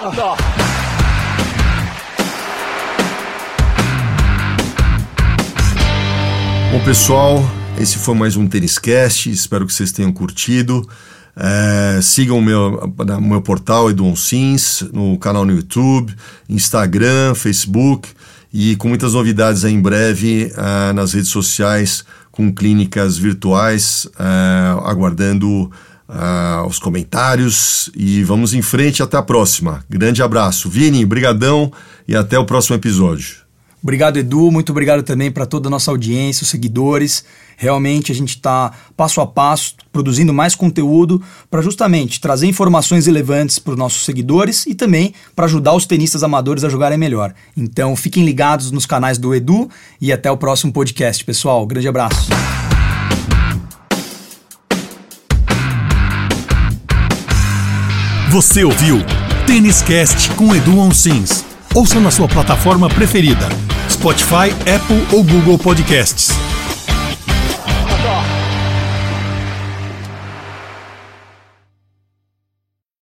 Bom, 0.06 0.38
pessoal, 6.86 7.44
esse 7.80 7.98
foi 7.98 8.14
mais 8.14 8.38
um 8.38 8.46
Tênis 8.48 8.78
Cast. 8.78 9.32
Espero 9.32 9.66
que 9.66 9.74
vocês 9.74 9.92
tenham 9.92 10.12
curtido. 10.12 10.88
É, 11.36 12.00
sigam 12.04 12.38
o 12.38 12.42
meu, 12.42 12.94
meu 13.20 13.42
portal 13.42 13.90
Edu 13.90 14.16
Sims, 14.16 14.88
no 14.94 15.18
canal 15.18 15.44
no 15.44 15.54
YouTube, 15.54 16.14
Instagram, 16.48 17.34
Facebook 17.34 18.08
e 18.54 18.76
com 18.76 18.88
muitas 18.88 19.16
novidades 19.16 19.64
em 19.64 19.82
breve 19.82 20.54
é, 20.56 20.94
nas 20.94 21.14
redes 21.14 21.32
sociais 21.32 22.06
com 22.32 22.54
clínicas 22.54 23.18
virtuais, 23.18 24.08
é, 24.20 24.88
aguardando 24.88 25.72
uh, 26.10 26.66
os 26.68 26.80
comentários 26.80 27.90
e 27.96 28.24
vamos 28.24 28.54
em 28.54 28.62
frente. 28.62 29.04
Até 29.04 29.18
a 29.18 29.22
próxima. 29.22 29.84
Grande 29.90 30.22
abraço. 30.22 30.70
Vini, 30.70 31.06
brigadão 31.06 31.72
e 32.08 32.16
até 32.16 32.38
o 32.38 32.46
próximo 32.46 32.76
episódio. 32.76 33.46
Obrigado, 33.86 34.18
Edu. 34.18 34.50
Muito 34.50 34.72
obrigado 34.72 35.04
também 35.04 35.30
para 35.30 35.46
toda 35.46 35.68
a 35.68 35.70
nossa 35.70 35.92
audiência, 35.92 36.42
os 36.42 36.50
seguidores. 36.50 37.24
Realmente 37.56 38.12
a 38.12 38.16
gente 38.16 38.30
está 38.30 38.72
passo 38.98 39.22
a 39.22 39.28
passo 39.28 39.76
produzindo 39.94 40.34
mais 40.34 40.56
conteúdo 40.56 41.22
para 41.52 41.62
justamente 41.62 42.20
trazer 42.20 42.48
informações 42.48 43.06
relevantes 43.06 43.60
para 43.60 43.74
os 43.74 43.78
nossos 43.78 44.04
seguidores 44.04 44.66
e 44.66 44.74
também 44.74 45.14
para 45.36 45.46
ajudar 45.46 45.76
os 45.76 45.86
tenistas 45.86 46.24
amadores 46.24 46.64
a 46.64 46.70
jogarem 46.70 46.98
melhor. 46.98 47.32
Então 47.56 47.96
fiquem 47.96 48.26
ligados 48.26 48.72
nos 48.72 48.88
canais 48.88 49.20
do 49.20 49.36
Edu 49.36 49.70
e 50.02 50.12
até 50.12 50.32
o 50.32 50.38
próximo 50.38 50.74
podcast, 50.74 51.24
pessoal. 51.24 51.64
Grande 51.68 51.88
abraço. 51.88 52.65
Você 58.36 58.66
ouviu 58.66 58.98
Tênis 59.48 59.82
Cast 59.82 60.30
com 60.32 60.54
Edu 60.54 60.78
Onsins. 60.78 61.46
Ouça 61.74 62.02
na 62.02 62.12
sua 62.12 62.28
plataforma 62.28 62.90
preferida: 62.90 63.48
Spotify, 63.90 64.52
Apple 64.76 65.08
ou 65.14 65.24
Google 65.24 65.58
Podcasts. 65.58 66.32